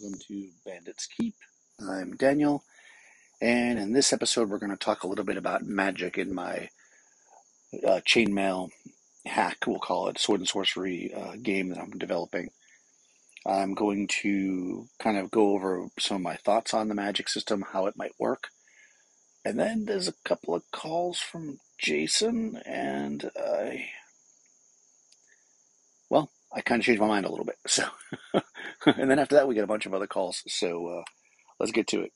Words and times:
Welcome 0.00 0.20
to 0.28 0.48
Bandits 0.64 1.06
Keep. 1.06 1.34
I'm 1.80 2.16
Daniel, 2.16 2.64
and 3.42 3.78
in 3.78 3.92
this 3.92 4.12
episode, 4.12 4.48
we're 4.48 4.58
going 4.58 4.70
to 4.70 4.76
talk 4.76 5.02
a 5.02 5.06
little 5.06 5.24
bit 5.24 5.36
about 5.36 5.64
magic 5.64 6.16
in 6.16 6.34
my 6.34 6.70
uh, 7.86 8.00
chainmail 8.08 8.70
hack, 9.26 9.58
we'll 9.66 9.78
call 9.78 10.08
it, 10.08 10.18
sword 10.18 10.40
and 10.40 10.48
sorcery 10.48 11.12
uh, 11.12 11.36
game 11.42 11.68
that 11.68 11.78
I'm 11.78 11.90
developing. 11.90 12.48
I'm 13.44 13.74
going 13.74 14.08
to 14.22 14.86
kind 14.98 15.18
of 15.18 15.30
go 15.30 15.50
over 15.50 15.88
some 15.98 16.16
of 16.16 16.22
my 16.22 16.36
thoughts 16.36 16.72
on 16.72 16.88
the 16.88 16.94
magic 16.94 17.28
system, 17.28 17.64
how 17.72 17.86
it 17.86 17.96
might 17.96 18.18
work. 18.18 18.48
And 19.44 19.58
then 19.58 19.84
there's 19.84 20.08
a 20.08 20.14
couple 20.24 20.54
of 20.54 20.62
calls 20.70 21.18
from 21.18 21.58
Jason, 21.78 22.62
and 22.64 23.30
I. 23.36 23.90
I 26.52 26.60
kind 26.60 26.80
of 26.80 26.84
changed 26.84 27.00
my 27.00 27.06
mind 27.06 27.26
a 27.26 27.30
little 27.30 27.44
bit. 27.44 27.56
So, 27.66 27.84
and 28.86 29.10
then 29.10 29.18
after 29.18 29.36
that, 29.36 29.48
we 29.48 29.54
get 29.54 29.64
a 29.64 29.68
bunch 29.68 29.86
of 29.86 29.94
other 29.94 30.06
calls. 30.06 30.42
So, 30.48 30.86
uh, 30.86 31.02
let's 31.58 31.72
get 31.72 31.86
to 31.88 32.02
it. 32.02 32.12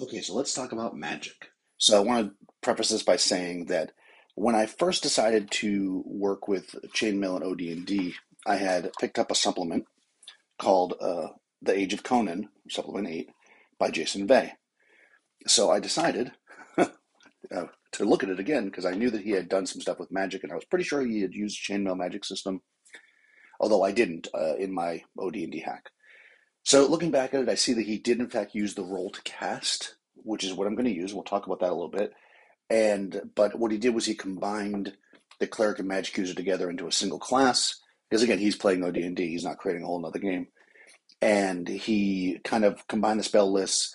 Okay, 0.00 0.20
so 0.20 0.34
let's 0.34 0.54
talk 0.54 0.72
about 0.72 0.96
magic. 0.96 1.50
So, 1.76 1.96
I 1.96 2.00
want 2.00 2.26
to 2.26 2.34
preface 2.62 2.88
this 2.88 3.02
by 3.02 3.16
saying 3.16 3.66
that 3.66 3.92
when 4.34 4.54
I 4.54 4.66
first 4.66 5.02
decided 5.02 5.50
to 5.52 6.02
work 6.06 6.48
with 6.48 6.74
Chainmail 6.94 7.36
and 7.36 7.44
OD&D, 7.44 8.14
I 8.46 8.56
had 8.56 8.90
picked 8.98 9.18
up 9.18 9.30
a 9.30 9.34
supplement 9.34 9.84
called 10.58 10.94
uh, 11.00 11.28
The 11.60 11.76
Age 11.76 11.92
of 11.92 12.02
Conan, 12.02 12.48
Supplement 12.68 13.08
8, 13.08 13.30
by 13.78 13.90
Jason 13.90 14.26
Vey. 14.26 14.52
So 15.46 15.70
I 15.70 15.80
decided 15.80 16.32
uh, 16.78 16.86
to 17.92 18.04
look 18.04 18.22
at 18.22 18.28
it 18.28 18.40
again 18.40 18.66
because 18.66 18.84
I 18.84 18.92
knew 18.92 19.10
that 19.10 19.22
he 19.22 19.32
had 19.32 19.48
done 19.48 19.66
some 19.66 19.80
stuff 19.80 19.98
with 19.98 20.12
magic, 20.12 20.42
and 20.42 20.52
I 20.52 20.54
was 20.54 20.64
pretty 20.64 20.84
sure 20.84 21.02
he 21.02 21.22
had 21.22 21.34
used 21.34 21.62
Chainmail 21.62 21.96
Magic 21.96 22.24
System, 22.24 22.60
although 23.60 23.84
I 23.84 23.92
didn't 23.92 24.26
uh, 24.34 24.56
in 24.56 24.72
my 24.72 25.04
OD&D 25.18 25.62
hack. 25.64 25.90
So 26.64 26.86
looking 26.86 27.10
back 27.10 27.34
at 27.34 27.42
it, 27.42 27.48
I 27.48 27.54
see 27.54 27.74
that 27.74 27.86
he 27.86 27.98
did 27.98 28.18
in 28.18 28.28
fact 28.28 28.54
use 28.54 28.74
the 28.74 28.82
roll 28.82 29.10
to 29.10 29.22
cast, 29.22 29.96
which 30.14 30.44
is 30.44 30.54
what 30.54 30.66
I'm 30.66 30.74
going 30.74 30.86
to 30.86 30.94
use. 30.94 31.14
We'll 31.14 31.22
talk 31.22 31.46
about 31.46 31.60
that 31.60 31.70
a 31.70 31.74
little 31.74 31.88
bit. 31.88 32.12
And 32.68 33.30
but 33.34 33.58
what 33.58 33.72
he 33.72 33.78
did 33.78 33.94
was 33.94 34.06
he 34.06 34.14
combined 34.14 34.94
the 35.38 35.46
cleric 35.46 35.78
and 35.78 35.88
magic 35.88 36.16
user 36.16 36.34
together 36.34 36.68
into 36.70 36.86
a 36.86 36.92
single 36.92 37.18
class 37.18 37.80
because 38.08 38.22
again 38.22 38.38
he's 38.38 38.56
playing 38.56 38.84
OD&D. 38.84 39.28
He's 39.28 39.44
not 39.44 39.58
creating 39.58 39.82
a 39.82 39.86
whole 39.86 40.04
other 40.04 40.18
game, 40.18 40.48
and 41.20 41.66
he 41.66 42.38
kind 42.44 42.64
of 42.64 42.86
combined 42.88 43.20
the 43.20 43.24
spell 43.24 43.52
lists 43.52 43.94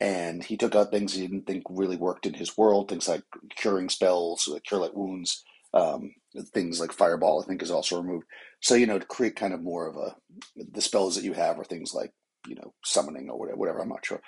and 0.00 0.44
he 0.44 0.56
took 0.56 0.74
out 0.74 0.90
things 0.90 1.14
he 1.14 1.22
didn't 1.22 1.46
think 1.46 1.64
really 1.70 1.96
worked 1.96 2.26
in 2.26 2.34
his 2.34 2.56
world, 2.56 2.88
things 2.88 3.08
like 3.08 3.22
curing 3.56 3.88
spells, 3.88 4.46
like 4.46 4.64
cure 4.64 4.80
light 4.80 4.94
wounds, 4.94 5.44
um, 5.74 6.12
things 6.54 6.80
like 6.80 6.92
fireball. 6.92 7.42
I 7.42 7.46
think 7.46 7.62
is 7.62 7.70
also 7.70 8.00
removed. 8.00 8.26
So 8.60 8.74
you 8.74 8.86
know 8.86 8.98
to 8.98 9.06
create 9.06 9.36
kind 9.36 9.54
of 9.54 9.62
more 9.62 9.88
of 9.88 9.96
a 9.96 10.16
the 10.56 10.82
spells 10.82 11.16
that 11.16 11.24
you 11.24 11.34
have 11.34 11.58
are 11.58 11.64
things 11.64 11.94
like 11.94 12.12
you 12.48 12.56
know 12.56 12.74
summoning 12.84 13.30
or 13.30 13.38
whatever. 13.38 13.58
whatever 13.58 13.80
I'm 13.80 13.88
not 13.90 14.06
sure, 14.06 14.20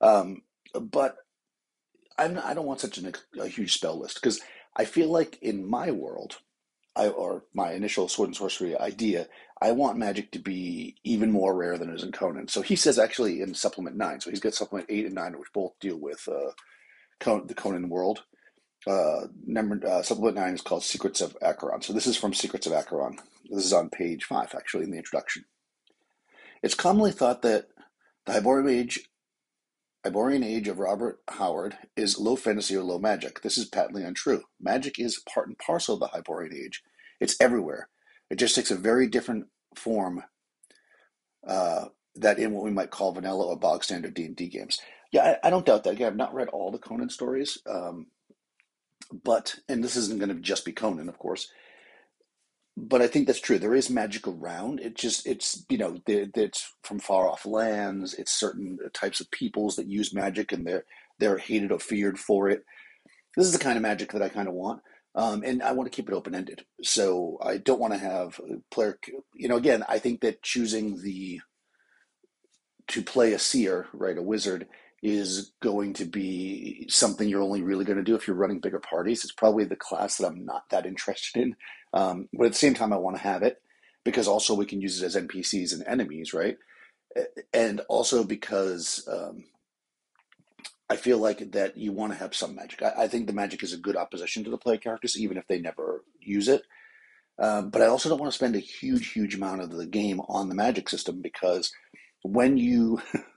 um, 0.00 0.42
but 0.80 1.16
I'm 2.18 2.38
I 2.44 2.54
don't 2.54 2.66
want 2.66 2.80
such 2.80 2.98
an, 2.98 3.12
a 3.40 3.48
huge 3.48 3.74
spell 3.74 3.98
list 3.98 4.16
because 4.16 4.40
I 4.76 4.84
feel 4.84 5.08
like 5.10 5.38
in 5.42 5.68
my 5.68 5.90
world, 5.90 6.38
I 6.96 7.08
or 7.08 7.44
my 7.54 7.72
initial 7.72 8.08
sword 8.08 8.28
and 8.28 8.36
sorcery 8.36 8.78
idea, 8.78 9.28
I 9.60 9.72
want 9.72 9.98
magic 9.98 10.32
to 10.32 10.38
be 10.38 10.96
even 11.04 11.32
more 11.32 11.54
rare 11.56 11.78
than 11.78 11.90
it 11.90 11.96
is 11.96 12.04
in 12.04 12.12
Conan. 12.12 12.48
So 12.48 12.62
he 12.62 12.76
says 12.76 12.98
actually 12.98 13.40
in 13.40 13.54
supplement 13.54 13.96
nine. 13.96 14.20
So 14.20 14.30
he's 14.30 14.40
got 14.40 14.54
supplement 14.54 14.90
eight 14.90 15.06
and 15.06 15.14
nine, 15.14 15.38
which 15.38 15.52
both 15.54 15.72
deal 15.80 15.98
with 15.98 16.28
uh, 16.28 16.52
the 17.48 17.54
Conan 17.54 17.88
world. 17.88 18.24
Uh, 18.86 19.26
number 19.44 19.84
uh, 19.86 20.02
supplement 20.02 20.36
nine 20.36 20.54
is 20.54 20.60
called 20.60 20.84
Secrets 20.84 21.20
of 21.20 21.36
Acheron. 21.42 21.82
So 21.82 21.92
this 21.92 22.06
is 22.06 22.16
from 22.16 22.32
Secrets 22.32 22.66
of 22.66 22.72
Acheron. 22.72 23.18
This 23.50 23.64
is 23.64 23.72
on 23.72 23.90
page 23.90 24.24
five, 24.24 24.54
actually, 24.54 24.84
in 24.84 24.90
the 24.90 24.98
introduction. 24.98 25.44
It's 26.62 26.74
commonly 26.74 27.12
thought 27.12 27.42
that 27.42 27.66
the 28.26 28.32
Hyborian 28.32 28.68
Age, 28.68 29.08
Hyborian 30.04 30.44
Age 30.44 30.68
of 30.68 30.78
Robert 30.78 31.20
Howard 31.28 31.76
is 31.96 32.18
low 32.18 32.36
fantasy 32.36 32.76
or 32.76 32.82
low 32.82 32.98
magic. 32.98 33.42
This 33.42 33.58
is 33.58 33.66
patently 33.66 34.04
untrue. 34.04 34.42
Magic 34.60 34.98
is 34.98 35.22
part 35.32 35.48
and 35.48 35.58
parcel 35.58 35.94
of 35.94 36.00
the 36.00 36.08
Hyborian 36.08 36.54
Age. 36.54 36.82
It's 37.20 37.36
everywhere. 37.40 37.88
It 38.30 38.36
just 38.36 38.54
takes 38.54 38.70
a 38.70 38.76
very 38.76 39.06
different 39.06 39.46
form 39.74 40.22
uh, 41.46 41.86
that 42.16 42.38
in 42.38 42.52
what 42.52 42.64
we 42.64 42.70
might 42.70 42.90
call 42.90 43.12
vanilla 43.12 43.46
or 43.46 43.58
bog 43.58 43.84
standard 43.84 44.14
D 44.14 44.24
and 44.24 44.36
D 44.36 44.48
games. 44.48 44.80
Yeah, 45.12 45.36
I, 45.42 45.46
I, 45.46 45.50
don't 45.50 45.64
doubt 45.64 45.84
that. 45.84 45.90
Again, 45.90 46.08
I've 46.08 46.16
not 46.16 46.34
read 46.34 46.48
all 46.48 46.72
the 46.72 46.78
Conan 46.78 47.10
stories, 47.10 47.58
um, 47.70 48.08
but 49.24 49.56
and 49.68 49.82
this 49.82 49.96
isn't 49.96 50.18
going 50.18 50.34
to 50.34 50.40
just 50.40 50.64
be 50.64 50.72
Conan, 50.72 51.08
of 51.08 51.18
course. 51.18 51.48
But 52.76 53.00
I 53.00 53.06
think 53.06 53.26
that's 53.26 53.40
true. 53.40 53.58
There 53.58 53.74
is 53.74 53.88
magic 53.88 54.28
around. 54.28 54.80
It 54.80 54.96
just 54.96 55.26
it's 55.26 55.64
you 55.68 55.78
know 55.78 55.98
it's 56.06 56.74
from 56.82 56.98
far 56.98 57.28
off 57.28 57.46
lands. 57.46 58.14
It's 58.14 58.38
certain 58.38 58.78
types 58.92 59.20
of 59.20 59.30
peoples 59.30 59.76
that 59.76 59.88
use 59.88 60.14
magic 60.14 60.52
and 60.52 60.66
they're 60.66 60.84
they're 61.18 61.38
hated 61.38 61.72
or 61.72 61.78
feared 61.78 62.18
for 62.18 62.48
it. 62.50 62.64
This 63.36 63.46
is 63.46 63.52
the 63.52 63.58
kind 63.58 63.76
of 63.76 63.82
magic 63.82 64.12
that 64.12 64.22
I 64.22 64.28
kind 64.28 64.48
of 64.48 64.54
want. 64.54 64.82
Um, 65.14 65.42
and 65.44 65.62
I 65.62 65.72
want 65.72 65.90
to 65.90 65.96
keep 65.96 66.08
it 66.08 66.14
open 66.14 66.34
ended. 66.34 66.66
So 66.82 67.38
I 67.42 67.56
don't 67.56 67.80
want 67.80 67.94
to 67.94 67.98
have 67.98 68.38
player. 68.70 68.98
You 69.34 69.48
know, 69.48 69.56
again, 69.56 69.82
I 69.88 69.98
think 69.98 70.20
that 70.20 70.42
choosing 70.42 71.00
the 71.02 71.40
to 72.88 73.02
play 73.02 73.32
a 73.32 73.38
seer, 73.38 73.86
right, 73.92 74.16
a 74.18 74.22
wizard, 74.22 74.66
is 75.02 75.52
going 75.62 75.92
to 75.94 76.04
be 76.04 76.86
something 76.88 77.28
you're 77.28 77.42
only 77.42 77.62
really 77.62 77.84
going 77.84 77.98
to 77.98 78.04
do 78.04 78.14
if 78.14 78.26
you're 78.26 78.36
running 78.36 78.60
bigger 78.60 78.80
parties. 78.80 79.24
It's 79.24 79.32
probably 79.32 79.64
the 79.64 79.76
class 79.76 80.16
that 80.16 80.26
I'm 80.26 80.44
not 80.44 80.68
that 80.70 80.86
interested 80.86 81.42
in. 81.42 81.56
Um, 81.92 82.28
but 82.32 82.46
at 82.46 82.52
the 82.52 82.58
same 82.58 82.74
time, 82.74 82.92
I 82.92 82.96
want 82.96 83.16
to 83.16 83.22
have 83.22 83.42
it 83.42 83.60
because 84.04 84.28
also 84.28 84.54
we 84.54 84.66
can 84.66 84.80
use 84.80 85.02
it 85.02 85.06
as 85.06 85.16
NPCs 85.16 85.72
and 85.72 85.84
enemies, 85.86 86.32
right? 86.32 86.56
And 87.52 87.80
also 87.88 88.24
because 88.24 89.06
um, 89.10 89.44
I 90.88 90.96
feel 90.96 91.18
like 91.18 91.52
that 91.52 91.76
you 91.76 91.92
want 91.92 92.12
to 92.12 92.18
have 92.18 92.34
some 92.34 92.54
magic. 92.54 92.82
I, 92.82 93.04
I, 93.04 93.08
think 93.08 93.26
the 93.26 93.32
magic 93.32 93.62
is 93.62 93.72
a 93.72 93.78
good 93.78 93.96
opposition 93.96 94.44
to 94.44 94.50
the 94.50 94.58
player 94.58 94.76
characters, 94.76 95.18
even 95.18 95.36
if 95.36 95.46
they 95.48 95.58
never 95.58 96.04
use 96.20 96.48
it. 96.48 96.62
Um, 97.38 97.70
but 97.70 97.82
I 97.82 97.86
also 97.86 98.08
don't 98.08 98.20
want 98.20 98.32
to 98.32 98.36
spend 98.36 98.56
a 98.56 98.60
huge, 98.60 99.12
huge 99.12 99.34
amount 99.34 99.60
of 99.60 99.70
the 99.70 99.86
game 99.86 100.20
on 100.28 100.48
the 100.48 100.54
magic 100.54 100.88
system 100.88 101.20
because 101.20 101.72
when 102.22 102.56
you, 102.56 103.02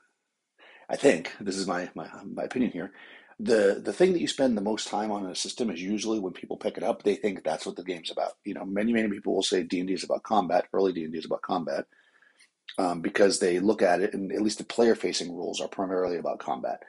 I 0.90 0.96
think 0.96 1.34
this 1.40 1.58
is 1.58 1.68
my, 1.68 1.90
my 1.96 2.10
my 2.26 2.44
opinion 2.44 2.72
here, 2.72 2.92
the 3.40 3.82
the 3.84 3.94
thing 3.94 4.14
that 4.14 4.22
you 4.22 4.28
spend 4.28 4.58
the 4.58 4.62
most 4.62 4.88
time 4.88 5.12
on 5.12 5.26
in 5.26 5.32
a 5.32 5.36
system 5.36 5.70
is 5.70 5.82
usually 5.82 6.20
when 6.20 6.34
people 6.34 6.58
pick 6.58 6.78
it 6.78 6.84
up, 6.84 7.04
they 7.04 7.16
think 7.16 7.44
that's 7.44 7.66
what 7.66 7.76
the 7.76 7.84
game's 7.84 8.12
about. 8.12 8.34
You 8.46 8.56
know, 8.56 8.66
many 8.66 8.94
many 8.94 9.10
people 9.10 9.36
will 9.36 9.44
say 9.44 9.64
D 9.64 9.80
and 9.80 9.88
D 9.88 9.94
is 9.94 10.04
about 10.04 10.24
combat. 10.24 10.66
Early 10.74 10.94
D 10.94 11.04
and 11.04 11.14
D 11.14 11.20
is 11.20 11.26
about 11.26 11.42
combat. 11.42 11.86
Um, 12.78 13.02
because 13.02 13.40
they 13.40 13.60
look 13.60 13.82
at 13.82 14.02
it, 14.02 14.14
and 14.14 14.32
at 14.32 14.42
least 14.42 14.60
the 14.60 14.64
player 14.64 14.96
facing 14.96 15.36
rules 15.36 15.60
are 15.60 15.68
primarily 15.68 16.18
about 16.18 16.40
combat 16.40 16.82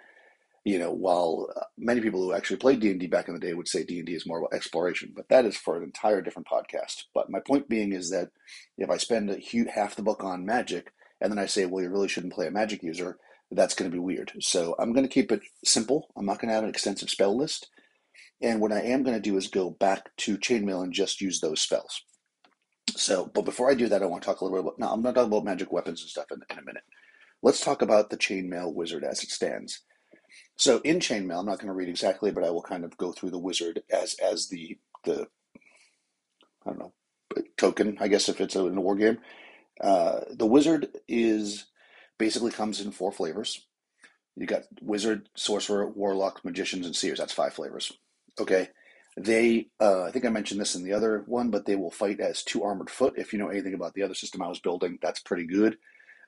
you 0.65 0.79
know, 0.79 0.93
while 0.93 1.49
uh, 1.57 1.63
many 1.79 2.01
people 2.01 2.21
who 2.23 2.35
actually 2.35 2.59
played 2.59 2.81
D 2.81 2.91
and 2.91 3.01
D 3.01 3.07
back 3.07 3.29
in 3.29 3.35
the 3.35 3.41
day 3.41 3.55
would 3.55 3.69
say 3.69 3.83
D 3.83 3.99
and 3.99 4.07
D 4.07 4.15
is 4.15 4.27
more 4.27 4.39
about 4.39 4.53
exploration, 4.53 5.13
but 5.17 5.29
that 5.29 5.47
is 5.47 5.57
for 5.57 5.77
an 5.77 5.83
entire 5.83 6.21
different 6.21 6.49
podcast. 6.49 7.05
But 7.15 7.31
my 7.31 7.41
point 7.41 7.69
being 7.69 7.93
is 7.93 8.11
that 8.11 8.31
if 8.77 8.91
I 8.91 8.99
spend 8.99 9.31
a 9.31 9.39
huge, 9.39 9.69
half 9.75 9.97
the 9.97 10.03
book 10.03 10.23
on 10.23 10.45
magic, 10.45 10.93
and 11.21 11.33
then 11.33 11.39
I 11.39 11.47
say, 11.47 11.65
well, 11.65 11.83
you 11.83 11.91
really 11.91 12.09
shouldn't 12.09 12.35
play 12.35 12.47
a 12.47 12.51
magic 12.51 12.83
user, 12.83 13.19
that's 13.51 13.75
going 13.75 13.91
to 13.91 13.95
be 13.95 14.01
weird. 14.01 14.33
So 14.41 14.75
I'm 14.79 14.93
going 14.93 15.05
to 15.05 15.13
keep 15.13 15.33
it 15.33 15.43
simple. 15.65 16.09
I'm 16.17 16.27
not 16.27 16.41
going 16.41 16.49
to 16.49 16.55
have 16.55 16.65
an 16.65 16.71
extensive 16.71 17.11
spell 17.11 17.37
list. 17.37 17.69
And 18.43 18.61
what 18.61 18.73
I 18.73 18.81
am 18.81 19.03
going 19.03 19.17
to 19.17 19.21
do 19.21 19.37
is 19.37 19.49
go 19.49 19.71
back 19.71 20.17
to 20.19 20.39
chainmail 20.39 20.83
and 20.83 20.93
just 20.93 21.21
use 21.21 21.41
those 21.41 21.61
spells. 21.61 22.03
So, 22.97 23.31
but 23.35 23.45
before 23.45 23.71
I 23.71 23.75
do 23.75 23.89
that, 23.89 24.03
I 24.03 24.07
want 24.07 24.23
to 24.23 24.27
talk 24.27 24.41
a 24.41 24.45
little 24.45 24.59
bit 24.59 24.65
about. 24.65 24.79
Now, 24.79 24.93
I'm 24.93 25.03
not 25.03 25.15
talking 25.15 25.29
about 25.29 25.45
magic 25.45 25.73
weapons 25.73 26.01
and 26.01 26.11
stuff 26.11 26.27
in, 26.31 26.41
in 26.51 26.59
a 26.59 26.65
minute. 26.65 26.83
Let's 27.43 27.65
talk 27.65 27.83
about 27.83 28.11
the 28.11 28.17
chainmail 28.17 28.75
wizard 28.75 29.05
as 29.05 29.23
it 29.23 29.31
stands. 29.31 29.83
So 30.57 30.81
in 30.85 30.99
chainmail, 30.99 31.41
I'm 31.41 31.47
not 31.47 31.59
going 31.59 31.69
to 31.69 31.73
read 31.73 31.89
exactly, 31.89 32.31
but 32.31 32.45
I 32.45 32.51
will 32.51 32.63
kind 32.63 32.85
of 32.85 32.97
go 32.97 33.13
through 33.13 33.31
the 33.31 33.39
wizard 33.39 33.83
as 33.91 34.17
as 34.23 34.49
the 34.49 34.79
the 35.05 35.27
I 36.67 36.71
don't 36.71 36.79
know 36.79 36.93
token, 37.57 37.97
I 38.01 38.09
guess 38.09 38.29
if 38.29 38.41
it's 38.41 38.57
a, 38.57 38.67
in 38.67 38.77
a 38.77 38.81
war 38.81 38.97
game. 38.97 39.19
Uh, 39.81 40.21
the 40.31 40.47
wizard 40.47 40.89
is 41.09 41.67
basically 42.21 42.53
comes 42.53 42.81
in 42.81 42.93
four 42.93 43.11
flavors. 43.11 43.67
You 44.37 44.47
got 44.47 44.63
wizard, 44.81 45.29
sorcerer, 45.35 45.89
warlock, 45.89 46.45
magicians, 46.45 46.87
and 46.87 46.95
seers. 46.95 47.19
That's 47.19 47.33
five 47.33 47.55
flavors. 47.55 47.91
Okay. 48.39 48.69
They, 49.17 49.71
uh, 49.81 50.05
I 50.05 50.13
think 50.13 50.25
I 50.25 50.29
mentioned 50.29 50.61
this 50.61 50.77
in 50.77 50.85
the 50.85 50.93
other 50.93 51.25
one, 51.27 51.51
but 51.51 51.67
they 51.67 51.75
will 51.75 51.91
fight 51.91 52.21
as 52.21 52.45
two 52.45 52.63
armored 52.63 52.91
foot. 52.91 53.15
If 53.17 53.33
you 53.33 53.39
know 53.39 53.49
anything 53.49 53.75
about 53.75 53.95
the 53.95 54.03
other 54.03 54.15
system 54.15 54.41
I 54.41 54.49
was 54.49 54.61
building, 54.61 54.99
that's 55.03 55.21
pretty 55.21 55.47
good. 55.47 55.79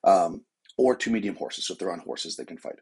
Um, 0.02 0.44
or 0.76 0.96
two 0.96 1.10
medium 1.10 1.36
horses. 1.36 1.66
So 1.66 1.74
if 1.74 1.78
they're 1.78 1.92
on 1.92 2.00
horses, 2.00 2.36
they 2.36 2.44
can 2.44 2.58
fight. 2.58 2.80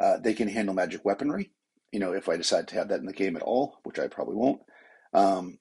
Uh, 0.00 0.18
they 0.18 0.32
can 0.32 0.48
handle 0.48 0.74
magic 0.74 1.04
weaponry, 1.04 1.50
you 1.92 2.00
know, 2.00 2.12
if 2.12 2.28
I 2.28 2.36
decide 2.36 2.68
to 2.68 2.76
have 2.76 2.88
that 2.88 3.00
in 3.00 3.06
the 3.06 3.12
game 3.12 3.36
at 3.36 3.42
all, 3.42 3.80
which 3.82 3.98
I 3.98 4.06
probably 4.06 4.36
won't. 4.36 4.60
Um, 5.12 5.58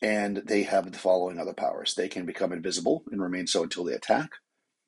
and 0.00 0.36
they 0.46 0.62
have 0.62 0.90
the 0.90 0.98
following 0.98 1.38
other 1.38 1.54
powers 1.54 1.94
they 1.94 2.08
can 2.08 2.24
become 2.24 2.52
invisible 2.52 3.02
and 3.10 3.20
remain 3.20 3.46
so 3.46 3.62
until 3.62 3.84
they 3.84 3.94
attack, 3.94 4.30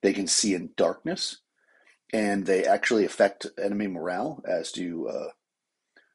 they 0.03 0.13
can 0.13 0.27
see 0.27 0.55
in 0.55 0.71
darkness, 0.77 1.39
and 2.13 2.47
they 2.47 2.65
actually 2.65 3.05
affect 3.05 3.47
enemy 3.63 3.87
morale, 3.87 4.43
as 4.47 4.73
do 4.73 5.09
uh, 5.09 5.31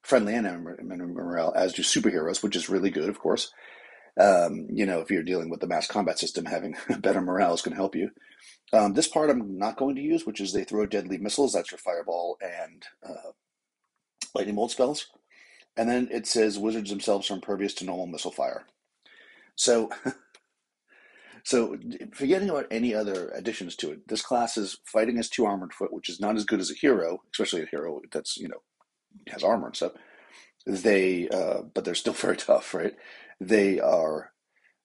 friendly 0.03 0.33
enemy 0.33 0.75
morale, 0.89 1.53
as 1.55 1.73
do 1.73 1.81
superheroes, 1.81 2.43
which 2.43 2.55
is 2.55 2.69
really 2.69 2.89
good, 2.89 3.09
of 3.09 3.19
course. 3.19 3.51
Um, 4.19 4.67
you 4.71 4.85
know, 4.85 5.01
if 5.01 5.11
you're 5.11 5.23
dealing 5.23 5.49
with 5.49 5.59
the 5.59 5.67
mass 5.67 5.87
combat 5.87 6.19
system, 6.19 6.45
having 6.45 6.75
better 6.99 7.21
morale 7.21 7.53
is 7.53 7.61
going 7.61 7.73
to 7.73 7.81
help 7.81 7.95
you. 7.95 8.11
Um, 8.73 8.93
this 8.93 9.07
part 9.07 9.29
I'm 9.29 9.57
not 9.57 9.77
going 9.77 9.95
to 9.95 10.01
use, 10.01 10.25
which 10.25 10.41
is 10.41 10.53
they 10.53 10.63
throw 10.63 10.85
deadly 10.85 11.17
missiles. 11.17 11.53
That's 11.53 11.71
your 11.71 11.77
fireball 11.77 12.37
and 12.41 12.83
uh, 13.07 13.31
lightning 14.33 14.55
bolt 14.55 14.71
spells. 14.71 15.07
And 15.77 15.89
then 15.89 16.07
it 16.11 16.25
says 16.27 16.57
wizards 16.57 16.89
themselves 16.89 17.29
are 17.29 17.35
impervious 17.35 17.73
to 17.75 17.85
normal 17.85 18.07
missile 18.07 18.31
fire. 18.31 18.65
So, 19.55 19.89
so 21.45 21.77
forgetting 22.13 22.49
about 22.49 22.67
any 22.71 22.93
other 22.95 23.29
additions 23.29 23.75
to 23.77 23.91
it, 23.91 24.07
this 24.07 24.23
class 24.23 24.57
is 24.57 24.79
fighting 24.85 25.19
as 25.19 25.29
two 25.29 25.45
armored 25.45 25.73
foot, 25.73 25.93
which 25.93 26.09
is 26.09 26.19
not 26.19 26.35
as 26.35 26.43
good 26.43 26.59
as 26.59 26.71
a 26.71 26.75
hero, 26.75 27.21
especially 27.33 27.61
a 27.63 27.67
hero 27.67 28.01
that's 28.11 28.37
you 28.37 28.47
know 28.49 28.61
has 29.27 29.43
armor 29.43 29.67
and 29.67 29.75
stuff. 29.75 29.93
They, 30.65 31.29
uh, 31.29 31.61
but 31.73 31.85
they're 31.85 31.95
still 31.95 32.13
very 32.15 32.37
tough, 32.37 32.73
right? 32.73 32.95
They 33.39 33.79
are 33.79 34.31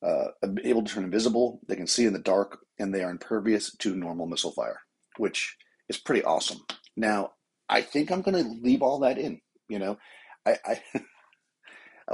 uh, 0.02 0.28
able 0.64 0.84
to 0.84 0.92
turn 0.92 1.04
invisible. 1.04 1.60
They 1.66 1.76
can 1.76 1.86
see 1.86 2.04
in 2.04 2.12
the 2.12 2.18
dark, 2.18 2.58
and 2.78 2.94
they 2.94 3.02
are 3.02 3.10
impervious 3.10 3.74
to 3.78 3.96
normal 3.96 4.26
missile 4.26 4.52
fire, 4.52 4.80
which 5.16 5.56
is 5.88 5.98
pretty 5.98 6.24
awesome. 6.24 6.60
Now, 6.96 7.32
I 7.68 7.82
think 7.82 8.10
I'm 8.10 8.22
going 8.22 8.42
to 8.42 8.50
leave 8.62 8.82
all 8.82 9.00
that 9.00 9.18
in. 9.18 9.40
You 9.68 9.78
know, 9.78 9.98
I, 10.46 10.58
I 10.64 10.80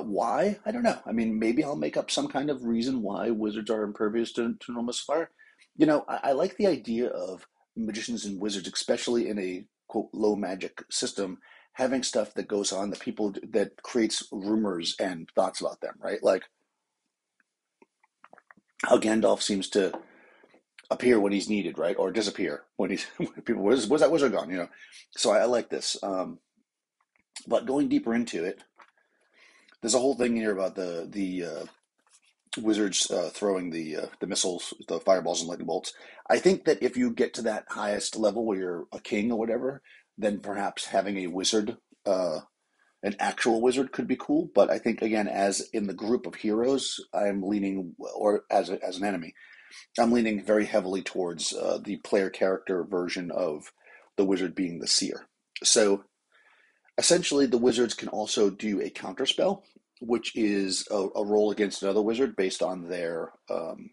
why 0.04 0.58
I 0.64 0.72
don't 0.72 0.82
know. 0.82 0.98
I 1.06 1.12
mean, 1.12 1.38
maybe 1.38 1.64
I'll 1.64 1.76
make 1.76 1.96
up 1.96 2.10
some 2.10 2.28
kind 2.28 2.50
of 2.50 2.64
reason 2.64 3.02
why 3.02 3.31
wizards 3.31 3.70
are 3.70 3.82
impervious 3.82 4.32
to, 4.32 4.54
to 4.54 4.72
normal 4.72 4.94
fire. 4.94 5.31
You 5.76 5.87
know, 5.87 6.04
I, 6.08 6.20
I 6.25 6.32
like 6.32 6.56
the 6.56 6.66
idea 6.66 7.08
of 7.08 7.46
magicians 7.76 8.25
and 8.25 8.40
wizards, 8.40 8.69
especially 8.72 9.28
in 9.28 9.38
a 9.38 9.64
quote 9.88 10.08
low 10.12 10.37
magic 10.37 10.82
system, 10.90 11.38
having 11.75 12.02
stuff 12.02 12.34
that 12.34 12.48
goes 12.48 12.72
on 12.72 12.90
that 12.90 13.00
people 13.00 13.34
that 13.50 13.82
creates 13.82 14.26
rumors 14.32 14.94
and 15.00 15.28
thoughts 15.34 15.60
about 15.60 15.81
them, 15.81 15.94
right? 15.99 16.22
Like 16.22 16.44
how 18.84 18.99
Gandalf 18.99 19.42
seems 19.42 19.69
to 19.70 19.92
appear 20.90 21.19
when 21.19 21.32
he's 21.32 21.49
needed, 21.49 21.78
right, 21.78 21.96
or 21.99 22.10
disappear 22.10 22.64
when 22.76 22.90
he's 22.90 23.04
when 23.16 23.28
people. 23.44 23.62
Where's, 23.62 23.87
where's 23.87 24.00
that 24.00 24.10
wizard 24.10 24.32
gone? 24.32 24.50
You 24.50 24.58
know. 24.58 24.69
So 25.16 25.31
I, 25.31 25.40
I 25.40 25.44
like 25.44 25.70
this. 25.70 25.96
Um, 26.02 26.38
but 27.46 27.66
going 27.66 27.88
deeper 27.88 28.14
into 28.14 28.44
it, 28.44 28.62
there's 29.81 29.94
a 29.94 29.99
whole 29.99 30.14
thing 30.14 30.37
here 30.37 30.52
about 30.52 30.75
the 30.75 31.06
the 31.11 31.44
uh, 31.44 31.64
wizards 32.58 33.11
uh, 33.11 33.31
throwing 33.32 33.70
the 33.70 33.96
uh, 33.96 34.06
the 34.20 34.26
missiles, 34.26 34.75
the 34.88 35.00
fireballs 35.00 35.40
and 35.40 35.49
lightning 35.49 35.67
bolts. 35.67 35.93
I 36.28 36.38
think 36.38 36.64
that 36.64 36.82
if 36.82 36.96
you 36.96 37.11
get 37.12 37.34
to 37.34 37.43
that 37.43 37.67
highest 37.69 38.17
level 38.17 38.44
where 38.44 38.58
you're 38.58 38.87
a 38.93 39.00
king 39.00 39.31
or 39.31 39.38
whatever, 39.38 39.82
then 40.19 40.40
perhaps 40.40 40.87
having 40.87 41.19
a 41.19 41.28
wizard 41.28 41.76
uh, 42.05 42.40
an 43.02 43.14
actual 43.20 43.61
wizard 43.61 43.93
could 43.93 44.08
be 44.08 44.17
cool, 44.17 44.50
but 44.55 44.70
I 44.70 44.78
think 44.78 45.00
again, 45.00 45.28
as 45.28 45.61
in 45.73 45.87
the 45.87 45.94
group 45.94 46.26
of 46.26 46.34
heroes, 46.34 46.99
I'm 47.14 47.43
leaning, 47.43 47.94
or 47.99 48.44
as 48.50 48.69
a, 48.69 48.82
as 48.84 48.96
an 48.96 49.05
enemy, 49.05 49.34
I'm 49.99 50.12
leaning 50.12 50.44
very 50.44 50.64
heavily 50.64 51.02
towards 51.02 51.52
uh, 51.52 51.78
the 51.82 51.99
player 51.99 52.31
character 52.31 52.82
version 52.84 53.31
of 53.31 53.70
the 54.17 54.25
wizard 54.25 54.55
being 54.56 54.81
the 54.81 54.88
seer. 54.88 55.28
So 55.62 56.05
essentially, 56.98 57.46
the 57.46 57.58
wizards 57.58 57.94
can 57.94 58.08
also 58.08 58.50
do 58.50 58.81
a 58.81 58.90
counter 58.90 59.26
spell, 59.26 59.64
which 60.00 60.34
is 60.37 60.87
a, 60.90 61.08
a 61.16 61.25
roll 61.25 61.50
against 61.50 61.82
another 61.82 62.02
wizard 62.02 62.37
based 62.37 62.62
on 62.62 62.88
their 62.88 63.32
um, 63.50 63.90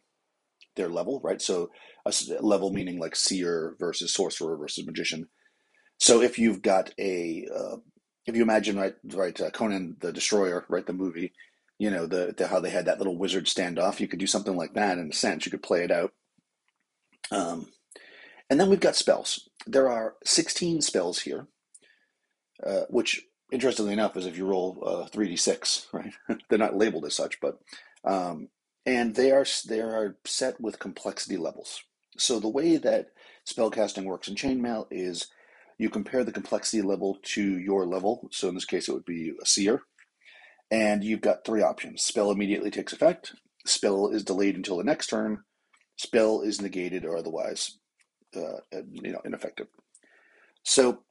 their 0.75 0.89
level, 0.89 1.21
right? 1.23 1.41
So 1.41 1.69
a 2.05 2.13
level 2.41 2.71
meaning 2.71 2.99
like 2.99 3.15
seer 3.15 3.75
versus 3.79 4.13
sorcerer 4.13 4.57
versus 4.57 4.85
magician. 4.85 5.29
So 5.99 6.21
if 6.21 6.37
you've 6.37 6.61
got 6.61 6.93
a 6.99 7.47
uh, 7.53 7.77
if 8.25 8.35
you 8.35 8.41
imagine 8.41 8.77
right, 8.77 8.95
right, 9.13 9.39
uh, 9.39 9.49
Conan 9.49 9.97
the 9.99 10.11
Destroyer, 10.13 10.65
right, 10.69 10.85
the 10.85 10.93
movie, 10.93 11.33
you 11.77 11.91
know, 11.91 12.05
the, 12.05 12.33
the, 12.35 12.47
how 12.47 12.59
they 12.59 12.69
had 12.69 12.85
that 12.85 12.97
little 12.97 13.17
wizard 13.17 13.45
standoff. 13.45 13.99
You 13.99 14.07
could 14.07 14.19
do 14.19 14.27
something 14.27 14.55
like 14.55 14.73
that 14.73 14.97
in 14.97 15.09
a 15.09 15.13
sense. 15.13 15.45
You 15.45 15.51
could 15.51 15.63
play 15.63 15.83
it 15.83 15.91
out. 15.91 16.13
Um, 17.31 17.67
and 18.49 18.59
then 18.59 18.69
we've 18.69 18.79
got 18.79 18.95
spells. 18.95 19.49
There 19.65 19.89
are 19.89 20.15
16 20.23 20.81
spells 20.81 21.21
here, 21.21 21.47
uh, 22.65 22.81
which, 22.89 23.21
interestingly 23.51 23.93
enough, 23.93 24.17
is 24.17 24.25
if 24.25 24.37
you 24.37 24.45
roll 24.45 24.81
uh, 24.85 25.09
3d6, 25.09 25.87
right? 25.93 26.13
They're 26.49 26.59
not 26.59 26.75
labeled 26.77 27.05
as 27.05 27.15
such, 27.15 27.39
but 27.39 27.59
um, 28.03 28.49
and 28.85 29.15
they 29.15 29.31
are 29.31 29.45
they 29.67 29.79
are 29.79 30.17
set 30.25 30.59
with 30.59 30.79
complexity 30.79 31.37
levels. 31.37 31.83
So 32.17 32.39
the 32.39 32.49
way 32.49 32.77
that 32.77 33.07
spellcasting 33.47 34.05
works 34.05 34.27
in 34.27 34.35
chainmail 34.35 34.87
is 34.91 35.27
you 35.77 35.89
compare 35.89 36.23
the 36.23 36.31
complexity 36.31 36.81
level 36.81 37.17
to 37.23 37.57
your 37.59 37.85
level. 37.85 38.29
So 38.31 38.47
in 38.49 38.55
this 38.55 38.65
case, 38.65 38.87
it 38.87 38.93
would 38.93 39.05
be 39.05 39.33
a 39.41 39.45
seer. 39.45 39.81
And 40.69 41.03
you've 41.03 41.21
got 41.21 41.45
three 41.45 41.61
options. 41.61 42.03
Spell 42.03 42.31
immediately 42.31 42.71
takes 42.71 42.93
effect. 42.93 43.35
Spell 43.65 44.09
is 44.09 44.23
delayed 44.23 44.55
until 44.55 44.77
the 44.77 44.83
next 44.83 45.07
turn. 45.07 45.43
Spell 45.97 46.41
is 46.41 46.61
negated 46.61 47.05
or 47.05 47.17
otherwise, 47.17 47.77
uh, 48.35 48.59
you 48.91 49.11
know, 49.11 49.21
ineffective. 49.25 49.67
So 50.63 51.03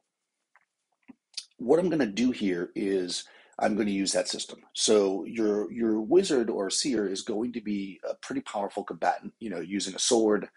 what 1.63 1.79
I'm 1.79 1.89
going 1.89 1.99
to 1.99 2.05
do 2.05 2.31
here 2.31 2.71
is 2.75 3.25
I'm 3.59 3.75
going 3.75 3.87
to 3.87 3.93
use 3.93 4.11
that 4.13 4.27
system. 4.27 4.59
So 4.73 5.25
your 5.25 5.71
your 5.71 6.01
wizard 6.01 6.49
or 6.49 6.69
seer 6.69 7.07
is 7.07 7.21
going 7.21 7.53
to 7.53 7.61
be 7.61 7.99
a 8.09 8.15
pretty 8.15 8.41
powerful 8.41 8.83
combatant. 8.83 9.33
You 9.39 9.49
know, 9.49 9.59
using 9.59 9.95
a 9.95 9.99
sword, 9.99 10.49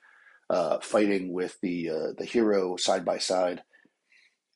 uh, 0.50 0.78
fighting 0.80 1.32
with 1.32 1.58
the 1.60 1.90
uh, 1.90 2.12
the 2.18 2.24
hero 2.24 2.76
side 2.76 3.04
by 3.04 3.18
side. 3.18 3.62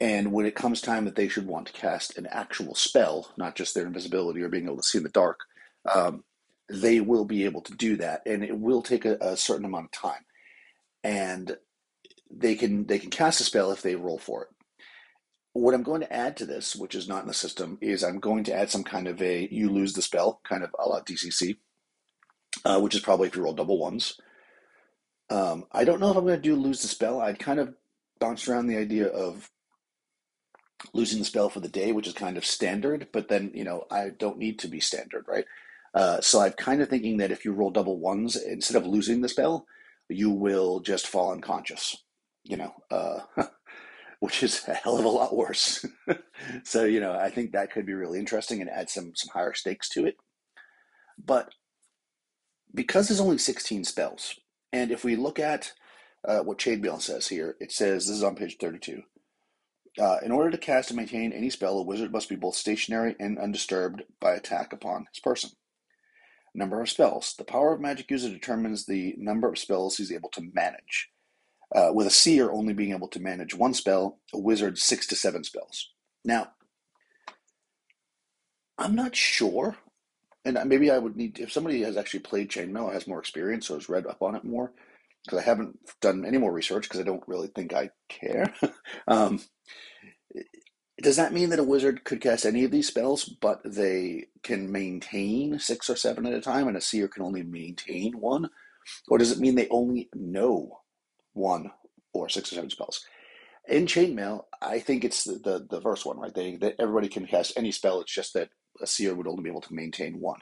And 0.01 0.33
when 0.33 0.47
it 0.47 0.55
comes 0.55 0.81
time 0.81 1.05
that 1.05 1.15
they 1.15 1.29
should 1.29 1.47
want 1.47 1.67
to 1.67 1.75
cast 1.75 2.17
an 2.17 2.27
actual 2.31 2.75
spell, 2.75 3.33
not 3.37 3.55
just 3.55 3.75
their 3.75 3.87
invisibility 3.87 4.41
or 4.41 4.49
being 4.49 4.65
able 4.65 4.79
to 4.79 4.83
see 4.83 4.97
in 4.97 5.05
the 5.05 5.11
dark, 5.11 5.41
um, 5.95 6.25
they 6.71 7.01
will 7.01 7.27
be 7.27 7.45
able 7.45 7.61
to 7.63 7.75
do 7.75 7.97
that, 7.97 8.23
and 8.25 8.43
it 8.43 8.59
will 8.59 8.81
take 8.81 9.05
a, 9.05 9.19
a, 9.21 9.37
certain 9.37 9.67
amount 9.67 9.87
of 9.87 9.93
time. 9.93 10.25
And 11.05 11.57
they 12.31 12.55
can 12.55 12.87
they 12.87 12.99
can 12.99 13.11
cast 13.11 13.41
a 13.41 13.45
spell 13.45 13.73
if 13.73 13.83
they 13.83 13.95
roll 13.97 14.19
for 14.19 14.45
it. 14.45 14.49
What 15.53 15.75
I'm 15.75 15.83
going 15.83 16.01
to 16.03 16.13
add 16.13 16.37
to 16.39 16.47
this, 16.47 16.77
which 16.77 16.95
is 16.95 17.09
not 17.09 17.23
in 17.23 17.29
the 17.29 17.35
system, 17.35 17.79
is 17.81 18.05
I'm 18.05 18.21
going 18.21 18.45
to 18.45 18.55
add 18.55 18.71
some 18.71 18.85
kind 18.85 19.09
of 19.09 19.21
a 19.21 19.49
you 19.51 19.71
lose 19.71 19.95
the 19.95 20.03
spell, 20.03 20.41
kind 20.49 20.63
of 20.63 20.75
a 20.79 20.89
la 20.89 21.01
DCC, 21.01 21.57
uh, 22.65 22.81
which 22.81 22.95
is 22.95 23.01
probably 23.01 23.29
if 23.29 23.37
you 23.37 23.43
roll 23.43 23.55
double 23.55 23.79
ones. 23.79 24.17
Um, 25.29 25.65
I 25.73 25.85
don't 25.85 26.01
know 26.01 26.11
if 26.11 26.17
I'm 26.17 26.25
going 26.25 26.41
to 26.41 26.43
do 26.43 26.57
lose 26.57 26.83
the 26.83 26.89
spell. 26.89 27.21
I'd 27.21 27.39
kind 27.39 27.61
of 27.61 27.75
bounced 28.19 28.49
around 28.49 28.67
the 28.67 28.77
idea 28.77 29.07
of 29.07 29.51
losing 30.93 31.19
the 31.19 31.25
spell 31.25 31.49
for 31.49 31.61
the 31.61 31.69
day, 31.69 31.93
which 31.93 32.07
is 32.07 32.15
kind 32.15 32.37
of 32.37 32.45
standard, 32.45 33.09
but 33.13 33.29
then, 33.29 33.51
you 33.55 33.65
know, 33.65 33.85
I 33.91 34.11
don't 34.11 34.39
need 34.39 34.59
to 34.61 34.69
be 34.69 34.81
standard, 34.81 35.25
right? 35.29 35.45
Uh, 35.95 36.21
so 36.21 36.41
I'm 36.41 36.53
kind 36.53 36.81
of 36.81 36.89
thinking 36.89 37.19
that 37.19 37.33
if 37.33 37.45
you 37.45 37.53
roll 37.53 37.71
double 37.71 37.99
ones, 37.99 38.37
instead 38.37 38.77
of 38.77 38.87
losing 38.87 39.21
the 39.21 39.29
spell, 39.29 39.67
you 40.09 40.31
will 40.31 40.81
just 40.81 41.07
fall 41.07 41.33
unconscious, 41.33 41.97
you 42.45 42.57
know, 42.57 42.75
uh, 42.91 43.21
which 44.21 44.43
is 44.43 44.63
a 44.69 44.75
hell 44.75 44.99
of 44.99 45.05
a 45.05 45.09
lot 45.09 45.35
worse. 45.35 45.85
so, 46.65 46.85
you 46.85 47.01
know, 47.01 47.13
I 47.13 47.31
think 47.31 47.53
that 47.53 47.73
could 47.73 47.87
be 47.87 47.95
really 47.95 48.19
interesting 48.19 48.61
and 48.61 48.71
add 48.71 48.89
some, 48.89 49.13
some 49.15 49.31
higher 49.33 49.55
stakes 49.55 49.89
to 49.91 50.07
it. 50.07 50.17
But 51.23 51.53
because 52.75 53.09
there's 53.09 53.21
only 53.21 53.39
16 53.39 53.85
spells, 53.85 54.39
and 54.73 54.91
if 54.91 55.05
we 55.05 55.17
look 55.17 55.39
at 55.39 55.73
uh, 56.27 56.41
what 56.41 56.59
Chainmail 56.59 57.01
says 57.01 57.29
here, 57.29 57.57
it 57.61 57.73
says, 57.73 58.07
this 58.07 58.17
is 58.17 58.23
on 58.23 58.37
page 58.37 58.59
32, 58.61 59.03
uh, 59.99 60.19
in 60.23 60.31
order 60.31 60.51
to 60.51 60.59
cast 60.59 60.91
and 60.91 60.99
maintain 60.99 61.33
any 61.33 61.51
spell, 61.51 61.79
a 61.79 61.83
wizard 61.83 62.13
must 62.13 62.29
be 62.29 62.37
both 62.37 62.55
stationary 62.55 63.17
and 63.19 63.39
undisturbed 63.39 64.03
by 64.21 64.33
attack 64.33 64.73
upon 64.73 65.07
his 65.13 65.21
person. 65.21 65.51
Number 66.55 66.81
of 66.81 66.91
spells. 66.91 67.35
The 67.39 67.45
power 67.45 67.73
of 67.73 67.81
magic 67.81 68.11
user 68.11 68.29
determines 68.29 68.85
the 68.85 69.15
number 69.17 69.49
of 69.49 69.59
spells 69.59 69.97
he's 69.97 70.13
able 70.13 70.29
to 70.31 70.51
manage. 70.53 71.09
Uh, 71.75 71.91
with 71.93 72.07
a 72.07 72.11
seer 72.11 72.51
only 72.51 72.75
being 72.75 72.93
able 72.93 73.07
to 73.07 73.21
manage 73.21 73.55
one 73.55 73.75
spell, 73.75 74.19
a 74.35 74.39
wizard 74.39 74.77
six 74.77 75.07
to 75.07 75.15
seven 75.15 75.45
spells. 75.45 75.91
Now, 76.25 76.49
I'm 78.77 78.97
not 78.97 79.15
sure, 79.15 79.77
and 80.45 80.59
maybe 80.67 80.91
I 80.91 80.99
would 80.99 81.17
need 81.17 81.39
if 81.39 81.53
somebody 81.53 81.83
has 81.83 81.97
actually 81.97 82.21
played 82.21 82.51
Chainmail 82.51 82.93
has 82.93 83.07
more 83.07 83.21
experience 83.21 83.71
or 83.71 83.75
has 83.75 83.89
read 83.89 84.07
up 84.07 84.21
on 84.21 84.35
it 84.35 84.43
more, 84.43 84.73
because 85.25 85.39
I 85.39 85.43
haven't 85.43 85.79
done 86.01 86.25
any 86.25 86.39
more 86.39 86.53
research 86.53 86.85
because 86.85 86.99
I 86.99 87.05
don't 87.05 87.29
really 87.29 87.49
think 87.49 87.73
I 87.73 87.91
care. 88.09 88.53
um, 89.09 89.41
does 91.03 91.17
that 91.17 91.33
mean 91.33 91.51
that 91.51 91.59
a 91.59 91.65
wizard 91.65 92.05
could 92.05 92.21
cast 92.21 92.45
any 92.45 92.65
of 92.65 92.71
these 92.71 92.89
spells, 92.89 93.25
but 93.25 93.61
they 93.65 94.27
can 94.43 94.73
maintain 94.73 95.59
six 95.59 95.89
or 95.89 95.97
seven 95.97 96.27
at 96.27 96.35
a 96.35 96.41
time, 96.41 96.69
and 96.69 96.77
a 96.77 96.81
seer 96.81 97.09
can 97.09 97.23
only 97.23 97.43
maintain 97.43 98.15
one? 98.19 98.51
Or 99.09 99.19
does 99.19 99.31
it 99.31 99.39
mean 99.39 99.55
they 99.55 99.69
only 99.69 100.09
know 100.15 100.80
one 101.33 101.71
or 102.13 102.29
six 102.29 102.53
or 102.53 102.57
seven 102.57 102.71
spells? 102.71 103.05
In 103.69 103.87
chainmail, 103.87 104.45
I 104.61 104.81
think 104.81 105.05
it's 105.05 105.25
the, 105.25 105.35
the, 105.35 105.67
the 105.71 105.81
first 105.81 106.05
one, 106.07 106.19
right? 106.19 106.35
They, 106.35 106.57
that 106.57 106.77
everybody 106.79 107.09
can 107.09 107.27
cast 107.27 107.53
any 107.57 107.71
spell. 107.71 108.01
It's 108.01 108.13
just 108.13 108.35
that 108.35 108.51
a 108.81 108.87
seer 108.87 109.15
would 109.15 109.27
only 109.27 109.43
be 109.43 109.51
able 109.51 109.61
to 109.63 109.75
maintain 109.75 110.21
one. 110.21 110.41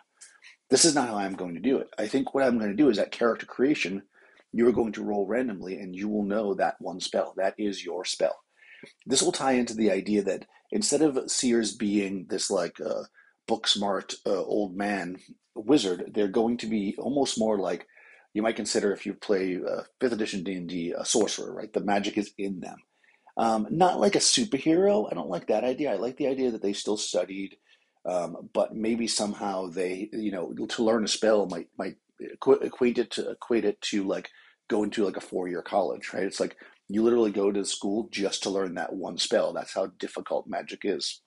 This 0.71 0.85
is 0.85 0.95
not 0.95 1.09
how 1.09 1.17
I'm 1.17 1.35
going 1.35 1.55
to 1.55 1.61
do 1.61 1.79
it. 1.79 1.89
I 1.99 2.07
think 2.07 2.35
what 2.35 2.45
I'm 2.45 2.59
going 2.59 2.71
to 2.71 2.77
do 2.77 2.89
is 2.89 2.99
at 2.99 3.11
character 3.11 3.47
creation, 3.47 4.03
you're 4.53 4.73
going 4.73 4.93
to 4.93 5.05
roll 5.05 5.27
randomly, 5.27 5.79
and 5.79 5.95
you 5.95 6.09
will 6.09 6.25
know 6.25 6.55
that 6.55 6.77
one 6.81 7.01
spell. 7.01 7.35
That 7.37 7.55
is 7.59 7.85
your 7.85 8.05
spell. 8.05 8.37
This 9.07 9.23
will 9.23 9.33
tie 9.33 9.53
into 9.53 9.75
the 9.75 9.91
idea 9.91 10.23
that 10.23 10.47
instead 10.71 11.03
of 11.03 11.31
Seers 11.31 11.75
being 11.75 12.27
this 12.29 12.51
like 12.51 12.81
uh, 12.81 13.05
book 13.47 13.67
smart 13.67 14.15
uh, 14.27 14.43
old 14.43 14.77
man 14.77 15.19
wizard, 15.55 16.13
they're 16.15 16.29
going 16.29 16.57
to 16.59 16.67
be 16.67 16.95
almost 16.99 17.39
more 17.39 17.59
like 17.59 17.87
you 18.35 18.43
might 18.43 18.57
consider 18.57 18.93
if 18.93 19.07
you 19.07 19.15
play 19.15 19.59
uh, 19.59 19.83
fifth 20.01 20.13
edition 20.13 20.45
D 20.45 20.55
and 20.55 20.69
D 20.69 20.95
a 20.97 21.05
sorcerer, 21.05 21.53
right? 21.53 21.73
The 21.73 21.81
magic 21.81 22.19
is 22.19 22.33
in 22.39 22.61
them. 22.61 22.77
Um, 23.37 23.67
not 23.71 24.01
like 24.01 24.17
a 24.17 24.21
superhero. 24.21 25.09
I 25.11 25.15
don't 25.15 25.31
like 25.31 25.47
that 25.47 25.65
idea. 25.65 25.93
I 25.93 25.97
like 25.97 26.17
the 26.17 26.27
idea 26.27 26.51
that 26.51 26.63
they 26.63 26.73
still 26.73 26.97
studied, 26.97 27.57
um, 28.05 28.51
but 28.53 28.75
maybe 28.75 29.07
somehow 29.07 29.69
they, 29.69 30.09
you 30.13 30.33
know, 30.33 30.53
to 30.67 30.85
learn 30.85 31.05
a 31.05 31.09
spell 31.09 31.47
might 31.47 31.69
might 31.79 31.97
equate 32.21 32.99
it 32.99 33.11
to 33.13 33.31
equate 33.31 33.65
it 33.65 33.81
to 33.81 34.05
like 34.05 34.29
going 34.69 34.91
to 34.91 35.05
like 35.05 35.17
a 35.17 35.21
four 35.21 35.49
year 35.49 35.63
college, 35.63 36.11
right? 36.13 36.25
It's 36.25 36.41
like 36.41 36.57
you 36.89 37.03
literally 37.03 37.31
go 37.31 37.53
to 37.53 37.65
school 37.65 38.09
just 38.11 38.43
to 38.43 38.51
learn 38.51 38.75
that 38.75 38.93
one 38.93 39.19
spell. 39.19 39.53
That's 39.53 39.75
how 39.75 39.87
difficult 39.99 40.47
magic 40.49 40.81
is. 40.85 41.23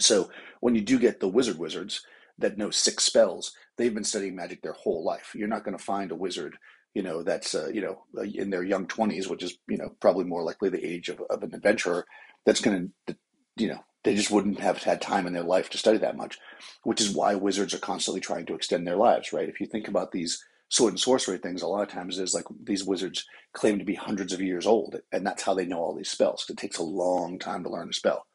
So 0.00 0.30
when 0.60 0.74
you 0.74 0.80
do 0.80 0.98
get 0.98 1.20
the 1.20 1.28
wizard 1.28 1.58
wizards 1.58 2.02
that 2.42 2.58
know 2.58 2.70
six 2.70 3.04
spells, 3.04 3.52
they've 3.76 3.94
been 3.94 4.04
studying 4.04 4.36
magic 4.36 4.62
their 4.62 4.74
whole 4.74 5.04
life. 5.04 5.32
You're 5.34 5.48
not 5.48 5.64
going 5.64 5.76
to 5.76 5.82
find 5.82 6.10
a 6.12 6.16
wizard, 6.16 6.56
you 6.94 7.02
know, 7.02 7.22
that's 7.22 7.54
uh, 7.54 7.68
you 7.72 7.80
know 7.80 8.04
uh, 8.16 8.22
in 8.22 8.50
their 8.50 8.64
young 8.64 8.86
twenties, 8.86 9.28
which 9.28 9.42
is 9.42 9.56
you 9.68 9.78
know 9.78 9.90
probably 10.00 10.24
more 10.24 10.42
likely 10.42 10.68
the 10.68 10.84
age 10.84 11.08
of, 11.08 11.20
of 11.30 11.42
an 11.42 11.54
adventurer. 11.54 12.06
That's 12.44 12.60
going 12.60 12.92
to, 13.06 13.16
you 13.56 13.68
know, 13.68 13.84
they 14.04 14.14
just 14.14 14.30
wouldn't 14.30 14.58
have 14.60 14.82
had 14.82 15.00
time 15.00 15.26
in 15.26 15.32
their 15.32 15.44
life 15.44 15.70
to 15.70 15.78
study 15.78 15.98
that 15.98 16.16
much, 16.16 16.38
which 16.82 17.00
is 17.00 17.14
why 17.14 17.34
wizards 17.34 17.72
are 17.72 17.78
constantly 17.78 18.20
trying 18.20 18.46
to 18.46 18.54
extend 18.54 18.86
their 18.86 18.96
lives, 18.96 19.32
right? 19.32 19.48
If 19.48 19.60
you 19.60 19.66
think 19.66 19.88
about 19.88 20.12
these 20.12 20.44
sword 20.68 20.94
and 20.94 21.00
sorcery 21.00 21.38
things, 21.38 21.62
a 21.62 21.68
lot 21.68 21.82
of 21.82 21.88
times 21.88 22.18
is 22.18 22.34
like 22.34 22.46
these 22.64 22.84
wizards 22.84 23.24
claim 23.52 23.78
to 23.78 23.84
be 23.84 23.94
hundreds 23.94 24.32
of 24.32 24.40
years 24.40 24.66
old, 24.66 24.96
and 25.12 25.24
that's 25.24 25.42
how 25.42 25.54
they 25.54 25.66
know 25.66 25.78
all 25.78 25.94
these 25.94 26.10
spells. 26.10 26.44
It 26.48 26.56
takes 26.56 26.78
a 26.78 26.82
long 26.82 27.38
time 27.38 27.62
to 27.62 27.70
learn 27.70 27.90
a 27.90 27.92
spell. 27.92 28.26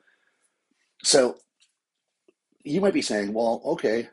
So 1.03 1.37
you 2.67 2.81
might 2.81 2.93
be 2.93 3.01
saying, 3.01 3.33
well, 3.33 3.61
okay, 3.65 4.09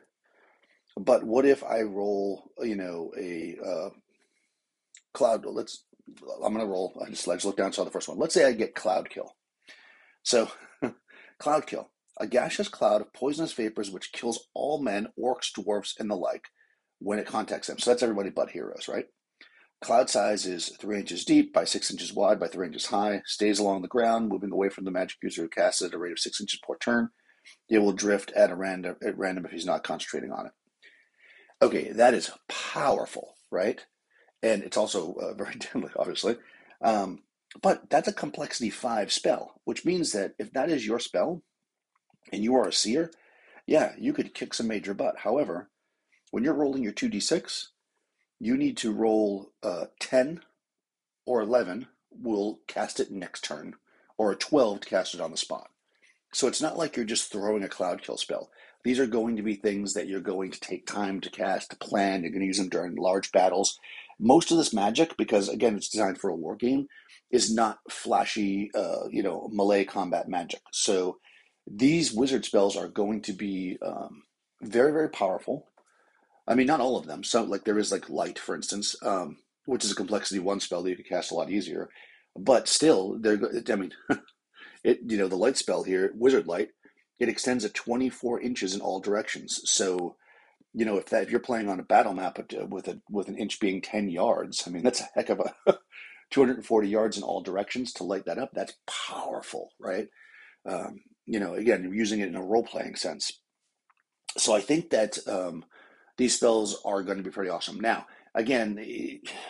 but 0.97 1.23
what 1.23 1.45
if 1.45 1.63
I 1.63 1.81
roll, 1.81 2.51
you 2.61 2.75
know, 2.75 3.11
a 3.17 3.57
uh, 3.65 3.89
cloud? 5.13 5.45
Let's. 5.45 5.83
I'm 6.43 6.53
gonna 6.53 6.67
roll. 6.67 6.99
I 7.05 7.09
just, 7.09 7.27
I 7.27 7.33
just 7.33 7.45
look 7.45 7.57
down. 7.57 7.73
Saw 7.73 7.83
the 7.83 7.91
first 7.91 8.07
one. 8.07 8.17
Let's 8.17 8.33
say 8.33 8.45
I 8.45 8.53
get 8.53 8.75
cloud 8.75 9.09
kill. 9.09 9.35
So, 10.23 10.49
cloud 11.39 11.67
kill, 11.67 11.91
a 12.19 12.27
gaseous 12.27 12.69
cloud 12.69 13.01
of 13.01 13.13
poisonous 13.13 13.53
vapors 13.53 13.91
which 13.91 14.11
kills 14.11 14.47
all 14.53 14.81
men, 14.81 15.07
orcs, 15.19 15.51
dwarfs, 15.53 15.95
and 15.99 16.09
the 16.09 16.15
like 16.15 16.45
when 16.99 17.19
it 17.19 17.27
contacts 17.27 17.67
them. 17.67 17.79
So 17.79 17.91
that's 17.91 18.03
everybody 18.03 18.29
but 18.29 18.51
heroes, 18.51 18.87
right? 18.87 19.05
Cloud 19.81 20.09
size 20.09 20.45
is 20.45 20.69
three 20.79 20.99
inches 20.99 21.25
deep 21.25 21.53
by 21.53 21.65
six 21.65 21.91
inches 21.91 22.13
wide 22.13 22.39
by 22.39 22.47
three 22.47 22.67
inches 22.67 22.87
high. 22.87 23.21
Stays 23.25 23.59
along 23.59 23.81
the 23.81 23.87
ground, 23.87 24.29
moving 24.29 24.51
away 24.51 24.69
from 24.69 24.85
the 24.85 24.91
magic 24.91 25.17
user 25.21 25.43
who 25.43 25.49
casts 25.49 25.81
at 25.81 25.93
a 25.93 25.97
rate 25.97 26.13
of 26.13 26.19
six 26.19 26.39
inches 26.39 26.59
per 26.65 26.77
turn. 26.77 27.09
It 27.69 27.79
will 27.79 27.93
drift 27.93 28.31
at 28.31 28.51
a 28.51 28.55
random 28.55 28.95
at 29.03 29.17
random 29.17 29.45
if 29.45 29.51
he's 29.51 29.65
not 29.65 29.83
concentrating 29.83 30.31
on 30.31 30.47
it. 30.47 30.51
Okay, 31.61 31.91
that 31.91 32.13
is 32.13 32.31
powerful, 32.47 33.35
right? 33.51 33.85
And 34.43 34.63
it's 34.63 34.77
also 34.77 35.13
uh, 35.15 35.33
very 35.37 35.55
deadly, 35.55 35.91
obviously. 35.97 36.37
Um, 36.81 37.23
but 37.61 37.89
that's 37.89 38.07
a 38.07 38.13
complexity 38.13 38.69
five 38.69 39.11
spell, 39.11 39.61
which 39.63 39.85
means 39.85 40.11
that 40.11 40.33
if 40.37 40.51
that 40.53 40.69
is 40.69 40.85
your 40.85 40.99
spell 40.99 41.41
and 42.31 42.43
you 42.43 42.55
are 42.55 42.67
a 42.67 42.73
seer, 42.73 43.11
yeah, 43.65 43.93
you 43.97 44.13
could 44.13 44.33
kick 44.33 44.53
some 44.53 44.67
major 44.67 44.93
butt. 44.93 45.19
However, 45.19 45.69
when 46.31 46.43
you're 46.43 46.53
rolling 46.53 46.83
your 46.83 46.93
2d6, 46.93 47.67
you 48.39 48.57
need 48.57 48.77
to 48.77 48.91
roll 48.91 49.51
uh, 49.63 49.85
10 49.99 50.41
or 51.25 51.41
11 51.41 51.87
will 52.11 52.59
cast 52.67 52.99
it 52.99 53.11
next 53.11 53.43
turn, 53.43 53.75
or 54.17 54.31
a 54.31 54.35
12 54.35 54.81
to 54.81 54.89
cast 54.89 55.13
it 55.13 55.21
on 55.21 55.31
the 55.31 55.37
spot. 55.37 55.69
So 56.35 56.47
it's 56.47 56.61
not 56.61 56.77
like 56.77 56.97
you're 56.97 57.05
just 57.05 57.31
throwing 57.31 57.63
a 57.63 57.69
cloud 57.69 58.03
kill 58.03 58.17
spell. 58.17 58.49
These 58.83 58.99
are 58.99 59.07
going 59.07 59.37
to 59.37 59.41
be 59.41 59.55
things 59.55 59.93
that 59.93 60.09
you're 60.09 60.19
going 60.19 60.51
to 60.51 60.59
take 60.59 60.85
time 60.85 61.21
to 61.21 61.29
cast, 61.29 61.69
to 61.69 61.77
plan. 61.77 62.23
You're 62.23 62.31
going 62.31 62.41
to 62.41 62.47
use 62.47 62.57
them 62.57 62.67
during 62.67 62.95
large 62.95 63.31
battles. 63.31 63.79
Most 64.19 64.51
of 64.51 64.57
this 64.57 64.73
magic, 64.73 65.15
because 65.15 65.47
again, 65.47 65.77
it's 65.77 65.87
designed 65.87 66.17
for 66.17 66.29
a 66.29 66.35
war 66.35 66.57
game, 66.57 66.87
is 67.31 67.55
not 67.55 67.79
flashy, 67.89 68.69
uh, 68.75 69.07
you 69.09 69.23
know, 69.23 69.47
melee 69.49 69.85
combat 69.85 70.27
magic. 70.27 70.59
So 70.73 71.19
these 71.65 72.11
wizard 72.11 72.43
spells 72.43 72.75
are 72.75 72.89
going 72.89 73.21
to 73.21 73.31
be 73.31 73.77
um, 73.81 74.23
very, 74.61 74.91
very 74.91 75.09
powerful. 75.09 75.69
I 76.45 76.55
mean, 76.55 76.67
not 76.67 76.81
all 76.81 76.97
of 76.97 77.07
them. 77.07 77.23
So, 77.23 77.43
like, 77.43 77.63
there 77.63 77.79
is 77.79 77.93
like 77.93 78.09
light, 78.09 78.39
for 78.39 78.55
instance, 78.55 78.93
um, 79.03 79.37
which 79.67 79.85
is 79.85 79.93
a 79.93 79.95
complexity 79.95 80.39
one 80.39 80.59
spell 80.59 80.83
that 80.83 80.89
you 80.89 80.97
can 80.97 81.05
cast 81.05 81.31
a 81.31 81.35
lot 81.35 81.49
easier. 81.49 81.87
But 82.37 82.67
still, 82.67 83.17
they're. 83.21 83.39
I 83.71 83.75
mean, 83.77 83.93
It, 84.85 84.99
you 85.07 85.17
know, 85.17 85.27
the 85.27 85.35
light 85.35 85.57
spell 85.57 85.81
here, 85.81 86.13
Wizard 86.15 86.45
Light, 86.45 86.69
it 87.19 87.27
extends 87.27 87.65
at 87.65 87.73
24 87.73 88.39
inches 88.41 88.75
in 88.75 88.81
all 88.81 88.99
directions. 88.99 89.59
So, 89.65 90.15
you 90.73 90.85
know, 90.85 90.97
if 90.97 91.07
that 91.07 91.23
if 91.23 91.31
you're 91.31 91.39
playing 91.39 91.69
on 91.69 91.79
a 91.79 91.83
battle 91.83 92.13
map 92.13 92.37
with 92.69 92.87
a 92.87 93.01
with 93.09 93.27
an 93.27 93.37
inch 93.37 93.59
being 93.59 93.81
10 93.81 94.09
yards, 94.09 94.63
I 94.67 94.69
mean, 94.69 94.83
that's 94.83 95.01
a 95.01 95.09
heck 95.15 95.29
of 95.29 95.39
a 95.39 95.55
240 96.29 96.87
yards 96.87 97.17
in 97.17 97.23
all 97.23 97.41
directions 97.41 97.93
to 97.93 98.03
light 98.03 98.25
that 98.25 98.37
up. 98.37 98.51
That's 98.53 98.75
powerful, 98.85 99.71
right? 99.79 100.07
Um, 100.69 101.01
you 101.25 101.39
know, 101.39 101.55
again, 101.55 101.83
you're 101.83 101.95
using 101.95 102.19
it 102.19 102.27
in 102.27 102.35
a 102.35 102.43
role 102.43 102.63
playing 102.63 102.95
sense. 102.95 103.39
So 104.37 104.53
I 104.53 104.61
think 104.61 104.91
that 104.91 105.17
um, 105.27 105.65
these 106.17 106.35
spells 106.35 106.79
are 106.85 107.01
going 107.01 107.17
to 107.17 107.23
be 107.23 107.31
pretty 107.31 107.49
awesome. 107.49 107.79
Now, 107.79 108.05
again, 108.35 108.77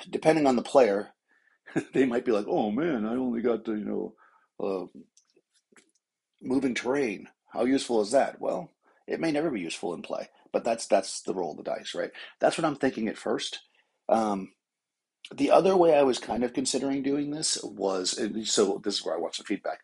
depending 0.10 0.48
on 0.48 0.56
the 0.56 0.62
player, 0.62 1.10
they 1.94 2.06
might 2.06 2.24
be 2.24 2.32
like, 2.32 2.46
"Oh 2.48 2.72
man, 2.72 3.06
I 3.06 3.15
only 3.15 3.42
got 3.42 3.68
you 3.68 3.84
know 3.84 4.15
uh, 4.63 4.86
moving 6.46 6.75
terrain. 6.75 7.30
How 7.52 7.66
useful 7.66 8.02
is 8.02 8.12
that? 8.12 8.40
Well, 8.40 8.72
it 9.08 9.20
may 9.20 9.32
never 9.32 9.50
be 9.50 9.62
useful 9.62 9.94
in 9.94 10.02
play, 10.02 10.30
but 10.52 10.64
that's 10.64 10.88
that's 10.88 11.22
the 11.22 11.34
roll 11.34 11.52
of 11.52 11.58
the 11.58 11.64
dice, 11.64 11.94
right? 11.96 12.12
That's 12.40 12.58
what 12.58 12.66
I'm 12.66 12.75
thinking 12.75 13.08
at 13.08 13.18
first. 13.18 13.60
Um, 14.10 14.52
the 15.36 15.52
other 15.52 15.75
way 15.75 15.96
I 15.96 16.04
was 16.04 16.20
kind 16.20 16.44
of 16.44 16.54
considering 16.54 17.02
doing 17.02 17.32
this 17.32 17.62
was 17.64 18.20
so 18.50 18.82
this 18.84 18.96
is 18.96 19.06
where 19.06 19.16
I 19.16 19.20
want 19.20 19.36
some 19.36 19.46
feedback. 19.46 19.80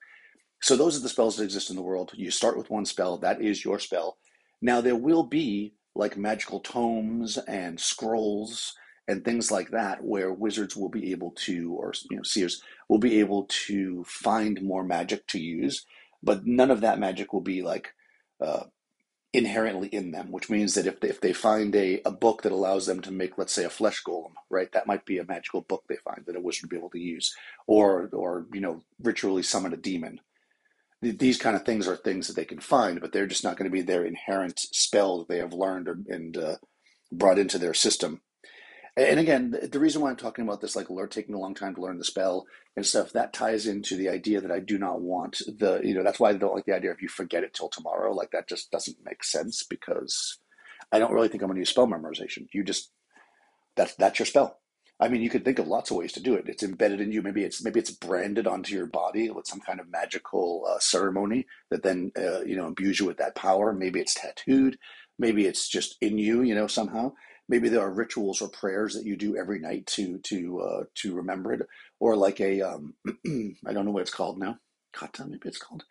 So 0.61 0.75
those 0.75 0.95
are 0.95 1.01
the 1.01 1.09
spells 1.09 1.37
that 1.37 1.43
exist 1.43 1.69
in 1.71 1.75
the 1.75 1.81
world. 1.81 2.11
You 2.13 2.29
start 2.29 2.57
with 2.57 2.69
one 2.69 2.85
spell, 2.85 3.17
that 3.17 3.41
is 3.41 3.65
your 3.65 3.79
spell. 3.79 4.17
Now 4.61 4.81
there 4.81 4.95
will 4.95 5.23
be 5.23 5.73
like 5.95 6.17
magical 6.17 6.59
tomes 6.59 7.37
and 7.37 7.79
scrolls 7.79 8.75
and 9.07 9.25
things 9.25 9.51
like 9.51 9.71
that 9.71 10.03
where 10.03 10.31
wizards 10.31 10.77
will 10.77 10.89
be 10.89 11.11
able 11.11 11.31
to 11.31 11.73
or 11.73 11.93
you 12.09 12.17
know 12.17 12.23
seers 12.23 12.61
will 12.87 12.99
be 12.99 13.19
able 13.19 13.45
to 13.49 14.03
find 14.05 14.61
more 14.61 14.83
magic 14.83 15.25
to 15.27 15.39
use 15.39 15.85
but 16.23 16.45
none 16.45 16.71
of 16.71 16.81
that 16.81 16.99
magic 16.99 17.33
will 17.33 17.41
be 17.41 17.61
like 17.61 17.93
uh, 18.39 18.63
inherently 19.33 19.87
in 19.87 20.11
them, 20.11 20.31
which 20.31 20.49
means 20.49 20.73
that 20.73 20.87
if 20.87 20.99
they, 20.99 21.09
if 21.09 21.21
they 21.21 21.33
find 21.33 21.75
a, 21.75 22.01
a 22.05 22.11
book 22.11 22.41
that 22.41 22.51
allows 22.51 22.85
them 22.85 23.01
to 23.01 23.11
make, 23.11 23.37
let's 23.37 23.53
say, 23.53 23.63
a 23.63 23.69
flesh 23.69 24.03
golem, 24.03 24.33
right, 24.49 24.71
that 24.73 24.87
might 24.87 25.05
be 25.05 25.17
a 25.17 25.25
magical 25.25 25.61
book 25.61 25.83
they 25.87 25.97
find 25.97 26.23
that 26.25 26.35
a 26.35 26.41
wizard 26.41 26.63
would 26.63 26.69
be 26.69 26.77
able 26.77 26.89
to 26.89 26.99
use, 26.99 27.35
or 27.67 28.09
or 28.13 28.45
you 28.53 28.61
know, 28.61 28.81
ritually 29.01 29.43
summon 29.43 29.73
a 29.73 29.77
demon. 29.77 30.19
These 31.01 31.37
kind 31.37 31.55
of 31.55 31.63
things 31.65 31.87
are 31.87 31.95
things 31.95 32.27
that 32.27 32.35
they 32.35 32.45
can 32.45 32.59
find, 32.59 33.01
but 33.01 33.11
they're 33.11 33.25
just 33.25 33.43
not 33.43 33.57
going 33.57 33.69
to 33.69 33.73
be 33.73 33.81
their 33.81 34.05
inherent 34.05 34.59
spell 34.59 35.17
that 35.19 35.29
they 35.29 35.39
have 35.39 35.51
learned 35.51 35.87
and 35.87 36.37
uh, 36.37 36.55
brought 37.11 37.39
into 37.39 37.57
their 37.57 37.73
system 37.73 38.21
and 38.97 39.19
again, 39.19 39.57
the 39.71 39.79
reason 39.79 40.01
why 40.01 40.09
I'm 40.09 40.17
talking 40.17 40.43
about 40.43 40.59
this, 40.59 40.75
like 40.75 40.87
taking 41.09 41.33
a 41.33 41.39
long 41.39 41.53
time 41.53 41.75
to 41.75 41.81
learn 41.81 41.97
the 41.97 42.03
spell 42.03 42.45
and 42.75 42.85
stuff, 42.85 43.13
that 43.13 43.31
ties 43.33 43.65
into 43.65 43.95
the 43.95 44.09
idea 44.09 44.41
that 44.41 44.51
I 44.51 44.59
do 44.59 44.77
not 44.77 45.01
want 45.01 45.41
the, 45.47 45.79
you 45.83 45.93
know, 45.93 46.03
that's 46.03 46.19
why 46.19 46.29
I 46.29 46.33
don't 46.33 46.53
like 46.53 46.65
the 46.65 46.75
idea 46.75 46.91
of 46.91 47.01
you 47.01 47.07
forget 47.07 47.43
it 47.43 47.53
till 47.53 47.69
tomorrow. 47.69 48.13
Like 48.13 48.31
that 48.31 48.49
just 48.49 48.69
doesn't 48.69 48.97
make 49.05 49.23
sense 49.23 49.63
because 49.63 50.39
I 50.91 50.99
don't 50.99 51.13
really 51.13 51.29
think 51.29 51.41
I'm 51.41 51.47
going 51.47 51.55
to 51.55 51.61
use 51.61 51.69
spell 51.69 51.87
memorization. 51.87 52.47
You 52.51 52.65
just, 52.65 52.91
that's, 53.75 53.95
that's 53.95 54.19
your 54.19 54.25
spell. 54.25 54.59
I 54.99 55.07
mean, 55.07 55.21
you 55.21 55.31
could 55.31 55.43
think 55.43 55.57
of 55.57 55.67
lots 55.67 55.89
of 55.89 55.97
ways 55.97 56.11
to 56.13 56.19
do 56.19 56.35
it. 56.35 56.47
It's 56.47 56.61
embedded 56.61 57.01
in 57.01 57.11
you. 57.11 57.23
Maybe 57.23 57.43
it's 57.43 57.63
maybe 57.63 57.79
it's 57.79 57.89
branded 57.89 58.45
onto 58.45 58.75
your 58.75 58.85
body 58.85 59.31
with 59.31 59.47
some 59.47 59.59
kind 59.59 59.79
of 59.79 59.89
magical 59.89 60.63
uh, 60.69 60.77
ceremony 60.77 61.47
that 61.71 61.81
then 61.81 62.11
uh, 62.15 62.41
you 62.41 62.55
know 62.55 62.67
imbues 62.67 62.99
you 62.99 63.07
with 63.07 63.17
that 63.17 63.33
power. 63.33 63.73
Maybe 63.73 63.99
it's 63.99 64.13
tattooed. 64.13 64.77
Maybe 65.17 65.47
it's 65.47 65.67
just 65.67 65.97
in 66.01 66.19
you. 66.19 66.43
You 66.43 66.53
know 66.53 66.67
somehow 66.67 67.13
maybe 67.51 67.69
there 67.69 67.81
are 67.81 67.91
rituals 67.93 68.41
or 68.41 68.49
prayers 68.49 68.95
that 68.95 69.05
you 69.05 69.17
do 69.17 69.37
every 69.37 69.59
night 69.59 69.85
to 69.87 70.17
to 70.19 70.61
uh, 70.61 70.83
to 70.95 71.13
remember 71.13 71.53
it, 71.53 71.61
or 71.99 72.15
like 72.15 72.39
a 72.41 72.61
um, 72.61 72.95
I 73.67 73.73
don't 73.73 73.85
know 73.85 73.91
what 73.91 74.03
it's 74.03 74.13
called 74.13 74.39
now, 74.39 74.57
kata 74.93 75.25
maybe 75.25 75.49
it's 75.49 75.59
called. 75.59 75.83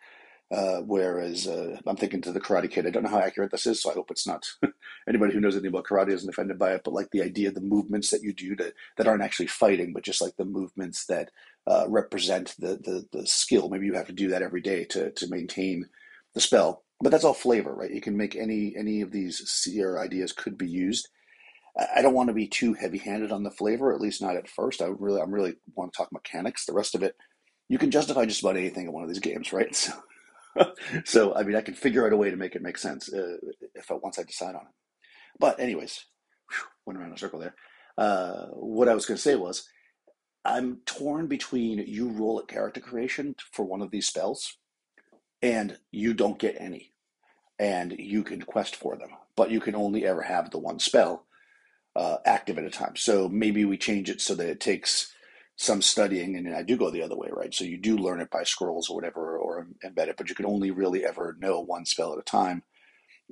Uh, 0.51 0.81
whereas 0.81 1.47
uh, 1.47 1.77
I'm 1.87 1.95
thinking 1.95 2.21
to 2.23 2.33
the 2.33 2.41
Karate 2.41 2.69
Kid, 2.69 2.85
I 2.85 2.89
don't 2.89 3.03
know 3.03 3.09
how 3.09 3.19
accurate 3.19 3.51
this 3.51 3.65
is, 3.65 3.81
so 3.81 3.89
I 3.89 3.93
hope 3.93 4.11
it's 4.11 4.27
not. 4.27 4.45
anybody 5.07 5.33
who 5.33 5.39
knows 5.39 5.55
anything 5.55 5.69
about 5.69 5.85
karate 5.85 6.11
isn't 6.11 6.29
offended 6.29 6.59
by 6.59 6.73
it, 6.73 6.81
but 6.83 6.93
like 6.93 7.09
the 7.11 7.21
idea, 7.21 7.51
the 7.51 7.61
movements 7.61 8.09
that 8.09 8.21
you 8.21 8.33
do 8.33 8.57
to, 8.57 8.73
that 8.97 9.07
aren't 9.07 9.23
actually 9.23 9.47
fighting, 9.47 9.93
but 9.93 10.03
just 10.03 10.21
like 10.21 10.35
the 10.35 10.43
movements 10.43 11.05
that 11.05 11.31
uh, 11.67 11.85
represent 11.87 12.55
the, 12.59 12.77
the 12.83 13.07
the 13.17 13.25
skill. 13.27 13.69
Maybe 13.69 13.85
you 13.85 13.93
have 13.93 14.07
to 14.07 14.13
do 14.13 14.29
that 14.29 14.41
every 14.41 14.61
day 14.61 14.83
to 14.85 15.11
to 15.11 15.27
maintain 15.29 15.85
the 16.33 16.41
spell. 16.41 16.83
But 16.99 17.11
that's 17.11 17.23
all 17.23 17.33
flavor, 17.33 17.73
right? 17.73 17.91
You 17.91 18.01
can 18.01 18.17
make 18.17 18.35
any 18.35 18.75
any 18.77 19.01
of 19.01 19.11
these 19.11 19.67
ideas 19.97 20.33
could 20.33 20.57
be 20.57 20.67
used 20.67 21.07
I 21.77 22.01
don't 22.01 22.13
want 22.13 22.29
to 22.29 22.33
be 22.33 22.47
too 22.47 22.73
heavy-handed 22.73 23.31
on 23.31 23.43
the 23.43 23.51
flavor, 23.51 23.93
at 23.93 24.01
least 24.01 24.21
not 24.21 24.35
at 24.35 24.49
first. 24.49 24.81
I 24.81 24.87
really, 24.87 25.21
I'm 25.21 25.33
really 25.33 25.55
want 25.75 25.93
to 25.93 25.97
talk 25.97 26.11
mechanics. 26.11 26.65
The 26.65 26.73
rest 26.73 26.95
of 26.95 27.03
it, 27.03 27.15
you 27.69 27.77
can 27.77 27.91
justify 27.91 28.25
just 28.25 28.41
about 28.43 28.57
anything 28.57 28.87
in 28.87 28.93
one 28.93 29.03
of 29.03 29.09
these 29.09 29.19
games, 29.19 29.53
right? 29.53 29.75
So, 29.75 29.93
so 31.05 31.35
I 31.35 31.43
mean, 31.43 31.55
I 31.55 31.61
can 31.61 31.75
figure 31.75 32.05
out 32.05 32.13
a 32.13 32.17
way 32.17 32.29
to 32.31 32.37
make 32.37 32.55
it 32.55 32.61
make 32.61 32.77
sense 32.77 33.13
uh, 33.13 33.37
if 33.75 33.91
I, 33.91 33.95
once 33.95 34.19
I 34.19 34.23
decide 34.23 34.55
on 34.55 34.63
it. 34.63 34.73
But 35.39 35.59
anyways, 35.59 36.05
whew, 36.51 36.65
went 36.85 36.99
around 36.99 37.13
a 37.13 37.17
circle 37.17 37.39
there. 37.39 37.55
uh, 37.97 38.47
what 38.47 38.89
I 38.89 38.95
was 38.95 39.05
going 39.05 39.17
to 39.17 39.21
say 39.21 39.35
was 39.35 39.67
I'm 40.45 40.77
torn 40.85 41.27
between 41.27 41.79
you 41.79 42.09
roll 42.09 42.39
at 42.39 42.47
character 42.47 42.81
creation 42.81 43.35
for 43.51 43.65
one 43.65 43.81
of 43.81 43.91
these 43.91 44.07
spells, 44.07 44.57
and 45.41 45.77
you 45.91 46.13
don't 46.13 46.39
get 46.39 46.57
any, 46.59 46.93
and 47.59 47.93
you 47.97 48.23
can 48.23 48.41
quest 48.43 48.75
for 48.75 48.97
them, 48.97 49.09
but 49.35 49.51
you 49.51 49.59
can 49.61 49.75
only 49.75 50.05
ever 50.05 50.23
have 50.23 50.51
the 50.51 50.59
one 50.59 50.79
spell 50.79 51.25
uh, 51.95 52.17
active 52.25 52.57
at 52.57 52.65
a 52.65 52.69
time. 52.69 52.95
So 52.95 53.29
maybe 53.29 53.65
we 53.65 53.77
change 53.77 54.09
it 54.09 54.21
so 54.21 54.35
that 54.35 54.49
it 54.49 54.59
takes 54.59 55.13
some 55.57 55.81
studying, 55.81 56.35
and 56.35 56.55
I 56.55 56.63
do 56.63 56.77
go 56.77 56.89
the 56.89 57.03
other 57.03 57.17
way, 57.17 57.29
right? 57.31 57.53
So 57.53 57.65
you 57.65 57.77
do 57.77 57.97
learn 57.97 58.21
it 58.21 58.31
by 58.31 58.43
scrolls 58.43 58.89
or 58.89 58.95
whatever, 58.95 59.37
or 59.37 59.67
embed 59.85 60.07
it, 60.07 60.17
but 60.17 60.29
you 60.29 60.35
can 60.35 60.45
only 60.45 60.71
really 60.71 61.05
ever 61.05 61.37
know 61.39 61.61
one 61.61 61.85
spell 61.85 62.13
at 62.13 62.19
a 62.19 62.23
time 62.23 62.63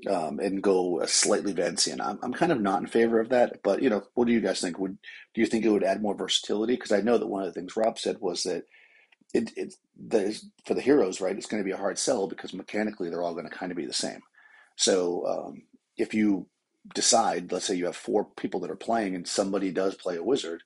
um, 0.10 0.40
and 0.40 0.62
go 0.64 1.02
slightly 1.06 1.54
Vancian. 1.54 2.02
I'm, 2.02 2.20
I'm 2.22 2.34
kind 2.34 2.52
of 2.52 2.62
not 2.62 2.82
in 2.82 2.88
favor 2.88 3.20
of 3.20 3.30
that, 3.30 3.62
but 3.64 3.82
you 3.82 3.90
know, 3.90 4.04
what 4.14 4.28
do 4.28 4.34
you 4.34 4.42
guys 4.42 4.62
think? 4.62 4.80
Would 4.80 4.98
do 5.34 5.42
you 5.42 5.48
think 5.48 5.66
it 5.66 5.70
would 5.72 5.84
add 5.84 6.02
more 6.02 6.16
versatility? 6.16 6.76
Because 6.76 6.92
I 6.92 7.02
know 7.02 7.18
that 7.18 7.28
one 7.28 7.44
of 7.44 7.54
the 7.54 7.60
things 7.60 7.76
Rob 7.76 7.98
said 8.00 8.18
was 8.20 8.44
that 8.44 8.64
it, 9.34 9.52
it 9.56 9.76
the, 9.98 10.40
for 10.66 10.74
the 10.74 10.82
heroes, 10.82 11.22
right? 11.22 11.36
It's 11.36 11.48
going 11.48 11.62
to 11.62 11.68
be 11.68 11.74
a 11.74 11.78
hard 11.78 12.00
sell 12.00 12.28
because 12.28 12.54
mechanically 12.54 13.10
they're 13.10 13.24
all 13.24 13.34
going 13.34 13.50
to 13.50 13.56
kind 13.56 13.72
of 13.72 13.78
be 13.78 13.86
the 13.86 13.94
same. 13.94 14.22
So 14.78 15.26
um, 15.28 15.64
if 15.98 16.14
you 16.14 16.48
decide, 16.94 17.52
let's 17.52 17.66
say 17.66 17.76
you 17.76 17.86
have 17.86 17.96
four 17.96 18.26
people 18.38 18.60
that 18.62 18.72
are 18.72 18.76
playing 18.76 19.16
and 19.16 19.28
somebody 19.28 19.72
does 19.72 19.96
play 19.96 20.16
a 20.18 20.24
wizard, 20.24 20.64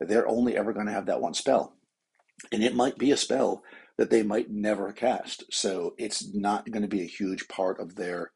they're 0.00 0.28
only 0.28 0.56
ever 0.56 0.72
going 0.72 0.86
to 0.86 0.92
have 0.92 1.06
that 1.06 1.20
one 1.20 1.34
spell, 1.34 1.74
and 2.52 2.62
it 2.62 2.74
might 2.74 2.98
be 2.98 3.10
a 3.10 3.16
spell 3.16 3.62
that 3.98 4.10
they 4.10 4.22
might 4.22 4.50
never 4.50 4.92
cast. 4.92 5.44
So 5.50 5.94
it's 5.96 6.34
not 6.34 6.70
going 6.70 6.82
to 6.82 6.88
be 6.88 7.00
a 7.00 7.06
huge 7.06 7.48
part 7.48 7.80
of 7.80 7.94
their 7.96 8.32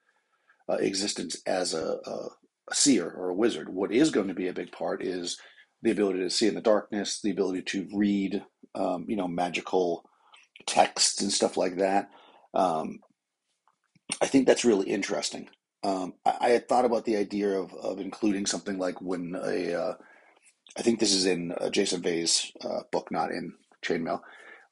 uh, 0.69 0.77
existence 0.77 1.37
as 1.47 1.75
a, 1.75 1.99
a, 2.07 2.29
a 2.71 2.75
seer 2.75 3.11
or 3.11 3.29
a 3.29 3.35
wizard. 3.35 3.69
What 3.69 3.93
is 3.93 4.11
going 4.11 4.29
to 4.29 4.35
be 4.35 4.49
a 4.49 4.55
big 4.55 4.73
part 4.73 5.03
is 5.03 5.39
the 5.83 5.91
ability 5.91 6.21
to 6.21 6.31
see 6.31 6.47
in 6.47 6.55
the 6.55 6.61
darkness, 6.61 7.21
the 7.21 7.31
ability 7.31 7.63
to 7.63 7.89
read, 7.95 8.43
um, 8.75 9.05
you 9.09 9.17
know, 9.17 9.29
magical 9.29 10.05
texts 10.67 11.21
and 11.21 11.33
stuff 11.33 11.57
like 11.57 11.77
that. 11.77 12.11
Um, 12.55 13.01
I 14.21 14.27
think 14.27 14.47
that's 14.47 14.65
really 14.65 14.89
interesting. 14.89 15.49
Um, 15.83 16.15
I, 16.25 16.37
I, 16.41 16.49
had 16.51 16.69
thought 16.69 16.85
about 16.85 17.05
the 17.05 17.17
idea 17.17 17.59
of, 17.59 17.73
of 17.75 18.01
including 18.01 18.47
something 18.47 18.79
like 18.79 19.01
when 19.01 19.35
a, 19.35 19.75
uh, 19.75 19.95
I 20.77 20.83
think 20.83 21.01
this 21.01 21.13
is 21.13 21.27
in 21.27 21.53
uh, 21.53 21.71
Jason 21.71 22.03
Vey's 22.03 22.53
uh, 22.63 22.81
book, 22.93 23.11
not 23.11 23.31
in 23.31 23.55
Chainmail, 23.83 24.21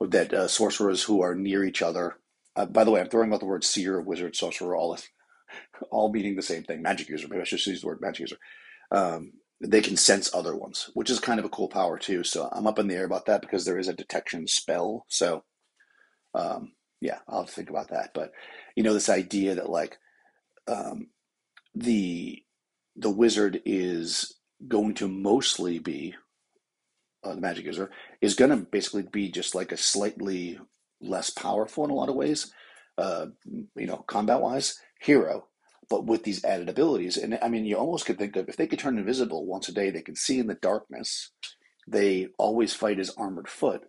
that 0.00 0.32
uh, 0.34 0.48
sorcerers 0.48 1.02
who 1.02 1.22
are 1.22 1.34
near 1.34 1.64
each 1.64 1.82
other. 1.82 2.16
Uh, 2.56 2.66
by 2.66 2.84
the 2.84 2.90
way, 2.90 3.00
I'm 3.00 3.08
throwing 3.08 3.32
out 3.32 3.40
the 3.40 3.46
word 3.46 3.64
seer, 3.64 4.00
wizard, 4.00 4.36
sorcerer, 4.36 4.76
all 4.76 4.98
all 5.90 6.12
meaning 6.12 6.36
the 6.36 6.42
same 6.42 6.62
thing. 6.64 6.82
Magic 6.82 7.08
user, 7.08 7.26
maybe 7.28 7.40
I 7.40 7.44
should 7.44 7.64
use 7.64 7.80
the 7.80 7.86
word 7.86 8.00
magic 8.00 8.20
user. 8.20 8.38
Um, 8.90 9.32
they 9.60 9.80
can 9.80 9.96
sense 9.96 10.32
other 10.32 10.54
ones, 10.54 10.90
which 10.94 11.10
is 11.10 11.18
kind 11.18 11.40
of 11.40 11.44
a 11.44 11.50
cool 11.50 11.68
power 11.68 11.98
too. 11.98 12.22
So 12.22 12.48
I'm 12.52 12.66
up 12.66 12.78
in 12.78 12.86
the 12.86 12.94
air 12.94 13.04
about 13.04 13.26
that 13.26 13.40
because 13.40 13.64
there 13.64 13.78
is 13.78 13.88
a 13.88 13.92
detection 13.92 14.46
spell. 14.46 15.04
So 15.08 15.44
um, 16.34 16.72
yeah, 17.00 17.18
I'll 17.28 17.46
think 17.46 17.70
about 17.70 17.90
that. 17.90 18.10
But 18.14 18.32
you 18.76 18.82
know, 18.82 18.94
this 18.94 19.08
idea 19.08 19.54
that 19.56 19.70
like 19.70 19.98
um, 20.68 21.08
the 21.74 22.42
the 22.96 23.10
wizard 23.10 23.62
is 23.64 24.34
going 24.66 24.94
to 24.94 25.08
mostly 25.08 25.78
be 25.78 26.14
uh, 27.24 27.34
the 27.34 27.40
magic 27.40 27.64
user 27.64 27.90
is 28.20 28.34
going 28.34 28.50
to 28.50 28.56
basically 28.56 29.02
be 29.02 29.30
just 29.30 29.54
like 29.54 29.72
a 29.72 29.76
slightly 29.76 30.58
less 31.00 31.30
powerful 31.30 31.84
in 31.84 31.90
a 31.90 31.94
lot 31.94 32.08
of 32.08 32.14
ways, 32.14 32.52
uh, 32.96 33.26
you 33.76 33.86
know, 33.86 34.04
combat 34.08 34.40
wise 34.40 34.78
hero, 35.00 35.46
but 35.88 36.06
with 36.06 36.24
these 36.24 36.44
added 36.44 36.68
abilities. 36.68 37.16
And 37.16 37.38
I 37.42 37.48
mean, 37.48 37.64
you 37.64 37.76
almost 37.76 38.06
could 38.06 38.18
think 38.18 38.36
of 38.36 38.48
if 38.48 38.56
they 38.56 38.66
could 38.66 38.78
turn 38.78 38.98
invisible 38.98 39.46
once 39.46 39.68
a 39.68 39.72
day, 39.72 39.90
they 39.90 40.02
can 40.02 40.16
see 40.16 40.38
in 40.38 40.46
the 40.46 40.54
darkness. 40.54 41.30
They 41.86 42.28
always 42.38 42.74
fight 42.74 42.98
as 42.98 43.10
armored 43.16 43.48
foot, 43.48 43.82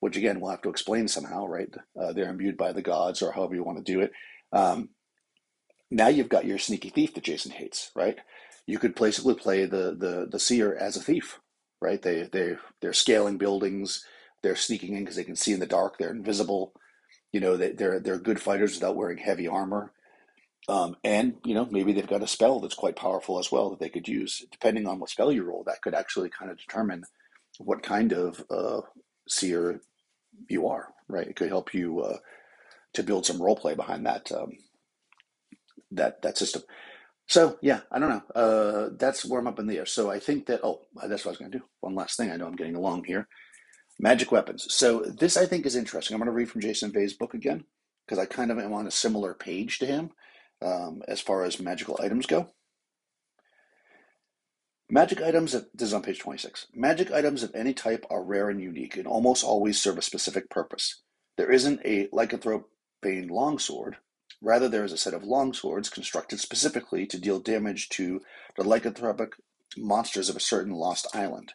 which 0.00 0.16
again 0.16 0.40
we'll 0.40 0.50
have 0.50 0.62
to 0.62 0.70
explain 0.70 1.08
somehow, 1.08 1.46
right? 1.46 1.72
Uh, 2.00 2.12
they're 2.12 2.30
imbued 2.30 2.56
by 2.56 2.72
the 2.72 2.82
gods, 2.82 3.22
or 3.22 3.32
however 3.32 3.54
you 3.54 3.64
want 3.64 3.84
to 3.84 3.92
do 3.92 4.00
it. 4.00 4.12
Um, 4.52 4.90
now 5.90 6.08
you've 6.08 6.28
got 6.28 6.46
your 6.46 6.58
sneaky 6.58 6.90
thief 6.90 7.14
that 7.14 7.24
Jason 7.24 7.52
hates, 7.52 7.90
right? 7.94 8.18
You 8.66 8.78
could 8.78 8.94
basically 8.94 9.34
play 9.34 9.64
the 9.66 9.94
the 9.98 10.28
the 10.30 10.40
seer 10.40 10.74
as 10.74 10.96
a 10.96 11.02
thief, 11.02 11.40
right? 11.80 12.02
They 12.02 12.22
they 12.24 12.56
they're 12.80 12.92
scaling 12.92 13.38
buildings, 13.38 14.04
they're 14.42 14.56
sneaking 14.56 14.94
in 14.96 15.04
because 15.04 15.16
they 15.16 15.24
can 15.24 15.36
see 15.36 15.52
in 15.52 15.60
the 15.60 15.66
dark, 15.66 15.98
they're 15.98 16.10
invisible. 16.10 16.72
You 17.32 17.40
know, 17.40 17.56
they, 17.56 17.72
they're 17.72 18.00
they're 18.00 18.18
good 18.18 18.40
fighters 18.40 18.74
without 18.74 18.96
wearing 18.96 19.18
heavy 19.18 19.46
armor. 19.48 19.92
Um, 20.68 20.96
and 21.04 21.34
you 21.44 21.54
know 21.54 21.68
maybe 21.70 21.92
they've 21.92 22.06
got 22.08 22.22
a 22.22 22.26
spell 22.26 22.58
that's 22.58 22.74
quite 22.74 22.96
powerful 22.96 23.38
as 23.38 23.52
well 23.52 23.70
that 23.70 23.78
they 23.78 23.88
could 23.88 24.08
use. 24.08 24.44
Depending 24.50 24.86
on 24.86 24.98
what 24.98 25.10
spell 25.10 25.30
you 25.30 25.44
roll, 25.44 25.62
that 25.66 25.82
could 25.82 25.94
actually 25.94 26.30
kind 26.30 26.50
of 26.50 26.58
determine 26.58 27.04
what 27.58 27.82
kind 27.84 28.12
of 28.12 28.44
uh, 28.50 28.80
seer 29.28 29.80
you 30.48 30.66
are. 30.66 30.88
Right? 31.08 31.28
It 31.28 31.36
could 31.36 31.48
help 31.48 31.72
you 31.72 32.00
uh, 32.00 32.18
to 32.94 33.04
build 33.04 33.26
some 33.26 33.40
role 33.40 33.56
play 33.56 33.74
behind 33.74 34.06
that 34.06 34.32
um, 34.32 34.52
that 35.92 36.22
that 36.22 36.38
system. 36.38 36.62
So 37.28 37.58
yeah, 37.62 37.80
I 37.90 37.98
don't 37.98 38.10
know. 38.10 38.22
Uh, 38.34 38.90
that's 38.98 39.24
I'm 39.30 39.46
up 39.46 39.58
in 39.58 39.66
the 39.66 39.78
air. 39.78 39.86
So 39.86 40.10
I 40.10 40.20
think 40.20 40.46
that 40.46 40.60
oh, 40.64 40.82
that's 41.08 41.24
what 41.24 41.30
I 41.30 41.32
was 41.32 41.38
going 41.38 41.52
to 41.52 41.58
do. 41.58 41.64
One 41.80 41.94
last 41.94 42.16
thing. 42.16 42.30
I 42.30 42.36
know 42.36 42.46
I'm 42.46 42.56
getting 42.56 42.76
along 42.76 43.04
here. 43.04 43.28
Magic 44.00 44.32
weapons. 44.32 44.66
So 44.70 45.00
this 45.00 45.36
I 45.36 45.46
think 45.46 45.66
is 45.66 45.76
interesting. 45.76 46.14
I'm 46.14 46.20
going 46.20 46.26
to 46.26 46.32
read 46.32 46.50
from 46.50 46.60
Jason 46.62 46.92
Vey's 46.92 47.14
book 47.14 47.34
again 47.34 47.64
because 48.06 48.18
I 48.18 48.26
kind 48.26 48.50
of 48.50 48.58
am 48.58 48.72
on 48.74 48.86
a 48.86 48.92
similar 48.92 49.34
page 49.34 49.78
to 49.80 49.86
him 49.86 50.10
um, 50.62 51.02
as 51.08 51.20
far 51.20 51.44
as 51.44 51.60
magical 51.60 51.98
items 52.02 52.26
go. 52.26 52.50
Magic 54.90 55.20
items, 55.20 55.52
this 55.52 55.88
is 55.88 55.94
on 55.94 56.02
page 56.02 56.20
26. 56.20 56.68
Magic 56.74 57.10
items 57.10 57.42
of 57.42 57.52
any 57.56 57.74
type 57.74 58.06
are 58.10 58.22
rare 58.22 58.50
and 58.50 58.62
unique 58.62 58.96
and 58.96 59.08
almost 59.08 59.42
always 59.44 59.80
serve 59.82 59.98
a 59.98 60.02
specific 60.02 60.48
purpose. 60.48 61.02
There 61.38 61.50
isn't 61.50 61.80
a 61.84 62.08
lycanthropine 62.12 63.28
longsword. 63.28 63.96
Rather, 64.42 64.68
there 64.68 64.84
is 64.84 64.92
a 64.92 64.98
set 64.98 65.14
of 65.14 65.22
longswords 65.22 65.90
constructed 65.90 66.40
specifically 66.40 67.06
to 67.06 67.18
deal 67.18 67.40
damage 67.40 67.88
to 67.90 68.20
the 68.56 68.64
lycanthropic 68.64 69.32
monsters 69.76 70.28
of 70.28 70.36
a 70.36 70.40
certain 70.40 70.72
lost 70.72 71.06
island. 71.14 71.52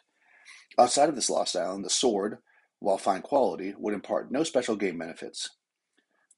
Outside 0.78 1.08
of 1.08 1.14
this 1.14 1.30
lost 1.30 1.56
island, 1.56 1.84
the 1.84 1.90
sword, 1.90 2.38
while 2.78 2.98
fine 2.98 3.22
quality, 3.22 3.74
would 3.78 3.94
impart 3.94 4.32
no 4.32 4.42
special 4.42 4.76
game 4.76 4.98
benefits. 4.98 5.50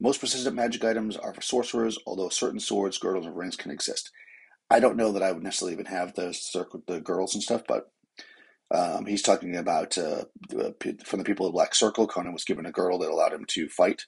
Most 0.01 0.21
persistent 0.21 0.57
magic 0.57 0.85
items 0.85 1.17
are 1.17 1.33
for 1.33 1.41
sorcerers, 1.41 1.99
although 2.07 2.29
certain 2.29 2.61
swords, 2.61 2.99
girdles, 2.99 3.27
and 3.27 3.37
rings 3.37 3.57
can 3.57 3.71
exist. 3.71 4.11
I 4.69 4.81
don't 4.81 4.97
know 4.97 5.13
that 5.13 5.23
I 5.23 5.33
would 5.33 5.43
necessarily 5.43 5.75
even 5.75 5.87
have 5.87 6.15
the 6.15 6.37
the 6.87 7.01
girdles 7.01 7.35
and 7.35 7.43
stuff, 7.43 7.63
but 7.67 7.91
um, 8.71 9.07
he's 9.07 9.23
talking 9.23 9.57
about 9.57 9.97
uh, 9.97 10.25
from 11.05 11.19
the 11.19 11.25
people 11.25 11.47
of 11.47 11.53
Black 11.53 11.75
Circle. 11.75 12.09
Conan 12.09 12.33
was 12.33 12.45
given 12.45 12.67
a 12.67 12.73
girdle 12.73 12.99
that 12.99 13.11
allowed 13.11 13.33
him 13.33 13.45
to 13.51 13.69
fight. 13.69 14.03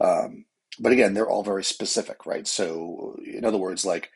Um, 0.00 0.46
but 0.80 0.92
again, 0.92 1.14
they're 1.14 1.28
all 1.30 1.42
very 1.44 1.64
specific, 1.64 2.26
right? 2.26 2.46
So, 2.46 3.18
in 3.24 3.44
other 3.44 3.58
words, 3.58 3.86
like 3.86 4.10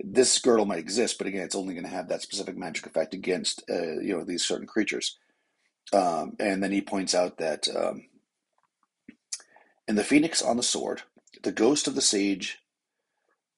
this 0.00 0.38
girdle 0.38 0.66
might 0.66 0.78
exist, 0.78 1.18
but 1.18 1.26
again, 1.26 1.42
it's 1.42 1.56
only 1.56 1.74
going 1.74 1.84
to 1.86 1.90
have 1.90 2.08
that 2.08 2.22
specific 2.22 2.56
magic 2.56 2.86
effect 2.86 3.14
against 3.14 3.64
uh, 3.70 4.00
you 4.00 4.16
know 4.16 4.24
these 4.24 4.44
certain 4.44 4.66
creatures. 4.66 5.18
Um, 5.92 6.36
and 6.40 6.62
then 6.62 6.72
he 6.72 6.82
points 6.82 7.14
out 7.14 7.38
that 7.38 7.68
um, 7.74 8.06
in 9.88 9.96
The 9.96 10.04
Phoenix 10.04 10.42
on 10.42 10.56
the 10.56 10.62
Sword, 10.62 11.02
the 11.42 11.52
ghost 11.52 11.88
of 11.88 11.94
the 11.94 12.02
sage 12.02 12.58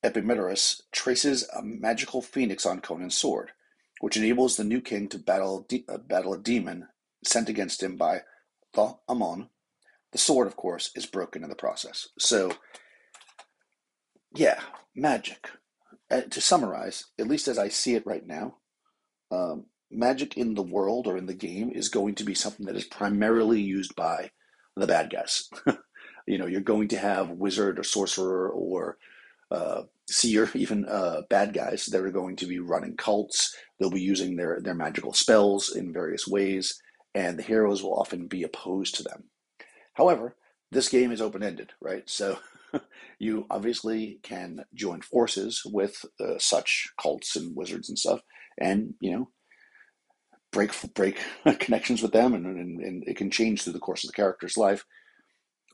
Epimetheus 0.04 0.82
traces 0.92 1.48
a 1.56 1.62
magical 1.62 2.22
phoenix 2.22 2.66
on 2.66 2.80
Conan's 2.80 3.16
sword, 3.18 3.52
which 4.00 4.16
enables 4.16 4.56
the 4.56 4.64
new 4.64 4.80
king 4.80 5.08
to 5.10 5.18
battle, 5.18 5.66
de- 5.68 5.84
uh, 5.88 5.98
battle 5.98 6.34
a 6.34 6.38
demon 6.38 6.88
sent 7.24 7.50
against 7.50 7.82
him 7.82 7.96
by 7.96 8.22
Thoth 8.74 9.00
Amon. 9.10 9.50
The 10.12 10.18
sword, 10.18 10.46
of 10.46 10.56
course, 10.56 10.90
is 10.94 11.06
broken 11.06 11.42
in 11.42 11.50
the 11.50 11.56
process. 11.56 12.08
So, 12.18 12.52
yeah, 14.34 14.60
magic. 14.94 15.48
Uh, 16.10 16.22
to 16.22 16.40
summarize, 16.40 17.04
at 17.18 17.28
least 17.28 17.48
as 17.48 17.58
I 17.58 17.68
see 17.68 17.94
it 17.94 18.06
right 18.06 18.26
now, 18.26 18.56
um, 19.30 19.66
magic 19.90 20.36
in 20.38 20.54
the 20.54 20.62
world 20.62 21.06
or 21.06 21.18
in 21.18 21.26
the 21.26 21.34
game 21.34 21.70
is 21.70 21.88
going 21.88 22.14
to 22.16 22.24
be 22.24 22.34
something 22.34 22.66
that 22.66 22.76
is 22.76 22.84
primarily 22.84 23.60
used 23.60 23.94
by 23.94 24.30
the 24.76 24.86
bad 24.86 25.10
guys. 25.10 25.48
you 26.26 26.38
know, 26.38 26.46
you're 26.46 26.60
going 26.60 26.88
to 26.88 26.98
have 26.98 27.30
wizard 27.30 27.78
or 27.78 27.82
sorcerer 27.82 28.48
or 28.50 28.96
uh, 29.50 29.82
seer, 30.08 30.48
even 30.54 30.84
uh, 30.86 31.22
bad 31.28 31.52
guys 31.52 31.86
that 31.86 32.02
are 32.02 32.10
going 32.10 32.36
to 32.36 32.46
be 32.46 32.58
running 32.58 32.96
cults. 32.96 33.54
They'll 33.78 33.90
be 33.90 34.00
using 34.00 34.36
their 34.36 34.60
their 34.60 34.74
magical 34.74 35.12
spells 35.12 35.74
in 35.74 35.92
various 35.92 36.26
ways, 36.26 36.80
and 37.14 37.38
the 37.38 37.42
heroes 37.42 37.82
will 37.82 37.94
often 37.94 38.26
be 38.26 38.42
opposed 38.42 38.96
to 38.96 39.02
them. 39.02 39.24
However, 39.98 40.37
this 40.70 40.88
game 40.88 41.11
is 41.11 41.20
open 41.20 41.42
ended, 41.42 41.72
right? 41.80 42.08
So 42.08 42.38
you 43.18 43.46
obviously 43.50 44.20
can 44.22 44.64
join 44.72 45.02
forces 45.02 45.62
with 45.66 46.04
uh, 46.20 46.38
such 46.38 46.88
cults 47.00 47.34
and 47.34 47.54
wizards 47.56 47.88
and 47.88 47.98
stuff, 47.98 48.20
and 48.58 48.94
you 49.00 49.11
know 49.11 49.30
break 50.52 50.72
break 50.94 51.18
connections 51.58 52.00
with 52.00 52.12
them, 52.12 52.32
and, 52.32 52.46
and, 52.46 52.80
and 52.80 53.04
it 53.06 53.16
can 53.16 53.30
change 53.30 53.62
through 53.62 53.72
the 53.72 53.80
course 53.80 54.04
of 54.04 54.08
the 54.08 54.16
character's 54.16 54.56
life. 54.56 54.84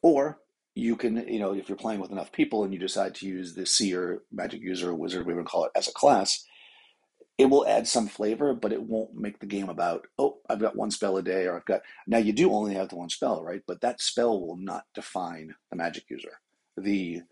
Or 0.02 0.38
you 0.74 0.96
can, 0.96 1.28
you 1.28 1.38
know, 1.38 1.52
if 1.54 1.68
you're 1.68 1.76
playing 1.76 2.00
with 2.00 2.10
enough 2.10 2.32
people 2.32 2.64
and 2.64 2.72
you 2.72 2.80
decide 2.80 3.14
to 3.16 3.26
use 3.26 3.54
the 3.54 3.66
seer, 3.66 4.22
magic 4.32 4.60
user, 4.60 4.94
wizard, 4.94 5.26
we 5.26 5.34
would 5.34 5.46
call 5.46 5.64
it, 5.64 5.70
as 5.76 5.86
a 5.86 5.92
class, 5.92 6.44
it 7.36 7.46
will 7.46 7.66
add 7.66 7.88
some 7.88 8.06
flavor, 8.06 8.54
but 8.54 8.72
it 8.72 8.82
won't 8.82 9.14
make 9.14 9.40
the 9.40 9.46
game 9.46 9.68
about, 9.68 10.06
oh, 10.18 10.38
I've 10.48 10.60
got 10.60 10.76
one 10.76 10.90
spell 10.90 11.16
a 11.16 11.22
day, 11.22 11.46
or 11.46 11.56
I've 11.56 11.64
got. 11.64 11.82
Now, 12.06 12.18
you 12.18 12.32
do 12.32 12.52
only 12.52 12.74
have 12.74 12.88
the 12.88 12.96
one 12.96 13.08
spell, 13.08 13.42
right? 13.42 13.62
But 13.66 13.80
that 13.80 14.00
spell 14.00 14.40
will 14.40 14.56
not 14.56 14.84
define 14.94 15.54
the 15.70 15.76
magic 15.76 16.04
user. 16.08 16.40
The 16.76 17.22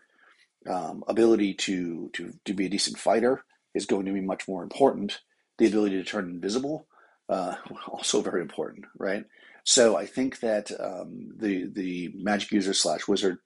um, 0.69 1.05
ability 1.07 1.55
to, 1.55 2.11
to, 2.15 2.33
to 2.45 2.55
be 2.55 2.67
a 2.67 2.71
decent 2.71 2.99
fighter 2.99 3.45
is 3.75 3.87
going 3.87 4.07
to 4.07 4.13
be 4.13 4.21
much 4.21 4.49
more 4.49 4.63
important. 4.63 5.21
The 5.59 5.67
ability 5.67 5.97
to 5.97 6.05
turn 6.05 6.31
invisible, 6.31 6.89
uh, 7.29 7.57
also 7.89 8.23
very 8.23 8.43
important, 8.43 8.87
right? 8.99 9.25
So 9.65 9.97
I 9.97 10.07
think 10.07 10.41
that 10.41 10.73
um, 10.81 11.35
the 11.37 11.71
the 11.73 12.13
magic 12.17 12.51
user 12.51 12.75
slash 12.75 13.07
wizard 13.07 13.39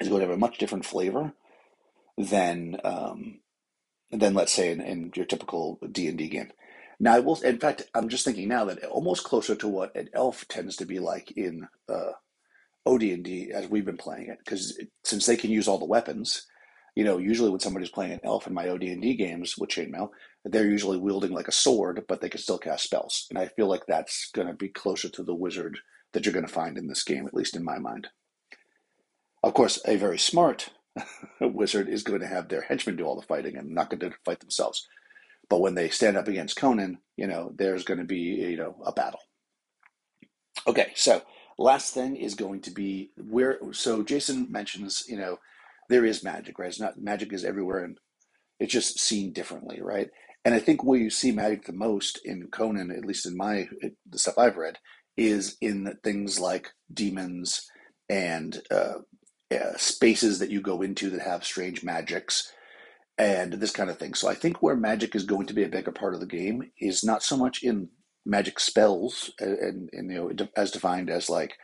is 0.00 0.08
going 0.08 0.20
to 0.20 0.26
have 0.26 0.34
a 0.34 0.38
much 0.38 0.58
different 0.58 0.84
flavor 0.84 1.32
than 2.18 2.80
um, 2.82 3.38
than 4.10 4.34
let's 4.34 4.52
say 4.52 4.70
in, 4.70 4.80
in 4.80 5.12
your 5.14 5.26
typical 5.26 5.78
D 5.90 6.08
and 6.08 6.18
D 6.18 6.28
game. 6.28 6.50
Now, 6.98 7.14
I 7.14 7.20
will. 7.20 7.40
In 7.42 7.58
fact, 7.58 7.82
I'm 7.94 8.08
just 8.08 8.24
thinking 8.24 8.48
now 8.48 8.64
that 8.66 8.84
almost 8.84 9.24
closer 9.24 9.54
to 9.56 9.68
what 9.68 9.94
an 9.94 10.08
elf 10.14 10.46
tends 10.48 10.76
to 10.76 10.86
be 10.86 10.98
like 10.98 11.30
in 11.32 11.68
uh, 11.88 12.12
OD&D 12.86 13.50
as 13.52 13.68
we've 13.68 13.84
been 13.84 13.98
playing 13.98 14.28
it, 14.28 14.38
because 14.38 14.80
since 15.04 15.26
they 15.26 15.36
can 15.36 15.50
use 15.50 15.68
all 15.68 15.78
the 15.78 15.84
weapons, 15.84 16.46
you 16.94 17.04
know, 17.04 17.18
usually 17.18 17.50
when 17.50 17.60
somebody's 17.60 17.90
playing 17.90 18.12
an 18.12 18.20
elf 18.24 18.46
in 18.46 18.54
my 18.54 18.68
OD&D 18.68 19.14
games 19.16 19.58
with 19.58 19.70
chainmail, 19.70 20.08
they're 20.44 20.64
usually 20.64 20.96
wielding 20.96 21.32
like 21.32 21.48
a 21.48 21.52
sword, 21.52 22.02
but 22.08 22.20
they 22.22 22.30
can 22.30 22.40
still 22.40 22.58
cast 22.58 22.84
spells, 22.84 23.26
and 23.28 23.38
I 23.38 23.48
feel 23.48 23.66
like 23.66 23.84
that's 23.86 24.30
going 24.32 24.48
to 24.48 24.54
be 24.54 24.68
closer 24.68 25.08
to 25.10 25.22
the 25.22 25.34
wizard 25.34 25.78
that 26.12 26.24
you're 26.24 26.32
going 26.32 26.46
to 26.46 26.52
find 26.52 26.78
in 26.78 26.86
this 26.86 27.02
game, 27.02 27.26
at 27.26 27.34
least 27.34 27.56
in 27.56 27.64
my 27.64 27.78
mind. 27.78 28.08
Of 29.42 29.52
course, 29.52 29.80
a 29.84 29.96
very 29.96 30.18
smart 30.18 30.70
wizard 31.40 31.88
is 31.88 32.02
going 32.02 32.20
to 32.20 32.26
have 32.26 32.48
their 32.48 32.62
henchmen 32.62 32.96
do 32.96 33.04
all 33.04 33.20
the 33.20 33.26
fighting 33.26 33.56
and 33.56 33.70
not 33.70 33.90
going 33.90 34.00
to 34.00 34.16
fight 34.24 34.40
themselves. 34.40 34.86
But 35.48 35.60
when 35.60 35.74
they 35.74 35.88
stand 35.90 36.16
up 36.16 36.28
against 36.28 36.56
Conan, 36.56 36.98
you 37.16 37.26
know, 37.26 37.52
there's 37.56 37.84
going 37.84 38.00
to 38.00 38.06
be, 38.06 38.16
you 38.16 38.56
know, 38.56 38.76
a 38.84 38.92
battle. 38.92 39.20
Okay, 40.66 40.92
so 40.94 41.22
last 41.58 41.94
thing 41.94 42.16
is 42.16 42.34
going 42.34 42.60
to 42.62 42.70
be 42.70 43.10
where, 43.16 43.58
so 43.72 44.02
Jason 44.02 44.50
mentions, 44.50 45.04
you 45.08 45.16
know, 45.16 45.38
there 45.88 46.04
is 46.04 46.24
magic, 46.24 46.58
right? 46.58 46.68
It's 46.68 46.80
not, 46.80 46.98
magic 47.00 47.32
is 47.32 47.44
everywhere 47.44 47.84
and 47.84 47.98
it's 48.58 48.72
just 48.72 48.98
seen 48.98 49.32
differently, 49.32 49.80
right? 49.80 50.08
And 50.44 50.54
I 50.54 50.58
think 50.58 50.82
where 50.82 50.98
you 50.98 51.10
see 51.10 51.32
magic 51.32 51.66
the 51.66 51.72
most 51.72 52.20
in 52.24 52.48
Conan, 52.48 52.90
at 52.90 53.04
least 53.04 53.26
in 53.26 53.36
my, 53.36 53.68
the 54.08 54.18
stuff 54.18 54.38
I've 54.38 54.56
read, 54.56 54.78
is 55.16 55.56
in 55.60 55.96
things 56.02 56.40
like 56.40 56.70
demons 56.92 57.66
and 58.08 58.60
uh, 58.70 58.94
uh, 59.52 59.76
spaces 59.76 60.38
that 60.38 60.50
you 60.50 60.60
go 60.60 60.82
into 60.82 61.10
that 61.10 61.22
have 61.22 61.44
strange 61.44 61.84
magics 61.84 62.52
and 63.18 63.54
this 63.54 63.70
kind 63.70 63.88
of 63.88 63.98
thing. 63.98 64.14
So 64.14 64.28
I 64.28 64.34
think 64.34 64.62
where 64.62 64.76
magic 64.76 65.14
is 65.14 65.24
going 65.24 65.46
to 65.46 65.54
be 65.54 65.64
a 65.64 65.68
bigger 65.68 65.92
part 65.92 66.14
of 66.14 66.20
the 66.20 66.26
game 66.26 66.70
is 66.80 67.04
not 67.04 67.22
so 67.22 67.36
much 67.36 67.62
in 67.62 67.88
magic 68.24 68.58
spells 68.58 69.30
and, 69.38 69.58
and, 69.58 69.90
and 69.92 70.10
you 70.10 70.34
know 70.36 70.48
as 70.56 70.72
defined 70.72 71.08
as 71.08 71.30
like 71.30 71.56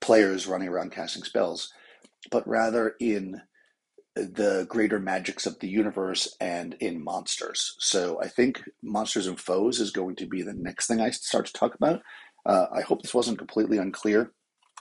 players 0.00 0.46
running 0.46 0.68
around 0.68 0.92
casting 0.92 1.24
spells, 1.24 1.72
but 2.30 2.46
rather 2.46 2.94
in 3.00 3.40
the 4.14 4.66
greater 4.68 4.98
magics 4.98 5.46
of 5.46 5.58
the 5.60 5.68
universe 5.68 6.36
and 6.40 6.74
in 6.80 7.02
monsters. 7.02 7.74
So 7.78 8.20
I 8.20 8.28
think 8.28 8.62
monsters 8.82 9.26
and 9.26 9.38
foes 9.38 9.80
is 9.80 9.90
going 9.90 10.16
to 10.16 10.26
be 10.26 10.42
the 10.42 10.52
next 10.52 10.86
thing 10.86 11.00
I 11.00 11.10
start 11.10 11.46
to 11.46 11.52
talk 11.52 11.74
about. 11.74 12.02
Uh, 12.44 12.66
I 12.74 12.82
hope 12.82 13.02
this 13.02 13.14
wasn't 13.14 13.38
completely 13.38 13.78
unclear. 13.78 14.32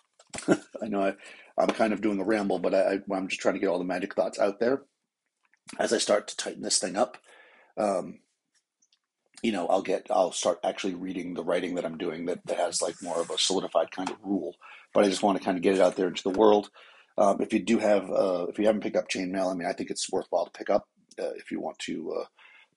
I 0.47 0.87
know 0.87 1.01
I, 1.01 1.13
I'm 1.59 1.69
kind 1.69 1.91
of 1.91 2.01
doing 2.01 2.19
a 2.19 2.23
ramble, 2.23 2.59
but 2.59 2.73
I, 2.73 2.99
I'm 3.13 3.27
just 3.27 3.41
trying 3.41 3.55
to 3.55 3.59
get 3.59 3.67
all 3.67 3.79
the 3.79 3.83
magic 3.83 4.15
thoughts 4.15 4.39
out 4.39 4.59
there. 4.59 4.83
As 5.77 5.93
I 5.93 5.97
start 5.97 6.27
to 6.29 6.37
tighten 6.37 6.63
this 6.63 6.79
thing 6.79 6.95
up, 6.95 7.17
um, 7.77 8.19
you 9.43 9.51
know, 9.51 9.67
I'll 9.67 9.81
get, 9.81 10.07
I'll 10.09 10.31
start 10.31 10.59
actually 10.63 10.95
reading 10.95 11.33
the 11.33 11.43
writing 11.43 11.75
that 11.75 11.85
I'm 11.85 11.97
doing 11.97 12.25
that, 12.25 12.39
that 12.45 12.57
has 12.57 12.81
like 12.81 12.95
more 13.03 13.19
of 13.19 13.29
a 13.29 13.37
solidified 13.37 13.91
kind 13.91 14.09
of 14.09 14.17
rule. 14.23 14.55
But 14.93 15.03
I 15.03 15.09
just 15.09 15.21
want 15.21 15.37
to 15.37 15.43
kind 15.43 15.57
of 15.57 15.63
get 15.63 15.75
it 15.75 15.81
out 15.81 15.95
there 15.95 16.07
into 16.07 16.23
the 16.23 16.37
world. 16.37 16.69
Um, 17.17 17.41
if 17.41 17.53
you 17.53 17.59
do 17.59 17.77
have, 17.77 18.09
uh, 18.09 18.47
if 18.49 18.57
you 18.57 18.65
haven't 18.65 18.81
picked 18.81 18.95
up 18.95 19.09
chainmail, 19.09 19.51
I 19.51 19.55
mean, 19.55 19.67
I 19.67 19.73
think 19.73 19.91
it's 19.91 20.11
worthwhile 20.11 20.45
to 20.45 20.51
pick 20.51 20.69
up 20.69 20.87
uh, 21.19 21.31
if 21.35 21.51
you 21.51 21.59
want 21.59 21.77
to 21.79 22.13
uh, 22.21 22.25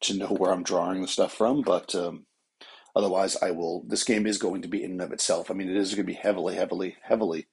to 0.01 0.17
know 0.17 0.27
where 0.27 0.53
I'm 0.53 0.65
drawing 0.65 1.01
the 1.01 1.09
stuff 1.09 1.33
from. 1.33 1.63
But 1.63 1.95
um, 1.95 2.27
otherwise, 2.97 3.37
I 3.41 3.53
will. 3.53 3.85
This 3.87 4.03
game 4.05 4.27
is 4.27 4.39
going 4.39 4.63
to 4.63 4.69
be 4.69 4.83
in 4.83 4.93
and 4.93 5.03
of 5.03 5.13
itself. 5.13 5.51
I 5.51 5.55
mean, 5.55 5.71
it 5.71 5.77
is 5.77 5.95
going 5.95 6.07
to 6.07 6.13
be 6.13 6.19
heavily, 6.19 6.57
heavily, 6.57 6.97
heavily 7.03 7.47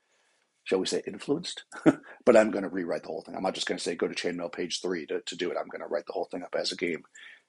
shall 0.70 0.78
we 0.80 0.86
say, 0.86 1.02
influenced. 1.08 1.64
but 2.26 2.38
I'm 2.38 2.52
going 2.52 2.62
to 2.62 2.70
rewrite 2.70 3.02
the 3.02 3.08
whole 3.08 3.24
thing. 3.24 3.36
I'm 3.36 3.42
not 3.42 3.56
just 3.56 3.66
going 3.66 3.80
to 3.80 3.84
say 3.84 3.96
go 3.96 4.08
to 4.08 4.14
chainmail 4.14 4.54
page 4.54 4.82
three 4.82 5.08
to, 5.08 5.20
to 5.20 5.36
do 5.36 5.50
it. 5.50 5.58
I'm 5.60 5.68
going 5.68 5.82
to 5.82 5.88
write 5.88 6.06
the 6.06 6.14
whole 6.14 6.26
thing 6.32 6.44
up 6.44 6.54
as 6.56 6.72
a 6.72 6.76
game, 6.76 7.02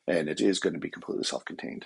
and 0.09 0.26
it 0.26 0.40
is 0.40 0.59
going 0.59 0.72
to 0.72 0.78
be 0.78 0.88
completely 0.88 1.24
self-contained. 1.24 1.85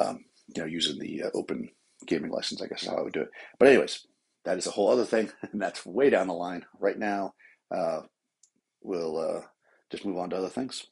Um, 0.00 0.24
you 0.54 0.62
know, 0.62 0.66
using 0.66 0.98
the 0.98 1.24
uh, 1.24 1.30
open 1.34 1.68
gaming 2.06 2.30
license, 2.30 2.62
I 2.62 2.68
guess 2.68 2.82
is 2.82 2.88
how 2.88 2.96
I 2.96 3.02
would 3.02 3.12
do 3.12 3.20
it. 3.20 3.30
But 3.58 3.68
anyways, 3.68 4.06
that 4.46 4.56
is 4.56 4.66
a 4.66 4.70
whole 4.70 4.88
other 4.88 5.04
thing, 5.04 5.30
and 5.52 5.60
that's 5.60 5.84
way 5.84 6.08
down 6.08 6.26
the 6.26 6.32
line. 6.32 6.64
Right 6.80 6.98
now, 6.98 7.34
uh, 7.70 8.00
we'll 8.82 9.18
uh, 9.18 9.42
just 9.90 10.06
move 10.06 10.16
on 10.16 10.30
to 10.30 10.36
other 10.36 10.48
things. 10.48 10.86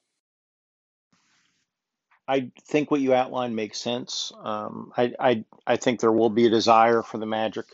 I 2.28 2.50
think 2.68 2.90
what 2.90 3.00
you 3.00 3.14
outlined 3.14 3.56
makes 3.56 3.78
sense. 3.78 4.30
Um, 4.42 4.92
I, 4.94 5.12
I 5.18 5.44
I 5.66 5.76
think 5.76 6.00
there 6.00 6.12
will 6.12 6.30
be 6.30 6.46
a 6.46 6.50
desire 6.50 7.02
for 7.02 7.16
the 7.16 7.26
magic 7.26 7.66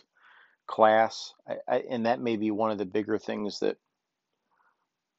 class. 0.71 1.35
I, 1.47 1.57
I, 1.69 1.79
and 1.91 2.07
that 2.07 2.21
may 2.21 2.37
be 2.37 2.51
one 2.51 2.71
of 2.71 2.79
the 2.79 2.87
bigger 2.87 3.19
things 3.19 3.59
that 3.61 3.77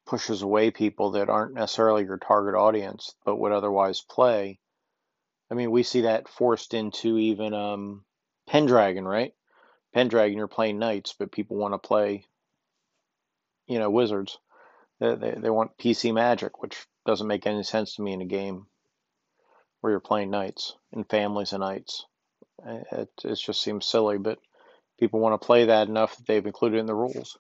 pushes 0.06 0.42
away 0.42 0.72
people 0.72 1.12
that 1.12 1.30
aren't 1.30 1.54
necessarily 1.54 2.04
your 2.04 2.18
target 2.18 2.56
audience, 2.56 3.14
but 3.26 3.36
would 3.38 3.52
otherwise 3.52 4.02
play. 4.02 4.60
I 5.52 5.54
mean, 5.54 5.70
we 5.70 5.84
see 5.84 6.02
that 6.02 6.30
forced 6.30 6.74
into 6.74 7.18
even 7.18 7.54
um, 7.54 8.06
Pendragon, 8.48 9.06
right? 9.06 9.34
Pendragon, 9.94 10.38
you're 10.38 10.48
playing 10.48 10.80
knights, 10.80 11.14
but 11.20 11.32
people 11.32 11.58
want 11.58 11.74
to 11.74 11.78
play, 11.78 12.26
you 13.68 13.78
know, 13.78 13.90
wizards. 13.90 14.40
They, 15.00 15.16
they, 15.16 15.32
they 15.38 15.50
want 15.50 15.78
PC 15.78 16.14
magic, 16.14 16.62
which 16.62 16.88
doesn't 17.06 17.28
make 17.28 17.46
any 17.46 17.64
sense 17.64 17.96
to 17.96 18.02
me 18.02 18.14
in 18.14 18.22
a 18.22 18.26
game 18.26 18.68
where 19.82 19.92
you're 19.92 20.00
playing 20.00 20.30
knights 20.30 20.76
and 20.94 21.10
families 21.10 21.52
of 21.52 21.60
knights. 21.60 22.06
It, 22.66 23.10
it 23.24 23.40
just 23.40 23.62
seems 23.62 23.86
silly, 23.86 24.18
but 24.18 24.40
people 25.02 25.20
want 25.20 25.40
to 25.40 25.46
play 25.46 25.66
that 25.66 25.90
enough 25.90 26.16
that 26.16 26.28
they've 26.28 26.46
included 26.46 26.78
in 26.78 26.86
the 26.86 26.96
rules. 26.96 27.38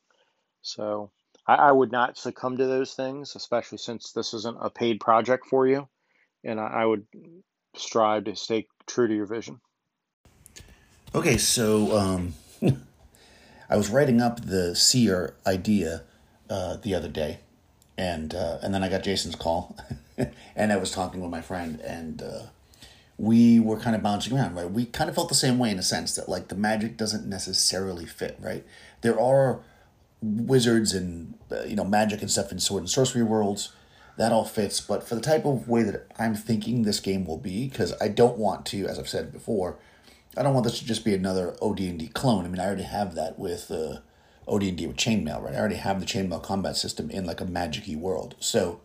So 0.63 1.11
I, 1.47 1.55
I, 1.55 1.71
would 1.71 1.91
not 1.91 2.17
succumb 2.17 2.57
to 2.57 2.65
those 2.65 2.95
things, 2.95 3.35
especially 3.35 3.77
since 3.77 4.11
this 4.11 4.33
isn't 4.33 4.57
a 4.59 4.71
paid 4.71 4.99
project 4.99 5.45
for 5.45 5.67
you. 5.67 5.87
And 6.43 6.59
I, 6.59 6.67
I 6.67 6.85
would 6.85 7.05
strive 7.75 8.25
to 8.25 8.35
stay 8.35 8.67
true 8.87 9.07
to 9.07 9.13
your 9.13 9.27
vision. 9.27 9.61
Okay, 11.13 11.37
so 11.37 11.95
um, 11.95 12.33
I 13.69 13.77
was 13.77 13.89
writing 13.91 14.21
up 14.21 14.43
the 14.43 14.75
seer 14.75 15.35
idea 15.45 16.03
uh, 16.49 16.77
the 16.77 16.95
other 16.95 17.09
day, 17.09 17.41
and 17.97 18.33
uh, 18.33 18.57
and 18.63 18.73
then 18.73 18.83
I 18.83 18.89
got 18.89 19.03
Jason's 19.03 19.35
call, 19.35 19.75
and 20.55 20.73
I 20.73 20.77
was 20.77 20.91
talking 20.91 21.21
with 21.21 21.29
my 21.29 21.41
friend, 21.41 21.79
and 21.81 22.21
uh, 22.21 22.43
we 23.21 23.59
were 23.59 23.77
kind 23.77 23.95
of 23.95 24.01
bouncing 24.01 24.35
around, 24.35 24.55
right? 24.55 24.69
We 24.69 24.87
kind 24.87 25.07
of 25.07 25.15
felt 25.15 25.29
the 25.29 25.35
same 25.35 25.59
way 25.59 25.69
in 25.69 25.77
a 25.77 25.83
sense 25.83 26.15
that 26.15 26.27
like 26.27 26.47
the 26.47 26.55
magic 26.55 26.97
doesn't 26.97 27.27
necessarily 27.27 28.07
fit, 28.07 28.35
right? 28.41 28.65
There 29.01 29.19
are 29.19 29.59
wizards 30.23 30.93
and 30.93 31.35
uh, 31.51 31.61
you 31.65 31.75
know 31.75 31.83
magic 31.83 32.21
and 32.21 32.31
stuff 32.31 32.51
in 32.51 32.59
sword 32.59 32.81
and 32.81 32.89
sorcery 32.89 33.21
worlds 33.21 33.73
that 34.17 34.31
all 34.31 34.43
fits, 34.43 34.81
but 34.81 35.07
for 35.07 35.13
the 35.13 35.21
type 35.21 35.45
of 35.45 35.69
way 35.69 35.83
that 35.83 36.07
I'm 36.17 36.33
thinking 36.33 36.81
this 36.81 36.99
game 36.99 37.25
will 37.25 37.37
be, 37.37 37.67
because 37.67 37.93
I 38.01 38.07
don't 38.07 38.39
want 38.39 38.65
to, 38.67 38.87
as 38.87 38.97
I've 38.97 39.07
said 39.07 39.31
before, 39.31 39.77
I 40.35 40.41
don't 40.41 40.53
want 40.55 40.63
this 40.63 40.79
to 40.79 40.85
just 40.85 41.05
be 41.05 41.13
another 41.13 41.55
OD&D 41.61 42.09
clone. 42.13 42.45
I 42.45 42.47
mean, 42.47 42.59
I 42.59 42.65
already 42.65 42.83
have 42.83 43.13
that 43.15 43.37
with 43.37 43.69
uh, 43.69 43.99
OD&D 44.47 44.87
with 44.87 44.97
chainmail, 44.97 45.43
right? 45.43 45.53
I 45.53 45.59
already 45.59 45.75
have 45.75 45.99
the 45.99 46.05
chainmail 46.07 46.41
combat 46.41 46.75
system 46.75 47.09
in 47.11 47.25
like 47.25 47.39
a 47.39 47.45
magicy 47.45 47.95
world, 47.95 48.35
so 48.39 48.81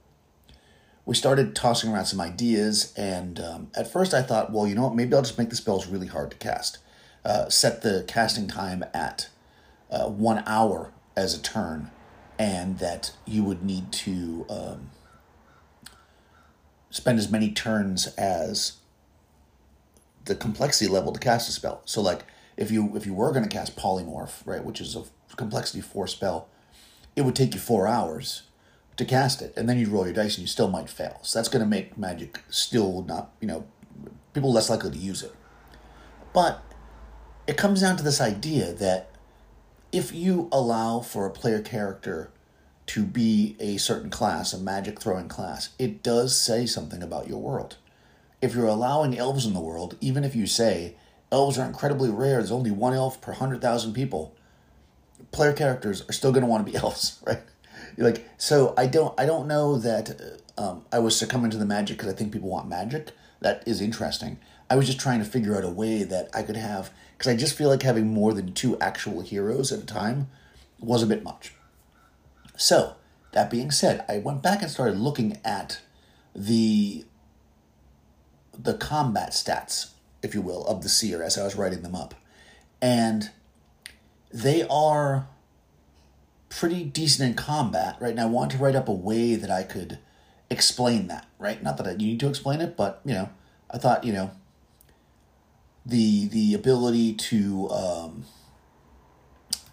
we 1.07 1.15
started 1.15 1.55
tossing 1.55 1.93
around 1.93 2.07
some 2.07 2.21
ideas, 2.21 2.93
and 2.97 3.39
um, 3.39 3.71
at 3.77 3.91
first 3.91 4.13
I 4.13 4.23
thought, 4.23 4.53
well, 4.53 4.67
you 4.67 4.75
know 4.75 4.83
what, 4.83 4.97
maybe 4.97 5.15
I'll 5.15 5.23
just 5.23 5.39
make 5.39 5.51
the 5.51 5.57
spells 5.57 5.87
really 5.87 6.09
hard 6.09 6.33
to 6.33 6.37
cast. 6.37 6.79
Uh, 7.25 7.49
set 7.49 7.83
the 7.83 8.05
casting 8.09 8.49
time 8.49 8.85
at 8.93 9.29
uh, 9.91 10.09
one 10.09 10.43
hour 10.47 10.93
as 11.17 11.33
a 11.33 11.41
turn, 11.41 11.93
and 12.39 12.81
that 12.81 13.13
you 13.25 13.45
would 13.45 13.63
need 13.63 13.93
to 13.93 14.47
um, 14.51 14.91
spend 16.91 17.19
as 17.21 17.31
many 17.31 17.53
turns 17.53 18.09
as 18.17 18.79
the 20.25 20.35
complexity 20.35 20.91
level 20.91 21.13
to 21.13 21.21
cast 21.21 21.49
a 21.49 21.53
spell. 21.53 21.83
So, 21.85 22.03
like, 22.03 22.25
if 22.57 22.73
you 22.73 22.97
if 22.97 23.07
you 23.07 23.15
were 23.15 23.31
going 23.31 23.45
to 23.45 23.49
cast 23.49 23.77
polymorph, 23.77 24.45
right, 24.45 24.65
which 24.65 24.81
is 24.81 24.97
a 24.97 25.05
complexity 25.37 25.81
four 25.81 26.09
spell, 26.09 26.49
it 27.15 27.23
would 27.23 27.37
take 27.37 27.55
you 27.55 27.61
four 27.61 27.87
hours 27.87 28.43
to 28.97 29.05
cast 29.05 29.43
it, 29.43 29.53
and 29.57 29.69
then 29.69 29.79
you 29.79 29.89
roll 29.89 30.05
your 30.05 30.15
dice 30.15 30.37
and 30.37 30.43
you 30.43 30.49
still 30.49 30.69
might 30.69 30.89
fail. 30.89 31.19
So 31.23 31.39
that's 31.39 31.49
going 31.49 31.63
to 31.65 31.69
make 31.69 31.99
magic 31.99 32.41
still 32.49 33.03
not, 33.03 33.33
you 33.41 33.47
know, 33.47 33.67
people 34.33 34.53
less 34.53 34.71
likely 34.71 34.91
to 34.91 34.99
use 34.99 35.23
it. 35.23 35.35
But 36.33 36.63
it 37.47 37.57
comes 37.57 37.81
down 37.81 37.97
to 37.99 38.03
this 38.03 38.21
idea 38.21 38.73
that 38.73 39.11
if 39.93 40.13
you 40.13 40.49
allow 40.53 41.01
for 41.01 41.27
a 41.27 41.31
player 41.31 41.61
character 41.61 42.31
to 42.87 43.05
be 43.05 43.57
a 43.59 43.77
certain 43.79 44.11
class, 44.11 44.53
a 44.53 44.59
magic 44.59 45.01
throwing 45.01 45.29
class, 45.29 45.71
it 45.79 46.03
does 46.03 46.39
say 46.39 46.67
something 46.67 47.03
about 47.03 47.29
your 47.29 47.41
world. 47.41 47.77
if 48.43 48.55
you're 48.55 48.67
allowing 48.67 49.17
elves 49.17 49.47
in 49.47 49.55
the 49.55 49.61
world, 49.61 49.97
even 50.01 50.23
if 50.23 50.37
you 50.37 50.47
say 50.47 50.95
elves 51.33 51.59
are 51.59 51.67
incredibly 51.67 52.11
rare, 52.11 52.37
there's 52.37 52.53
only 52.53 52.71
one 52.71 52.93
elf 52.93 53.21
per 53.21 53.33
100,000 53.33 53.93
people, 53.93 54.35
player 55.33 55.53
characters 55.53 56.03
are 56.09 56.13
still 56.13 56.33
going 56.33 56.43
to 56.43 56.47
want 56.47 56.65
to 56.65 56.71
be 56.71 56.77
elves, 56.83 57.21
right? 57.27 57.41
Like 57.97 58.29
so 58.39 58.75
I 58.77 58.87
don't 58.87 59.19
I 59.19 59.27
don't 59.27 59.49
know 59.49 59.79
that 59.79 60.41
um, 60.59 60.85
I 60.93 60.99
was 60.99 61.19
succumbing 61.19 61.51
to 61.51 61.57
the 61.57 61.67
magic 61.67 61.99
because 61.99 62.13
I 62.13 62.17
think 62.17 62.33
people 62.33 62.49
want 62.49 62.69
magic. 62.69 63.13
That 63.41 63.63
is 63.67 63.81
interesting. 63.81 64.39
I 64.69 64.77
was 64.77 64.87
just 64.87 64.99
trying 64.99 65.21
to 65.21 65.25
figure 65.25 65.57
out 65.57 65.65
a 65.65 65.71
way 65.71 66.03
that 66.03 66.29
I 66.35 66.43
could 66.43 66.57
have 66.57 66.91
because 67.17 67.33
I 67.33 67.37
just 67.37 67.57
feel 67.57 67.69
like 67.69 67.83
having 67.83 68.09
more 68.09 68.33
than 68.33 68.53
two 68.53 68.79
actual 68.81 69.21
heroes 69.21 69.73
at 69.73 69.81
a 69.81 69.87
time 69.87 70.29
was 70.81 71.03
a 71.03 71.07
bit 71.07 71.23
much. 71.23 71.53
So 72.57 72.95
that 73.33 73.51
being 73.51 73.71
said, 73.71 74.05
I 74.09 74.19
went 74.19 74.43
back 74.43 74.63
and 74.63 74.71
started 74.71 74.99
looking 74.99 75.39
at 75.45 75.81
the 76.35 77.05
the 78.59 78.75
combat 78.75 79.31
stats, 79.31 79.91
if 80.23 80.35
you 80.35 80.41
will, 80.41 80.65
of 80.67 80.83
the 80.83 80.89
seer 80.89 81.23
as 81.23 81.37
I 81.37 81.45
was 81.45 81.57
writing 81.57 81.83
them 81.83 81.95
up, 81.95 82.15
and 82.81 83.31
they 84.33 84.67
are 84.69 85.29
pretty 86.57 86.85
decent 86.85 87.29
in 87.29 87.37
combat, 87.37 87.97
right? 88.01 88.11
And 88.11 88.21
I 88.21 88.25
want 88.27 88.51
to 88.53 88.57
write 88.57 88.75
up 88.75 88.89
a 88.89 88.93
way 88.93 89.35
that 89.35 89.51
I 89.51 89.63
could 89.63 89.99
explain 90.49 91.07
that, 91.09 91.27
right? 91.39 91.63
Not 91.63 91.77
that 91.77 91.87
I 91.87 91.91
you 91.91 92.07
need 92.09 92.21
to 92.21 92.29
explain 92.29 92.61
it, 92.63 92.77
but 92.77 93.01
you 93.05 93.13
know, 93.13 93.29
I 93.71 93.79
thought 93.79 94.05
you 94.05 94.13
know 94.13 94.31
the 95.85 96.29
the 96.29 96.55
ability 96.55 97.13
to 97.13 97.69
um, 97.71 98.25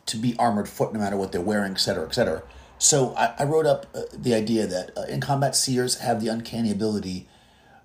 to 0.06 0.18
be 0.18 0.36
armored 0.38 0.68
foot 0.68 0.94
no 0.94 1.00
matter 1.00 1.16
what 1.16 1.32
they're 1.32 1.42
wearing, 1.42 1.72
et 1.72 1.80
cetera, 1.80 2.06
et 2.06 2.14
cetera. 2.14 2.44
So 2.78 3.16
I, 3.16 3.34
I 3.40 3.44
wrote 3.46 3.66
up 3.66 3.86
uh, 3.96 4.02
the 4.12 4.34
idea 4.34 4.68
that 4.68 4.92
uh, 4.98 5.04
in 5.04 5.22
combat 5.22 5.56
seers 5.56 6.00
have 6.00 6.22
the 6.22 6.28
uncanny 6.28 6.70
ability 6.70 7.30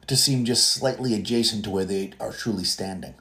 to 0.09 0.17
seem 0.17 0.45
just 0.45 0.73
slightly 0.73 1.15
adjacent 1.15 1.63
to 1.65 1.71
where 1.71 1.85
they 1.85 2.15
are 2.19 2.33
truly 2.33 2.65
standing. 2.65 3.15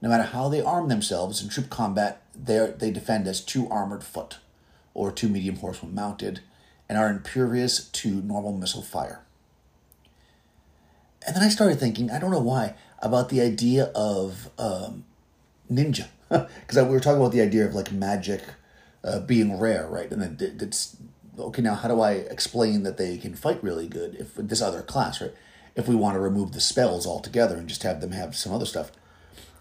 No 0.00 0.08
matter 0.08 0.22
how 0.22 0.48
they 0.48 0.62
arm 0.62 0.88
themselves 0.88 1.42
in 1.42 1.50
troop 1.50 1.68
combat, 1.68 2.22
they 2.34 2.72
they 2.78 2.90
defend 2.90 3.28
as 3.28 3.42
two 3.42 3.68
armored 3.68 4.04
foot 4.04 4.38
or 4.94 5.10
two 5.10 5.28
medium 5.28 5.56
horsemen 5.56 5.94
mounted, 5.94 6.40
and 6.88 6.98
are 6.98 7.08
impervious 7.08 7.88
to 7.88 8.22
normal 8.22 8.52
missile 8.52 8.82
fire. 8.82 9.22
And 11.26 11.36
then 11.36 11.42
I 11.42 11.48
started 11.48 11.78
thinking, 11.78 12.10
I 12.10 12.18
don't 12.18 12.30
know 12.30 12.40
why, 12.40 12.74
about 13.00 13.28
the 13.28 13.40
idea 13.40 13.84
of 13.94 14.50
um, 14.58 15.04
ninja. 15.70 16.08
Because 16.60 16.82
we 16.84 16.90
were 16.90 17.00
talking 17.00 17.20
about 17.20 17.32
the 17.32 17.42
idea 17.42 17.66
of 17.66 17.74
like 17.74 17.92
magic 17.92 18.42
uh, 19.04 19.20
being 19.20 19.58
rare, 19.58 19.86
right? 19.86 20.10
And 20.10 20.22
then 20.22 20.36
it's 20.60 20.96
okay. 21.38 21.60
Now, 21.60 21.74
how 21.74 21.88
do 21.88 22.00
I 22.00 22.12
explain 22.12 22.84
that 22.84 22.96
they 22.96 23.18
can 23.18 23.34
fight 23.34 23.62
really 23.62 23.86
good 23.86 24.14
if 24.14 24.34
this 24.36 24.62
other 24.62 24.80
class, 24.80 25.20
right? 25.20 25.34
If 25.74 25.88
we 25.88 25.94
want 25.94 26.14
to 26.14 26.20
remove 26.20 26.52
the 26.52 26.60
spells 26.60 27.06
altogether 27.06 27.56
and 27.56 27.68
just 27.68 27.82
have 27.82 28.00
them 28.00 28.12
have 28.12 28.34
some 28.34 28.52
other 28.52 28.66
stuff. 28.66 28.92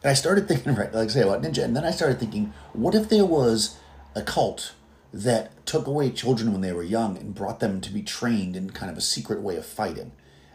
And 0.01 0.11
I 0.11 0.13
started 0.13 0.47
thinking, 0.47 0.75
right, 0.75 0.93
like 0.93 1.09
I 1.09 1.11
say 1.11 1.21
about 1.23 1.41
ninja, 1.41 1.63
and 1.63 1.75
then 1.75 1.83
I 1.83 1.91
started 1.91 2.19
thinking, 2.19 2.53
what 2.73 2.95
if 2.95 3.09
there 3.09 3.25
was 3.25 3.77
a 4.15 4.21
cult 4.21 4.73
that 5.13 5.65
took 5.65 5.87
away 5.87 6.09
children 6.09 6.51
when 6.51 6.61
they 6.61 6.71
were 6.71 6.83
young 6.83 7.17
and 7.17 7.35
brought 7.35 7.59
them 7.59 7.81
to 7.81 7.91
be 7.91 8.01
trained 8.01 8.55
in 8.55 8.69
kind 8.69 8.89
of 8.91 8.97
a 8.97 9.01
secret 9.01 9.41
way 9.41 9.57
of 9.57 9.65
fighting, 9.65 10.11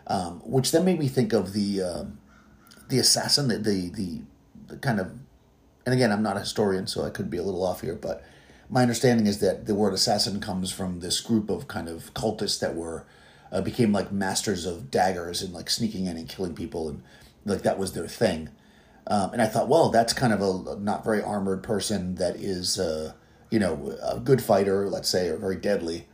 um, 0.07 0.40
which 0.45 0.73
then 0.73 0.85
made 0.85 0.99
me 0.99 1.09
think 1.09 1.33
of 1.33 1.53
the 1.53 1.83
uh, 1.83 2.05
the 2.88 2.99
assassin, 2.99 3.49
the, 3.49 3.59
the, 3.59 3.90
the 3.90 4.21
the 4.69 4.77
kind 4.79 4.99
of, 4.99 5.12
and 5.85 5.95
again, 5.95 6.11
I'm 6.11 6.23
not 6.23 6.37
a 6.37 6.40
historian, 6.40 6.87
so 6.87 7.05
I 7.05 7.11
could 7.11 7.31
be 7.31 7.37
a 7.37 7.42
little 7.42 7.64
off 7.64 7.83
here, 7.83 7.95
but 7.95 8.25
my 8.69 8.83
understanding 8.83 9.27
is 9.27 9.38
that 9.40 9.66
the 9.66 9.75
word 9.75 9.95
assassin 9.95 10.40
comes 10.40 10.73
from 10.73 11.01
this 11.01 11.21
group 11.21 11.51
of 11.51 11.69
kind 11.69 11.88
of 11.88 12.12
cultists 12.14 12.59
that 12.61 12.75
were 12.75 13.07
uh, 13.53 13.61
became 13.61 13.92
like 13.92 14.11
masters 14.11 14.66
of 14.66 14.90
daggers 14.90 15.42
and 15.42 15.53
like 15.53 15.71
sneaking 15.71 16.07
in 16.07 16.16
and 16.16 16.29
killing 16.29 16.55
people 16.55 16.88
and 16.88 17.03
like 17.45 17.62
that 17.62 17.79
was 17.79 17.92
their 17.92 18.09
thing. 18.09 18.49
Um, 19.07 19.33
and 19.33 19.40
I 19.40 19.47
thought, 19.47 19.69
well, 19.69 19.90
that's 19.90 20.12
kind 20.12 20.33
of 20.33 20.40
a 20.40 20.77
not 20.81 21.05
very 21.05 21.23
armored 21.23 21.62
person 21.62 22.16
that 22.16 22.37
is. 22.37 22.79
Uh, 22.79 23.12
you 23.51 23.59
know, 23.59 23.97
a 24.03 24.19
good 24.19 24.43
fighter, 24.43 24.89
let's 24.89 25.09
say, 25.09 25.29
or 25.29 25.37
very 25.37 25.57
deadly, 25.57 26.07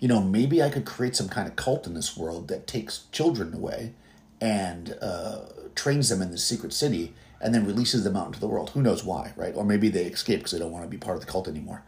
you 0.00 0.08
know, 0.08 0.20
maybe 0.20 0.62
I 0.62 0.70
could 0.70 0.84
create 0.84 1.16
some 1.16 1.28
kind 1.28 1.48
of 1.48 1.56
cult 1.56 1.86
in 1.86 1.94
this 1.94 2.16
world 2.16 2.48
that 2.48 2.66
takes 2.66 3.06
children 3.10 3.52
away 3.52 3.94
and 4.40 4.96
uh, 5.00 5.40
trains 5.74 6.08
them 6.08 6.22
in 6.22 6.30
the 6.30 6.38
secret 6.38 6.72
city 6.72 7.14
and 7.40 7.54
then 7.54 7.66
releases 7.66 8.04
them 8.04 8.16
out 8.16 8.26
into 8.26 8.40
the 8.40 8.48
world. 8.48 8.70
Who 8.70 8.82
knows 8.82 9.04
why, 9.04 9.32
right? 9.36 9.54
Or 9.54 9.64
maybe 9.64 9.88
they 9.88 10.04
escape 10.04 10.40
because 10.40 10.52
they 10.52 10.58
don't 10.58 10.72
want 10.72 10.84
to 10.84 10.90
be 10.90 10.96
part 10.96 11.16
of 11.16 11.24
the 11.24 11.30
cult 11.30 11.48
anymore. 11.48 11.84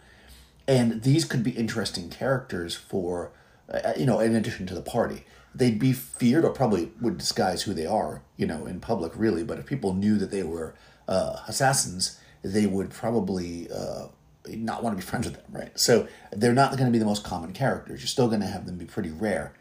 And 0.67 1.03
these 1.03 1.25
could 1.25 1.43
be 1.43 1.51
interesting 1.51 2.11
characters 2.11 2.75
for, 2.75 3.33
uh, 3.73 3.93
you 3.97 4.07
know, 4.07 4.21
in 4.21 4.35
addition 4.35 4.67
to 4.67 4.75
the 4.75 4.83
party. 4.83 5.25
They'd 5.53 5.81
be 5.81 5.93
feared 5.93 6.45
or 6.45 6.51
probably 6.51 6.93
would 7.01 7.19
disguise 7.19 7.63
who 7.63 7.75
they 7.75 7.87
are, 7.87 8.23
you 8.37 8.47
know, 8.47 8.67
in 8.67 8.79
public, 8.79 9.13
really. 9.17 9.43
But 9.43 9.59
if 9.59 9.67
people 9.67 9.95
knew 9.95 10.17
that 10.19 10.31
they 10.31 10.45
were 10.45 10.75
uh, 11.09 11.41
assassins, 11.49 12.21
they 12.43 12.67
would 12.67 12.91
probably 12.91 13.69
uh, 13.71 14.07
not 14.49 14.83
want 14.83 14.97
to 14.97 15.05
be 15.05 15.09
friends 15.09 15.27
with 15.27 15.37
them, 15.37 15.45
right? 15.51 15.79
So 15.79 16.09
they're 16.33 16.53
not 16.53 16.73
going 16.73 16.87
to 16.87 16.93
be 16.93 16.99
the 16.99 17.05
most 17.05 17.25
common 17.25 17.53
characters. 17.53 18.01
You're 18.01 18.09
still 18.09 18.29
going 18.29 18.41
to 18.41 18.47
have 18.47 18.67
them 18.67 18.79
be 18.79 18.85
pretty 18.85 19.11
rare. 19.11 19.55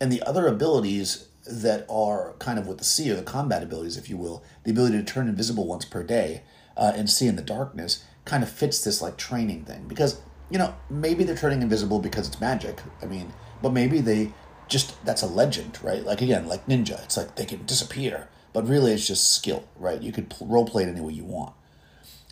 And 0.00 0.12
the 0.12 0.22
other 0.22 0.46
abilities 0.46 1.28
that 1.46 1.86
are 1.88 2.34
kind 2.38 2.58
of 2.58 2.66
with 2.66 2.78
the 2.78 2.84
sea, 2.84 3.10
or 3.10 3.16
the 3.16 3.22
combat 3.22 3.62
abilities, 3.62 3.96
if 3.96 4.10
you 4.10 4.16
will, 4.16 4.42
the 4.64 4.70
ability 4.70 4.98
to 4.98 5.04
turn 5.04 5.28
invisible 5.28 5.66
once 5.66 5.84
per 5.84 6.02
day 6.02 6.42
uh, 6.76 6.92
and 6.94 7.08
see 7.08 7.26
in 7.26 7.36
the 7.36 7.42
darkness, 7.42 8.04
kind 8.24 8.42
of 8.42 8.50
fits 8.50 8.84
this 8.84 9.00
like 9.00 9.16
training 9.16 9.64
thing. 9.64 9.88
Because, 9.88 10.20
you 10.50 10.58
know, 10.58 10.74
maybe 10.90 11.24
they're 11.24 11.36
turning 11.36 11.62
invisible 11.62 11.98
because 11.98 12.28
it's 12.28 12.40
magic. 12.40 12.80
I 13.02 13.06
mean, 13.06 13.32
but 13.62 13.72
maybe 13.72 14.00
they 14.00 14.32
just, 14.68 15.02
that's 15.04 15.22
a 15.22 15.26
legend, 15.26 15.78
right? 15.82 16.04
Like, 16.04 16.20
again, 16.20 16.46
like 16.46 16.66
Ninja, 16.66 17.02
it's 17.02 17.16
like 17.16 17.36
they 17.36 17.46
can 17.46 17.64
disappear. 17.64 18.28
But 18.52 18.68
really, 18.68 18.92
it's 18.92 19.06
just 19.06 19.32
skill, 19.34 19.64
right? 19.76 20.00
You 20.02 20.12
could 20.12 20.34
role 20.40 20.66
play 20.66 20.82
it 20.82 20.88
any 20.88 21.00
way 21.00 21.12
you 21.12 21.24
want. 21.24 21.54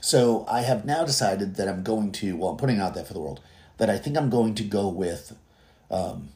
So 0.07 0.45
I 0.49 0.61
have 0.61 0.85
now 0.85 1.05
decided 1.05 1.57
that 1.57 1.67
I'm 1.67 1.83
going 1.83 2.13
to, 2.13 2.37
well, 2.37 2.51
I'm 2.51 2.57
putting 2.57 2.79
out 2.79 2.95
that 2.95 3.09
for 3.09 3.13
the 3.13 3.19
world, 3.19 3.41
that 3.79 3.91
I 3.91 3.99
think 3.99 4.17
I'm 4.17 4.31
going 4.31 4.55
to 4.55 4.63
go 4.63 4.87
with 4.87 5.37
um, 5.91 6.29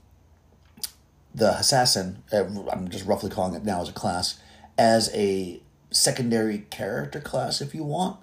the 1.33 1.57
assassin, 1.57 2.25
uh, 2.33 2.47
I'm 2.69 2.89
just 2.89 3.07
roughly 3.07 3.31
calling 3.31 3.55
it 3.55 3.65
now 3.65 3.81
as 3.81 3.89
a 3.89 3.93
class, 3.93 4.41
as 4.77 5.09
a 5.15 5.63
secondary 5.89 6.67
character 6.71 7.21
class, 7.21 7.61
if 7.61 7.73
you 7.73 7.85
want. 7.85 8.19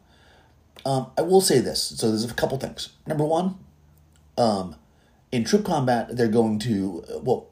Um, 0.85 1.11
I 1.17 1.21
will 1.21 1.39
say 1.39 1.59
this. 1.61 1.81
So 1.81 2.09
there's 2.09 2.29
a 2.29 2.33
couple 2.33 2.57
things. 2.57 2.89
Number 3.07 3.23
one, 3.23 3.57
um, 4.37 4.75
in 5.31 5.45
troop 5.45 5.63
combat, 5.63 6.09
they're 6.11 6.27
going 6.27 6.59
to, 6.59 7.05
well, 7.21 7.47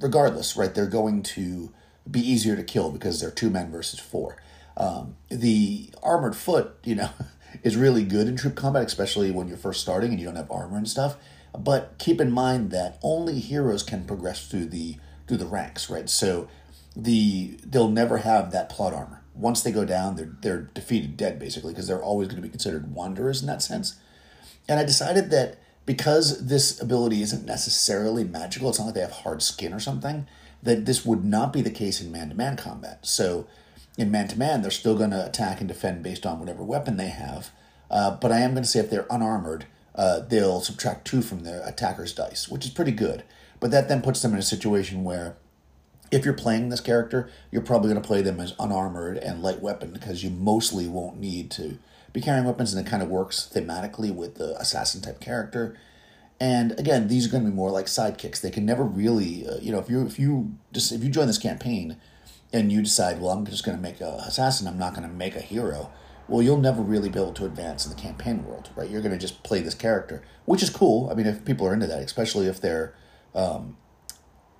regardless, 0.00 0.56
right, 0.56 0.74
they're 0.74 0.86
going 0.86 1.22
to 1.22 1.74
be 2.10 2.20
easier 2.20 2.56
to 2.56 2.64
kill 2.64 2.90
because 2.90 3.20
they're 3.20 3.30
two 3.30 3.50
men 3.50 3.70
versus 3.70 4.00
four. 4.00 4.38
Um, 4.78 5.16
the 5.28 5.90
armored 6.02 6.36
foot, 6.36 6.76
you 6.84 6.94
know, 6.94 7.10
is 7.62 7.76
really 7.76 8.04
good 8.04 8.28
in 8.28 8.36
troop 8.36 8.54
combat, 8.54 8.84
especially 8.84 9.30
when 9.30 9.48
you're 9.48 9.56
first 9.56 9.80
starting 9.80 10.10
and 10.10 10.20
you 10.20 10.26
don't 10.26 10.36
have 10.36 10.50
armor 10.50 10.76
and 10.76 10.88
stuff. 10.88 11.16
But 11.56 11.94
keep 11.98 12.20
in 12.20 12.32
mind 12.32 12.70
that 12.72 12.98
only 13.02 13.38
heroes 13.38 13.82
can 13.82 14.04
progress 14.04 14.46
through 14.46 14.66
the 14.66 14.96
through 15.26 15.38
the 15.38 15.46
ranks, 15.46 15.88
right? 15.88 16.08
So 16.08 16.48
the 16.96 17.58
they'll 17.64 17.88
never 17.88 18.18
have 18.18 18.50
that 18.52 18.68
plot 18.68 18.92
armor. 18.92 19.22
Once 19.34 19.62
they 19.62 19.72
go 19.72 19.84
down, 19.84 20.16
they're 20.16 20.36
they're 20.40 20.62
defeated, 20.74 21.16
dead 21.16 21.38
basically, 21.38 21.72
because 21.72 21.86
they're 21.86 22.02
always 22.02 22.28
going 22.28 22.40
to 22.40 22.42
be 22.42 22.50
considered 22.50 22.92
wanderers 22.92 23.40
in 23.40 23.46
that 23.46 23.62
sense. 23.62 23.96
And 24.68 24.80
I 24.80 24.84
decided 24.84 25.30
that 25.30 25.58
because 25.86 26.46
this 26.46 26.80
ability 26.80 27.22
isn't 27.22 27.44
necessarily 27.44 28.24
magical, 28.24 28.70
it's 28.70 28.78
not 28.78 28.86
like 28.86 28.94
they 28.94 29.00
have 29.00 29.10
hard 29.10 29.42
skin 29.42 29.72
or 29.72 29.80
something, 29.80 30.26
that 30.62 30.86
this 30.86 31.04
would 31.04 31.24
not 31.24 31.52
be 31.52 31.60
the 31.60 31.70
case 31.70 32.00
in 32.00 32.10
man 32.10 32.30
to 32.30 32.34
man 32.34 32.56
combat. 32.56 33.04
So 33.06 33.46
in 33.96 34.10
man 34.10 34.28
to 34.28 34.38
man, 34.38 34.62
they're 34.62 34.70
still 34.70 34.96
going 34.96 35.10
to 35.10 35.26
attack 35.26 35.60
and 35.60 35.68
defend 35.68 36.02
based 36.02 36.26
on 36.26 36.40
whatever 36.40 36.62
weapon 36.62 36.96
they 36.96 37.08
have. 37.08 37.50
Uh, 37.90 38.16
but 38.16 38.32
I 38.32 38.40
am 38.40 38.52
going 38.52 38.64
to 38.64 38.68
say 38.68 38.80
if 38.80 38.90
they're 38.90 39.06
unarmored, 39.10 39.66
uh, 39.94 40.20
they'll 40.20 40.60
subtract 40.60 41.06
two 41.06 41.22
from 41.22 41.44
their 41.44 41.62
attacker's 41.66 42.12
dice, 42.12 42.48
which 42.48 42.64
is 42.64 42.72
pretty 42.72 42.92
good. 42.92 43.22
But 43.60 43.70
that 43.70 43.88
then 43.88 44.02
puts 44.02 44.20
them 44.20 44.32
in 44.32 44.38
a 44.38 44.42
situation 44.42 45.04
where 45.04 45.36
if 46.10 46.24
you're 46.24 46.34
playing 46.34 46.68
this 46.68 46.80
character, 46.80 47.30
you're 47.50 47.62
probably 47.62 47.90
going 47.90 48.02
to 48.02 48.06
play 48.06 48.20
them 48.20 48.40
as 48.40 48.54
unarmored 48.58 49.16
and 49.18 49.42
light 49.42 49.60
weapon 49.60 49.92
because 49.92 50.22
you 50.22 50.30
mostly 50.30 50.88
won't 50.88 51.18
need 51.18 51.50
to 51.52 51.78
be 52.12 52.20
carrying 52.20 52.44
weapons, 52.44 52.72
and 52.72 52.86
it 52.86 52.88
kind 52.88 53.02
of 53.02 53.08
works 53.08 53.50
thematically 53.52 54.14
with 54.14 54.36
the 54.36 54.58
assassin 54.60 55.00
type 55.00 55.20
character. 55.20 55.76
And 56.40 56.78
again, 56.78 57.08
these 57.08 57.26
are 57.26 57.30
going 57.30 57.44
to 57.44 57.50
be 57.50 57.56
more 57.56 57.70
like 57.70 57.86
sidekicks. 57.86 58.40
They 58.40 58.50
can 58.50 58.66
never 58.66 58.84
really, 58.84 59.46
uh, 59.46 59.56
you 59.60 59.72
know, 59.72 59.78
if 59.78 59.88
you 59.88 60.04
if 60.06 60.18
you 60.18 60.54
just 60.72 60.92
if 60.92 61.02
you 61.02 61.10
join 61.10 61.26
this 61.26 61.38
campaign 61.38 61.96
and 62.54 62.70
you 62.70 62.80
decide, 62.80 63.20
well, 63.20 63.30
I'm 63.30 63.44
just 63.44 63.64
going 63.64 63.76
to 63.76 63.82
make 63.82 64.00
a 64.00 64.14
assassin, 64.26 64.68
I'm 64.68 64.78
not 64.78 64.94
going 64.94 65.06
to 65.06 65.12
make 65.12 65.34
a 65.34 65.40
hero, 65.40 65.90
well, 66.28 66.40
you'll 66.40 66.56
never 66.56 66.80
really 66.80 67.08
be 67.08 67.18
able 67.18 67.34
to 67.34 67.44
advance 67.44 67.84
in 67.84 67.94
the 67.94 68.00
campaign 68.00 68.46
world, 68.46 68.70
right? 68.76 68.88
You're 68.88 69.02
going 69.02 69.12
to 69.12 69.18
just 69.18 69.42
play 69.42 69.60
this 69.60 69.74
character, 69.74 70.22
which 70.46 70.62
is 70.62 70.70
cool. 70.70 71.10
I 71.10 71.14
mean, 71.14 71.26
if 71.26 71.44
people 71.44 71.66
are 71.66 71.74
into 71.74 71.88
that, 71.88 71.98
especially 71.98 72.46
if 72.46 72.60
they're, 72.60 72.94
um, 73.34 73.76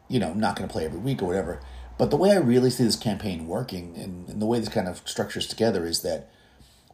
you 0.08 0.18
know, 0.18 0.34
not 0.34 0.56
going 0.56 0.68
to 0.68 0.72
play 0.72 0.84
every 0.84 0.98
week 0.98 1.22
or 1.22 1.26
whatever. 1.26 1.60
But 1.96 2.10
the 2.10 2.16
way 2.16 2.32
I 2.32 2.38
really 2.38 2.68
see 2.68 2.82
this 2.82 2.96
campaign 2.96 3.46
working 3.46 3.96
and, 3.96 4.28
and 4.28 4.42
the 4.42 4.46
way 4.46 4.58
this 4.58 4.68
kind 4.68 4.88
of 4.88 5.00
structures 5.04 5.46
together 5.46 5.86
is 5.86 6.02
that 6.02 6.28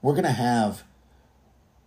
we're 0.03 0.13
going 0.13 0.25
to 0.25 0.31
have 0.31 0.85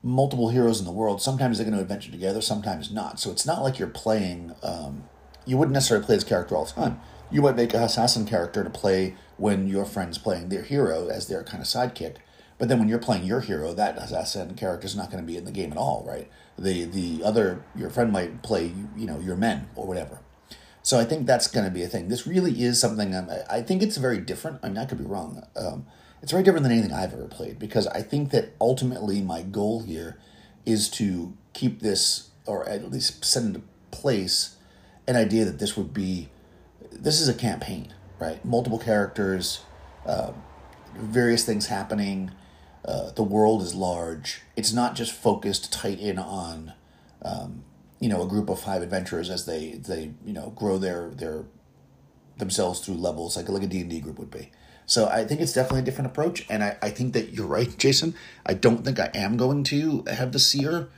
multiple 0.01 0.49
heroes 0.49 0.79
in 0.79 0.85
the 0.85 0.91
world. 0.91 1.21
Sometimes 1.21 1.57
they're 1.57 1.65
going 1.65 1.77
to 1.77 1.83
adventure 1.83 2.11
together, 2.11 2.41
sometimes 2.41 2.91
not. 2.91 3.19
So 3.19 3.31
it's 3.31 3.45
not 3.45 3.61
like 3.61 3.77
you're 3.77 3.87
playing, 3.87 4.55
um, 4.63 5.03
you 5.45 5.55
wouldn't 5.55 5.73
necessarily 5.73 6.05
play 6.05 6.15
this 6.15 6.23
character 6.23 6.55
all 6.55 6.65
the 6.65 6.71
time 6.71 6.99
you 7.33 7.41
might 7.41 7.55
make 7.55 7.73
a 7.73 7.83
assassin 7.83 8.25
character 8.25 8.63
to 8.63 8.69
play 8.69 9.15
when 9.37 9.67
your 9.67 9.85
friend's 9.85 10.17
playing 10.17 10.49
their 10.49 10.61
hero 10.61 11.07
as 11.07 11.27
their 11.27 11.43
kind 11.43 11.61
of 11.61 11.67
sidekick. 11.67 12.17
But 12.57 12.69
then 12.69 12.79
when 12.79 12.87
you're 12.87 12.99
playing 12.99 13.25
your 13.25 13.41
hero, 13.41 13.73
that 13.73 13.97
assassin 13.97 14.55
character 14.55 14.85
is 14.85 14.95
not 14.95 15.11
going 15.11 15.21
to 15.21 15.27
be 15.27 15.35
in 15.35 15.43
the 15.43 15.51
game 15.51 15.71
at 15.71 15.77
all, 15.77 16.05
right? 16.07 16.29
The 16.57 16.85
the 16.85 17.23
other 17.23 17.65
your 17.75 17.89
friend 17.89 18.11
might 18.11 18.43
play 18.43 18.71
you 18.95 19.05
know 19.07 19.19
your 19.19 19.35
men 19.35 19.67
or 19.75 19.85
whatever. 19.87 20.19
So 20.83 20.99
I 20.99 21.05
think 21.05 21.25
that's 21.25 21.47
going 21.47 21.65
to 21.65 21.71
be 21.71 21.81
a 21.81 21.87
thing. 21.87 22.09
This 22.09 22.27
really 22.27 22.61
is 22.61 22.79
something 22.79 23.15
I'm, 23.15 23.29
I 23.49 23.61
think 23.61 23.81
it's 23.81 23.95
very 23.95 24.19
different. 24.19 24.59
I 24.61 24.67
mean, 24.67 24.77
I 24.77 24.85
could 24.85 24.97
be 24.97 25.05
wrong. 25.05 25.41
Um, 25.55 25.85
it's 26.21 26.31
very 26.31 26.43
different 26.43 26.63
than 26.63 26.73
anything 26.73 26.93
I've 26.93 27.13
ever 27.13 27.27
played 27.27 27.57
because 27.57 27.87
I 27.87 28.01
think 28.01 28.31
that 28.31 28.53
ultimately 28.59 29.21
my 29.21 29.43
goal 29.43 29.83
here 29.83 30.17
is 30.65 30.89
to 30.91 31.33
keep 31.53 31.79
this, 31.79 32.29
or 32.45 32.67
at 32.67 32.91
least 32.91 33.23
set 33.23 33.43
into 33.43 33.61
place, 33.91 34.57
an 35.07 35.15
idea 35.15 35.45
that 35.45 35.59
this 35.59 35.75
would 35.77 35.93
be, 35.93 36.29
this 37.03 37.19
is 37.19 37.27
a 37.27 37.33
campaign, 37.33 37.93
right? 38.19 38.43
Multiple 38.43 38.79
characters, 38.79 39.61
uh, 40.05 40.31
various 40.95 41.45
things 41.45 41.67
happening. 41.67 42.31
Uh, 42.83 43.11
the 43.11 43.23
world 43.23 43.61
is 43.61 43.75
large. 43.75 44.41
It's 44.55 44.73
not 44.73 44.95
just 44.95 45.11
focused 45.11 45.71
tight 45.71 45.99
in 45.99 46.17
on 46.17 46.73
um, 47.21 47.63
you 47.99 48.09
know 48.09 48.23
a 48.23 48.27
group 48.27 48.49
of 48.49 48.59
five 48.59 48.81
adventurers 48.81 49.29
as 49.29 49.45
they 49.45 49.73
they 49.73 50.11
you 50.25 50.33
know 50.33 50.49
grow 50.55 50.77
their 50.77 51.09
their 51.09 51.45
themselves 52.37 52.79
through 52.79 52.95
levels 52.95 53.37
like 53.37 53.47
like 53.47 53.63
a 53.63 53.67
D&D 53.67 53.99
group 53.99 54.17
would 54.17 54.31
be. 54.31 54.51
So 54.85 55.07
I 55.07 55.23
think 55.23 55.39
it's 55.39 55.53
definitely 55.53 55.79
a 55.79 55.83
different 55.83 56.11
approach 56.11 56.45
and 56.49 56.63
I, 56.63 56.77
I 56.81 56.89
think 56.89 57.13
that 57.13 57.31
you're 57.31 57.47
right, 57.47 57.77
Jason. 57.77 58.15
I 58.45 58.53
don't 58.53 58.83
think 58.83 58.99
I 58.99 59.09
am 59.13 59.37
going 59.37 59.63
to 59.65 60.03
have 60.11 60.33
the 60.33 60.39
seer 60.39 60.89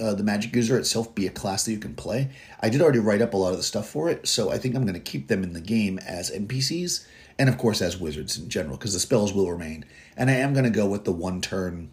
uh, 0.00 0.14
the 0.14 0.22
magic 0.22 0.54
user 0.54 0.78
itself 0.78 1.14
be 1.14 1.26
a 1.26 1.30
class 1.30 1.64
that 1.64 1.72
you 1.72 1.78
can 1.78 1.94
play. 1.94 2.30
I 2.60 2.68
did 2.68 2.80
already 2.80 2.98
write 2.98 3.22
up 3.22 3.34
a 3.34 3.36
lot 3.36 3.52
of 3.52 3.56
the 3.56 3.62
stuff 3.62 3.88
for 3.88 4.08
it, 4.08 4.26
so 4.28 4.50
I 4.50 4.58
think 4.58 4.74
I'm 4.74 4.82
going 4.82 4.94
to 4.94 5.00
keep 5.00 5.28
them 5.28 5.42
in 5.42 5.52
the 5.52 5.60
game 5.60 5.98
as 5.98 6.30
NPCs 6.30 7.06
and 7.38 7.48
of 7.48 7.58
course 7.58 7.82
as 7.82 7.98
wizards 7.98 8.38
in 8.38 8.48
general 8.48 8.76
because 8.76 8.94
the 8.94 9.00
spells 9.00 9.32
will 9.32 9.50
remain. 9.50 9.84
And 10.16 10.30
I 10.30 10.34
am 10.34 10.52
going 10.52 10.64
to 10.64 10.70
go 10.70 10.86
with 10.86 11.04
the 11.04 11.12
one 11.12 11.40
turn 11.40 11.90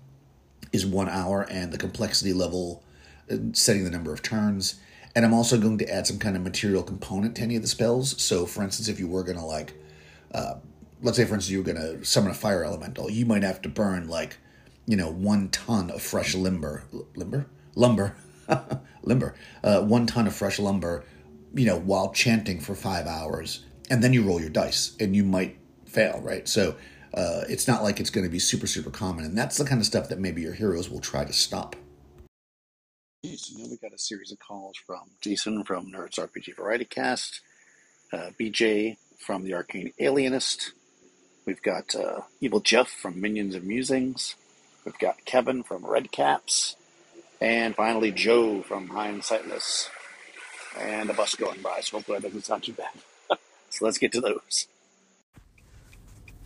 is 0.72 0.86
one 0.86 1.10
hour 1.10 1.44
and 1.50 1.72
the 1.72 1.78
complexity 1.78 2.34
level 2.34 2.84
setting 3.54 3.84
the 3.84 3.92
number 3.92 4.14
of 4.14 4.22
turns. 4.22 4.80
And 5.16 5.26
I'm 5.26 5.34
also 5.34 5.60
going 5.60 5.78
to 5.78 5.94
add 5.94 6.08
some 6.08 6.18
kind 6.18 6.36
of 6.36 6.42
material 6.42 6.84
component 6.84 7.36
to 7.36 7.44
any 7.44 7.56
of 7.56 7.62
the 7.62 7.68
spells. 7.68 8.22
So, 8.22 8.46
for 8.46 8.64
instance, 8.64 8.88
if 8.88 9.00
you 9.00 9.08
were 9.08 9.24
going 9.24 9.38
to, 9.38 9.46
like, 9.46 9.74
uh, 10.34 10.56
let's 11.02 11.18
say, 11.18 11.26
for 11.26 11.36
instance, 11.36 11.52
you 11.52 11.60
were 11.60 11.72
going 11.72 11.78
to 11.78 12.04
summon 12.04 12.32
a 12.32 12.34
fire 12.34 12.64
elemental, 12.64 13.12
you 13.12 13.26
might 13.26 13.44
have 13.44 13.62
to 13.62 13.70
burn, 13.70 14.08
like, 14.08 14.38
you 14.88 14.98
know, 14.98 15.12
one 15.12 15.50
ton 15.50 15.92
of 15.92 16.02
fresh 16.02 16.34
limber. 16.34 16.84
Lumber? 17.16 17.46
Lumber. 17.76 18.16
lumber. 19.04 19.36
Uh, 19.64 19.82
one 19.82 20.06
ton 20.08 20.28
of 20.28 20.36
fresh 20.36 20.60
lumber, 20.60 21.04
you 21.54 21.66
know, 21.66 21.78
while 21.80 22.12
chanting 22.12 22.60
for 22.60 22.76
five 22.76 23.08
hours. 23.08 23.66
And 23.90 24.04
then 24.04 24.14
you 24.14 24.24
roll 24.24 24.40
your 24.40 24.50
dice, 24.50 24.96
and 25.00 25.16
you 25.16 25.24
might 25.24 25.58
fail, 25.86 26.22
right? 26.22 26.48
So, 26.48 26.76
uh, 27.14 27.44
it's 27.48 27.68
not 27.68 27.84
like 27.84 28.00
it's 28.00 28.10
going 28.10 28.26
to 28.26 28.32
be 28.32 28.40
super, 28.40 28.66
super 28.66 28.90
common. 28.90 29.26
And 29.26 29.38
that's 29.38 29.58
the 29.58 29.66
kind 29.66 29.80
of 29.80 29.86
stuff 29.86 30.10
that 30.10 30.20
maybe 30.20 30.42
your 30.42 30.54
heroes 30.54 30.90
will 30.90 31.00
try 31.00 31.26
to 31.26 31.34
stop. 31.34 31.76
So 33.24 33.58
now 33.58 33.70
we 33.70 33.78
got 33.78 33.94
a 33.94 34.00
series 34.00 34.32
of 34.32 34.40
calls 34.40 34.76
from 34.78 35.04
Jason 35.22 35.64
from 35.64 35.92
Nerds 35.92 36.20
RPG 36.20 36.58
Variety 36.58 36.86
Cast, 36.86 37.40
uh, 38.12 38.32
BJ 38.40 38.98
from 39.18 39.44
the 39.44 39.54
Arcane 39.54 39.94
Alienist. 40.00 40.74
We've 41.46 41.62
got 41.62 41.96
uh, 41.96 42.22
Evil 42.42 42.60
Jeff 42.60 42.90
from 42.90 43.22
Minions 43.22 43.56
and 43.56 43.66
Musings. 43.66 44.36
We've 44.86 44.98
got 44.98 45.24
Kevin 45.24 45.64
from 45.64 45.86
Red 45.86 46.12
Caps. 46.12 46.76
And 47.44 47.76
finally, 47.76 48.14
Joe 48.14 48.62
from 48.62 48.88
Hindsightless. 48.88 49.90
And 50.80 51.10
a 51.10 51.14
bus 51.14 51.36
going 51.36 51.62
by, 51.62 51.82
so 51.82 51.98
hopefully 51.98 52.18
that 52.20 52.28
doesn't 52.30 52.46
sound 52.46 52.64
too 52.64 52.74
bad. 52.74 52.90
so 53.70 53.86
let's 53.86 53.98
get 53.98 54.14
to 54.14 54.22
those. 54.22 54.68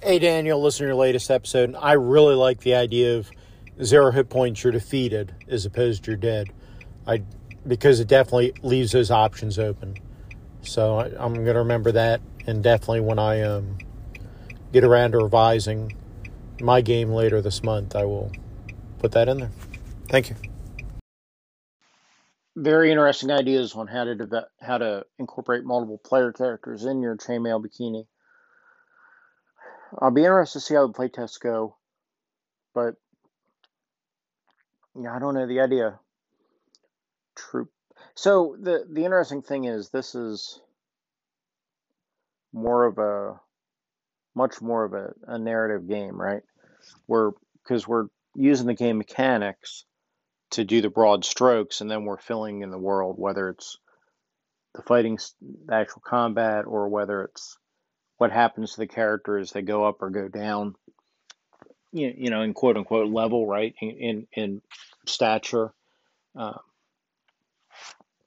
Hey, 0.01 0.17
Daniel, 0.19 0.62
listen 0.62 0.79
to 0.79 0.88
your 0.88 0.95
latest 0.95 1.29
episode. 1.29 1.75
I 1.79 1.93
really 1.93 2.36
like 2.36 2.62
the 2.62 2.73
idea 2.73 3.15
of 3.15 3.29
zero 3.83 4.12
hit 4.12 4.29
points, 4.29 4.63
you're 4.63 4.73
defeated, 4.73 5.33
as 5.47 5.65
opposed 5.65 6.03
to 6.03 6.12
you're 6.12 6.17
dead. 6.17 6.49
I 7.05 7.21
because 7.67 7.99
it 7.99 8.07
definitely 8.07 8.53
leaves 8.63 8.91
those 8.91 9.12
options 9.12 9.60
open. 9.60 9.97
So 10.62 10.97
I, 10.97 11.25
am 11.25 11.33
going 11.33 11.45
to 11.45 11.60
remember 11.60 11.91
that, 11.91 12.21
and 12.47 12.63
definitely 12.63 13.01
when 13.01 13.19
I 13.19 13.41
um, 13.41 13.77
get 14.73 14.83
around 14.83 15.12
to 15.12 15.19
revising 15.19 15.93
my 16.60 16.81
game 16.81 17.12
later 17.12 17.41
this 17.41 17.63
month, 17.63 17.95
I 17.95 18.05
will 18.05 18.31
put 18.99 19.12
that 19.13 19.29
in 19.29 19.38
there. 19.38 19.51
Thank 20.10 20.29
you. 20.29 20.36
Very 22.58 22.89
interesting 22.89 23.30
ideas 23.30 23.76
on 23.76 23.86
how 23.86 24.06
to 24.06 24.15
de- 24.15 24.48
how 24.60 24.80
to 24.80 25.06
incorporate 25.20 25.63
multiple 25.63 26.00
player 26.04 26.32
characters 26.32 26.86
in 26.86 27.04
your 27.04 27.15
chainmail 27.15 27.63
bikini. 27.63 28.08
I'll 30.00 30.10
be 30.10 30.24
interested 30.24 30.60
to 30.60 30.65
see 30.65 30.74
how 30.74 30.88
the 30.88 30.93
playtests 30.93 31.39
go, 31.39 31.78
but 32.74 32.96
yeah, 35.00 35.15
I 35.15 35.20
don't 35.20 35.36
know 35.36 35.46
the 35.46 35.60
idea 35.60 36.00
troop. 37.36 37.70
So 38.15 38.58
the 38.60 38.86
the 38.91 39.06
interesting 39.06 39.43
thing 39.43 39.65
is 39.65 39.89
this 39.91 40.15
is 40.15 40.60
more 42.54 42.86
of 42.86 42.98
a 42.98 43.39
much 44.36 44.62
more 44.62 44.84
of 44.84 44.93
a, 44.93 45.13
a 45.28 45.38
narrative 45.38 45.88
game, 45.88 46.20
right? 46.20 46.41
We're 47.08 47.34
because 47.63 47.88
we're 47.88 48.08
using 48.36 48.65
the 48.65 48.74
game 48.74 48.98
mechanics 48.98 49.86
to 50.51 50.63
do 50.63 50.81
the 50.81 50.89
broad 50.89 51.25
strokes, 51.25 51.81
and 51.81 51.89
then 51.89 52.05
we're 52.05 52.17
filling 52.17 52.62
in 52.62 52.71
the 52.71 52.77
world, 52.77 53.15
whether 53.17 53.49
it's 53.49 53.77
the 54.75 54.81
fighting, 54.81 55.19
the 55.65 55.73
actual 55.73 56.01
combat, 56.05 56.65
or 56.65 56.88
whether 56.88 57.23
it's 57.23 57.57
what 58.17 58.31
happens 58.31 58.73
to 58.73 58.77
the 58.77 58.88
characters 58.88 59.51
they 59.51 59.62
go 59.62 59.86
up 59.86 60.01
or 60.01 60.10
go 60.10 60.27
down. 60.27 60.75
You, 61.91 62.13
you 62.15 62.29
know, 62.29 62.41
in 62.41 62.53
quote 62.53 62.77
unquote 62.77 63.12
level, 63.12 63.45
right? 63.47 63.73
In 63.81 63.89
in, 63.89 64.27
in 64.33 64.62
stature. 65.05 65.73
Um, 66.36 66.60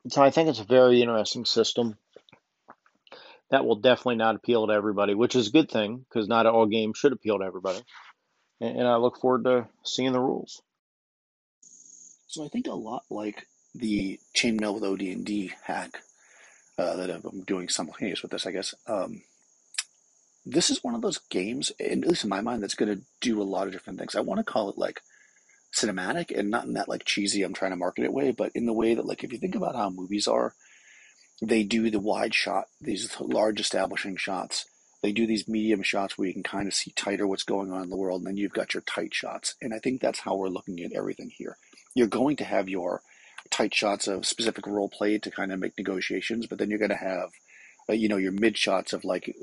so 0.09 0.23
I 0.23 0.31
think 0.31 0.49
it's 0.49 0.61
a 0.61 0.65
very 0.65 1.03
interesting 1.03 1.45
system 1.45 1.97
that 3.51 3.65
will 3.65 3.77
definitely 3.77 4.17
not 4.17 4.37
appeal 4.37 4.67
to 4.67 4.73
everybody, 4.73 5.15
which 5.15 5.37
is 5.37 5.49
a 5.49 5.53
good 5.53 5.71
thing 5.71 5.99
because 6.09 6.29
not 6.29 6.47
all 6.47 6.67
games 6.67 6.99
should 6.99 7.13
appeal 7.13 7.39
to 7.39 7.45
everybody. 7.45 7.81
And, 8.61 8.79
and 8.79 8.89
I 8.89 8.97
look 8.97 9.21
forward 9.21 9.45
to 9.45 9.69
seeing 9.85 10.13
the 10.13 10.21
rules. 10.21 10.63
So 12.31 12.45
I 12.45 12.49
think 12.49 12.69
a 12.69 12.75
lot 12.75 13.03
like 13.11 13.49
the 13.75 14.21
chainmail 14.37 14.75
with 14.75 14.85
OD&D 14.85 15.51
hack 15.65 15.91
uh, 16.79 16.95
that 16.95 17.11
I'm 17.11 17.43
doing 17.43 17.69
simultaneous 17.69 18.23
with 18.23 18.31
this, 18.31 18.47
I 18.47 18.53
guess. 18.53 18.73
Um, 18.87 19.23
this 20.47 20.71
is 20.71 20.85
one 20.85 20.95
of 20.95 21.03
those 21.03 21.19
games, 21.29 21.73
at 21.81 21.99
least 21.99 22.23
in 22.23 22.31
my 22.31 22.41
mind, 22.41 22.63
that's 22.63 22.77
going 22.77 22.97
to 22.97 23.03
do 23.21 23.43
a 23.43 23.45
lot 23.45 23.67
of 23.67 23.73
different 23.73 23.99
things. 23.99 24.15
I 24.15 24.21
want 24.21 24.39
to 24.39 24.45
call 24.45 24.69
it 24.71 24.79
like 24.79 25.01
cinematic 25.75 26.31
and 26.37 26.51
not 26.51 26.67
in 26.67 26.75
that 26.75 26.89
like 26.89 27.05
cheesy 27.05 27.43
I'm 27.43 27.53
trying 27.53 27.73
to 27.73 27.77
market 27.77 28.05
it 28.05 28.13
way, 28.13 28.31
but 28.31 28.53
in 28.55 28.65
the 28.65 28.73
way 28.73 28.95
that 28.95 29.07
like 29.07 29.25
if 29.25 29.33
you 29.33 29.39
think 29.39 29.57
about 29.57 29.75
how 29.75 29.91
movies 29.91 30.29
are, 30.29 30.55
they 31.43 31.65
do 31.65 31.91
the 31.91 31.99
wide 31.99 32.33
shot, 32.33 32.67
these 32.81 33.13
large 33.21 33.59
establishing 33.59 34.17
shots. 34.17 34.67
They 35.03 35.11
do 35.11 35.27
these 35.27 35.49
medium 35.49 35.83
shots 35.83 36.17
where 36.17 36.29
you 36.29 36.35
can 36.35 36.45
kind 36.45 36.69
of 36.69 36.75
see 36.75 36.93
tighter 36.93 37.27
what's 37.27 37.43
going 37.43 37.73
on 37.73 37.83
in 37.83 37.91
the 37.91 37.97
world, 37.97 38.21
and 38.21 38.29
then 38.29 38.37
you've 38.37 38.53
got 38.53 38.75
your 38.75 38.83
tight 38.83 39.15
shots. 39.15 39.57
And 39.61 39.75
I 39.75 39.81
think 39.81 40.01
that's 40.01 40.21
how 40.21 40.37
we're 40.37 40.49
looking 40.49 40.79
at 40.81 40.93
everything 40.93 41.33
here. 41.37 41.57
You're 41.95 42.07
going 42.07 42.37
to 42.37 42.45
have 42.45 42.69
your 42.69 43.03
tight 43.51 43.75
shots 43.75 44.07
of 44.07 44.27
specific 44.27 44.67
role 44.67 44.89
play 44.89 45.19
to 45.19 45.31
kind 45.31 45.53
of 45.53 45.59
make 45.59 45.77
negotiations, 45.77 46.47
but 46.47 46.59
then 46.59 46.71
you're 46.71 46.79
going 46.79 46.91
to 46.91 46.97
have, 46.97 47.31
uh, 47.89 47.93
you 47.93 48.09
know, 48.09 48.17
your 48.17 48.33
mid 48.33 48.57
shots 48.57 48.93
of 48.93 49.05
like 49.05 49.35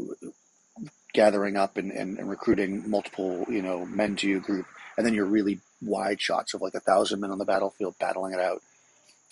gathering 1.14 1.58
up 1.58 1.78
and, 1.78 1.92
and, 1.92 2.18
and 2.18 2.30
recruiting 2.30 2.90
multiple, 2.90 3.46
you 3.50 3.62
know, 3.62 3.86
men 3.86 4.16
to 4.18 4.28
your 4.28 4.40
group, 4.40 4.66
and 4.98 5.06
then 5.06 5.14
your 5.14 5.26
really 5.26 5.60
wide 5.82 6.22
shots 6.22 6.54
of 6.54 6.62
like 6.62 6.74
a 6.74 6.80
thousand 6.80 7.20
men 7.20 7.32
on 7.32 7.38
the 7.38 7.46
battlefield 7.46 7.96
battling 8.00 8.34
it 8.34 8.40
out. 8.40 8.62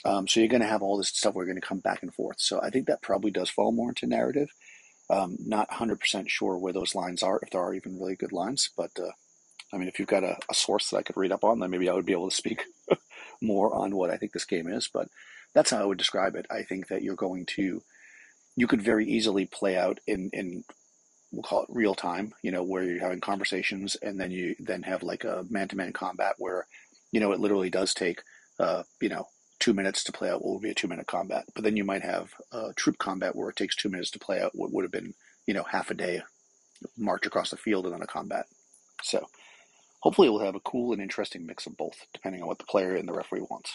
Um, 0.04 0.28
so 0.28 0.40
you're 0.40 0.50
going 0.50 0.62
to 0.62 0.68
have 0.68 0.84
all 0.84 0.98
this 0.98 1.10
stuff 1.10 1.34
where 1.34 1.46
you're 1.46 1.54
going 1.54 1.62
to 1.62 1.68
come 1.68 1.80
back 1.80 2.04
and 2.04 2.14
forth. 2.14 2.40
So 2.40 2.62
I 2.62 2.70
think 2.70 2.86
that 2.88 3.02
probably 3.02 3.32
does 3.32 3.50
fall 3.50 3.72
more 3.72 3.90
into 3.90 4.06
narrative. 4.06 4.50
Um, 5.10 5.38
not 5.40 5.70
100% 5.70 6.30
sure 6.30 6.58
where 6.58 6.74
those 6.74 6.96
lines 6.96 7.24
are, 7.24 7.40
if 7.42 7.50
there 7.50 7.62
are 7.62 7.74
even 7.74 8.00
really 8.00 8.16
good 8.16 8.32
lines. 8.32 8.70
But 8.76 8.92
uh, 9.00 9.12
I 9.74 9.78
mean, 9.78 9.88
if 9.88 10.00
you've 10.00 10.08
got 10.08 10.24
a, 10.24 10.38
a, 10.50 10.54
source 10.54 10.90
that 10.90 10.98
I 10.98 11.04
could 11.04 11.18
read 11.18 11.32
up 11.32 11.44
on, 11.44 11.60
then 11.60 11.70
maybe 11.70 11.90
I 11.90 11.94
would 11.94 12.06
be 12.06 12.14
able 12.14 12.30
to 12.30 12.36
speak 12.36 12.64
more 13.46 13.74
on 13.74 13.96
what 13.96 14.10
I 14.10 14.18
think 14.18 14.32
this 14.34 14.46
game 14.46 14.68
is. 14.68 14.90
But 14.92 15.08
that's 15.54 15.72
how 15.72 15.82
I 15.82 15.86
would 15.86 15.98
describe 15.98 16.36
it. 16.36 16.46
I 16.50 16.64
think 16.64 16.88
that 16.88 17.02
you're 17.04 17.16
going 17.16 17.46
to, 17.58 17.82
you 18.56 18.68
could 18.68 18.82
very 18.82 19.06
easily 19.06 19.46
play 19.46 19.78
out 19.78 20.00
in, 20.08 20.30
in 20.34 20.64
we'll 21.32 21.44
call 21.44 21.64
it 21.64 21.70
real 21.70 21.96
time, 21.96 22.34
you 22.42 22.52
know, 22.52 22.64
where 22.64 22.84
you're 22.84 23.00
having 23.00 23.22
conversations 23.22 23.96
and 23.96 24.20
then 24.20 24.32
you 24.32 24.56
then 24.60 24.84
have 24.84 25.04
like 25.04 25.24
a 25.24 25.46
man 25.50 25.68
to 25.68 25.76
man 25.76 25.94
combat 25.94 26.36
where, 26.38 26.68
you 27.12 27.20
know, 27.20 27.32
it 27.32 27.40
literally 27.40 27.70
does 27.70 27.94
take, 27.94 28.22
uh, 28.60 28.84
you 29.02 29.10
know, 29.10 29.28
two 29.60 29.74
minutes 29.74 30.04
to 30.04 30.12
play 30.12 30.30
out 30.30 30.44
what 30.44 30.54
would 30.54 30.62
be 30.62 30.70
a 30.72 30.76
two 30.76 30.88
minute 30.88 31.08
combat. 31.08 31.46
But 31.54 31.64
then 31.64 31.78
you 31.78 31.84
might 31.84 32.04
have 32.04 32.32
a 32.52 32.74
troop 32.76 32.98
combat 32.98 33.36
where 33.36 33.50
it 33.50 33.56
takes 33.56 33.76
two 33.76 33.90
minutes 33.90 34.12
to 34.12 34.20
play 34.20 34.42
out 34.42 34.52
what 34.54 34.72
would 34.72 34.84
have 34.84 34.92
been, 34.92 35.14
you 35.46 35.54
know, 35.54 35.64
half 35.64 35.92
a 35.92 35.94
day 35.94 36.22
march 36.98 37.26
across 37.26 37.52
the 37.52 37.58
field 37.58 37.86
and 37.86 37.94
then 37.94 38.02
a 38.02 38.08
combat. 38.08 38.46
So 39.02 39.28
hopefully 40.06 40.30
we'll 40.30 40.46
have 40.46 40.54
a 40.54 40.60
cool 40.60 40.94
and 40.94 41.02
interesting 41.02 41.48
mix 41.48 41.66
of 41.66 41.76
both, 41.76 42.06
depending 42.14 42.40
on 42.40 42.48
what 42.48 42.60
the 42.60 42.64
player 42.66 42.96
and 42.96 43.10
the 43.10 43.14
referee 43.14 43.42
wants. 43.50 43.74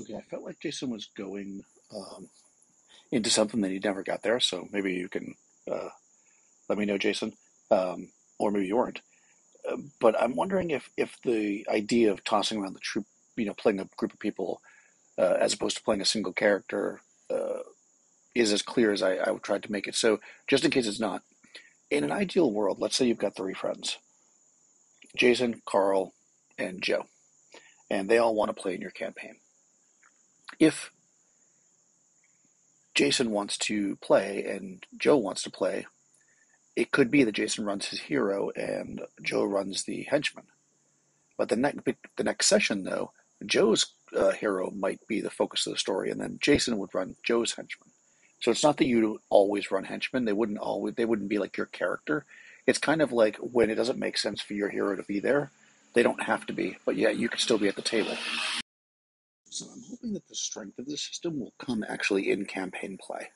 Okay, 0.00 0.16
I 0.16 0.22
felt 0.22 0.42
like 0.42 0.58
Jason 0.58 0.88
was 0.88 1.10
going 1.14 1.62
um, 1.94 2.30
into 3.12 3.28
something 3.28 3.60
that 3.60 3.70
he 3.70 3.78
never 3.78 4.02
got 4.02 4.22
there. 4.22 4.40
So 4.40 4.66
maybe 4.72 4.94
you 4.94 5.10
can 5.10 5.34
uh, 5.70 5.90
let 6.70 6.78
me 6.78 6.86
know, 6.86 6.96
Jason, 6.96 7.34
um, 7.70 8.08
or 8.38 8.50
maybe 8.50 8.68
you 8.68 8.76
weren't. 8.76 9.02
Uh, 9.70 9.76
but 10.00 10.18
I'm 10.18 10.34
wondering 10.34 10.70
if 10.70 10.88
if 10.96 11.18
the 11.24 11.66
idea 11.68 12.10
of 12.10 12.24
tossing 12.24 12.58
around 12.58 12.74
the 12.74 12.80
troop, 12.80 13.04
you 13.36 13.44
know, 13.44 13.54
playing 13.54 13.80
a 13.80 13.88
group 13.98 14.14
of 14.14 14.18
people 14.18 14.62
uh, 15.18 15.36
as 15.38 15.52
opposed 15.52 15.76
to 15.76 15.82
playing 15.82 16.00
a 16.00 16.06
single 16.06 16.32
character 16.32 17.02
uh, 17.30 17.60
is 18.34 18.50
as 18.50 18.62
clear 18.62 18.92
as 18.92 19.02
I, 19.02 19.16
I 19.16 19.36
tried 19.42 19.64
to 19.64 19.72
make 19.72 19.88
it. 19.88 19.94
So 19.94 20.20
just 20.46 20.64
in 20.64 20.70
case 20.70 20.86
it's 20.86 21.00
not, 21.00 21.22
in 21.90 22.02
an 22.02 22.12
ideal 22.12 22.50
world, 22.50 22.78
let's 22.80 22.96
say 22.96 23.06
you've 23.06 23.18
got 23.18 23.36
three 23.36 23.54
friends, 23.54 23.98
Jason, 25.16 25.62
Carl, 25.66 26.14
and 26.58 26.82
Joe, 26.82 27.06
and 27.90 28.08
they 28.08 28.18
all 28.18 28.34
want 28.34 28.54
to 28.54 28.60
play 28.60 28.74
in 28.74 28.80
your 28.80 28.90
campaign. 28.90 29.36
If 30.58 30.92
Jason 32.94 33.30
wants 33.30 33.58
to 33.58 33.96
play 33.96 34.44
and 34.44 34.84
Joe 34.98 35.16
wants 35.16 35.42
to 35.42 35.50
play, 35.50 35.86
it 36.76 36.92
could 36.92 37.10
be 37.10 37.24
that 37.24 37.32
Jason 37.32 37.64
runs 37.64 37.88
his 37.88 38.00
hero 38.00 38.50
and 38.56 39.02
Joe 39.22 39.44
runs 39.44 39.84
the 39.84 40.04
henchman. 40.04 40.46
But 41.36 41.48
the 41.48 41.56
next 41.56 41.80
the 42.16 42.24
next 42.24 42.46
session, 42.46 42.84
though, 42.84 43.12
Joe's 43.44 43.86
uh, 44.16 44.32
hero 44.32 44.70
might 44.70 45.00
be 45.06 45.20
the 45.20 45.30
focus 45.30 45.66
of 45.66 45.74
the 45.74 45.78
story, 45.78 46.10
and 46.10 46.20
then 46.20 46.38
Jason 46.40 46.78
would 46.78 46.94
run 46.94 47.16
Joe's 47.22 47.54
henchman. 47.54 47.90
So 48.40 48.50
it's 48.50 48.62
not 48.62 48.78
that 48.78 48.86
you 48.86 49.20
always 49.28 49.70
run 49.70 49.84
henchmen; 49.84 50.24
they 50.24 50.32
wouldn't 50.32 50.58
always 50.58 50.94
they 50.94 51.04
wouldn't 51.04 51.28
be 51.28 51.38
like 51.38 51.56
your 51.56 51.66
character. 51.66 52.24
It's 52.66 52.78
kind 52.78 53.00
of 53.00 53.12
like 53.12 53.36
when 53.36 53.70
it 53.70 53.76
doesn't 53.76 53.98
make 53.98 54.18
sense 54.18 54.40
for 54.40 54.54
your 54.54 54.68
hero 54.68 54.96
to 54.96 55.02
be 55.02 55.20
there, 55.20 55.50
they 55.94 56.02
don't 56.02 56.22
have 56.22 56.46
to 56.46 56.52
be, 56.52 56.76
but 56.84 56.96
yeah, 56.96 57.10
you 57.10 57.28
could 57.28 57.40
still 57.40 57.58
be 57.58 57.68
at 57.68 57.76
the 57.76 57.82
table. 57.82 58.16
So 59.48 59.66
I'm 59.72 59.82
hoping 59.88 60.12
that 60.12 60.28
the 60.28 60.34
strength 60.34 60.78
of 60.78 60.86
the 60.86 60.96
system 60.96 61.40
will 61.40 61.54
come 61.58 61.84
actually 61.88 62.30
in 62.30 62.44
campaign 62.44 62.98
play. 63.00 63.30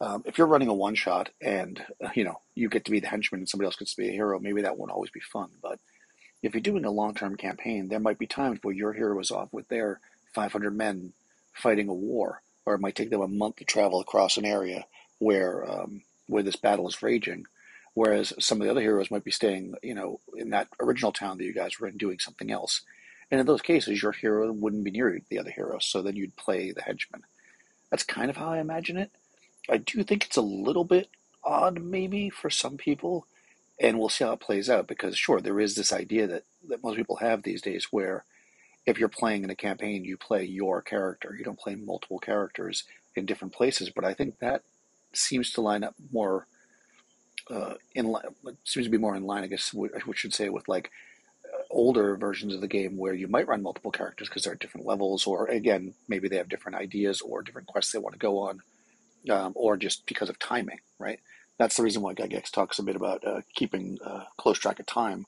Um, 0.00 0.22
if 0.26 0.36
you're 0.36 0.46
running 0.46 0.68
a 0.68 0.74
one 0.74 0.94
shot 0.94 1.30
and 1.40 1.82
uh, 2.04 2.08
you 2.14 2.24
know 2.24 2.40
you 2.54 2.68
get 2.68 2.84
to 2.86 2.90
be 2.90 3.00
the 3.00 3.06
henchman 3.06 3.40
and 3.40 3.48
somebody 3.48 3.66
else 3.66 3.76
gets 3.76 3.94
to 3.94 4.02
be 4.02 4.08
a 4.08 4.12
hero, 4.12 4.38
maybe 4.38 4.62
that 4.62 4.76
won't 4.76 4.90
always 4.90 5.10
be 5.10 5.20
fun. 5.20 5.48
But 5.62 5.78
if 6.42 6.54
you're 6.54 6.60
doing 6.60 6.84
a 6.84 6.90
long 6.90 7.14
term 7.14 7.36
campaign, 7.36 7.88
there 7.88 8.00
might 8.00 8.18
be 8.18 8.26
times 8.26 8.58
where 8.62 8.74
your 8.74 8.92
hero 8.92 9.18
is 9.20 9.30
off 9.30 9.52
with 9.52 9.68
their 9.68 10.00
500 10.34 10.76
men 10.76 11.12
fighting 11.54 11.88
a 11.88 11.94
war, 11.94 12.42
or 12.66 12.74
it 12.74 12.80
might 12.80 12.94
take 12.94 13.10
them 13.10 13.22
a 13.22 13.28
month 13.28 13.56
to 13.56 13.64
travel 13.64 14.00
across 14.00 14.36
an 14.36 14.44
area 14.44 14.86
where 15.18 15.70
um, 15.70 16.02
where 16.26 16.42
this 16.42 16.56
battle 16.56 16.88
is 16.88 17.02
raging. 17.02 17.46
Whereas 17.96 18.34
some 18.38 18.60
of 18.60 18.66
the 18.66 18.70
other 18.70 18.82
heroes 18.82 19.10
might 19.10 19.24
be 19.24 19.30
staying, 19.30 19.74
you 19.82 19.94
know, 19.94 20.20
in 20.36 20.50
that 20.50 20.68
original 20.78 21.12
town 21.12 21.38
that 21.38 21.44
you 21.44 21.54
guys 21.54 21.80
were 21.80 21.88
in, 21.88 21.96
doing 21.96 22.18
something 22.18 22.50
else. 22.50 22.82
And 23.30 23.40
in 23.40 23.46
those 23.46 23.62
cases, 23.62 24.02
your 24.02 24.12
hero 24.12 24.52
wouldn't 24.52 24.84
be 24.84 24.90
near 24.90 25.18
the 25.30 25.38
other 25.38 25.50
hero, 25.50 25.78
so 25.78 26.02
then 26.02 26.14
you'd 26.14 26.36
play 26.36 26.72
the 26.72 26.82
henchman. 26.82 27.22
That's 27.90 28.04
kind 28.04 28.28
of 28.28 28.36
how 28.36 28.50
I 28.50 28.58
imagine 28.58 28.98
it. 28.98 29.12
I 29.70 29.78
do 29.78 30.02
think 30.02 30.26
it's 30.26 30.36
a 30.36 30.42
little 30.42 30.84
bit 30.84 31.08
odd, 31.42 31.82
maybe, 31.82 32.28
for 32.28 32.50
some 32.50 32.76
people, 32.76 33.26
and 33.80 33.98
we'll 33.98 34.10
see 34.10 34.24
how 34.24 34.34
it 34.34 34.40
plays 34.40 34.68
out 34.68 34.86
because, 34.86 35.16
sure, 35.16 35.40
there 35.40 35.58
is 35.58 35.74
this 35.74 35.90
idea 35.90 36.26
that, 36.26 36.44
that 36.68 36.84
most 36.84 36.98
people 36.98 37.16
have 37.16 37.44
these 37.44 37.62
days 37.62 37.88
where 37.90 38.26
if 38.84 38.98
you're 38.98 39.08
playing 39.08 39.42
in 39.42 39.48
a 39.48 39.56
campaign, 39.56 40.04
you 40.04 40.18
play 40.18 40.44
your 40.44 40.82
character. 40.82 41.34
You 41.34 41.44
don't 41.44 41.58
play 41.58 41.76
multiple 41.76 42.18
characters 42.18 42.84
in 43.14 43.24
different 43.24 43.54
places, 43.54 43.88
but 43.88 44.04
I 44.04 44.12
think 44.12 44.38
that 44.40 44.64
seems 45.14 45.50
to 45.52 45.62
line 45.62 45.82
up 45.82 45.94
more 46.12 46.46
uh, 47.50 47.74
in 47.94 48.06
line, 48.06 48.24
seems 48.64 48.86
to 48.86 48.90
be 48.90 48.98
more 48.98 49.16
in 49.16 49.24
line, 49.24 49.44
I 49.44 49.46
guess, 49.46 49.74
I 49.76 50.12
should 50.14 50.34
say, 50.34 50.48
with 50.48 50.68
like 50.68 50.90
older 51.70 52.16
versions 52.16 52.54
of 52.54 52.60
the 52.60 52.68
game 52.68 52.96
where 52.96 53.14
you 53.14 53.28
might 53.28 53.48
run 53.48 53.62
multiple 53.62 53.90
characters 53.90 54.28
because 54.28 54.44
they're 54.44 54.54
at 54.54 54.58
different 54.58 54.86
levels, 54.86 55.26
or 55.26 55.46
again, 55.46 55.94
maybe 56.08 56.28
they 56.28 56.36
have 56.36 56.48
different 56.48 56.78
ideas 56.78 57.20
or 57.20 57.42
different 57.42 57.68
quests 57.68 57.92
they 57.92 57.98
want 57.98 58.14
to 58.14 58.18
go 58.18 58.38
on, 58.38 58.60
um, 59.30 59.52
or 59.54 59.76
just 59.76 60.06
because 60.06 60.28
of 60.28 60.38
timing, 60.38 60.80
right? 60.98 61.20
That's 61.58 61.76
the 61.76 61.82
reason 61.82 62.02
why 62.02 62.14
Gygax 62.14 62.50
talks 62.50 62.78
a 62.78 62.82
bit 62.82 62.96
about 62.96 63.26
uh, 63.26 63.40
keeping 63.54 63.98
uh, 64.04 64.24
close 64.36 64.58
track 64.58 64.78
of 64.78 64.86
time. 64.86 65.26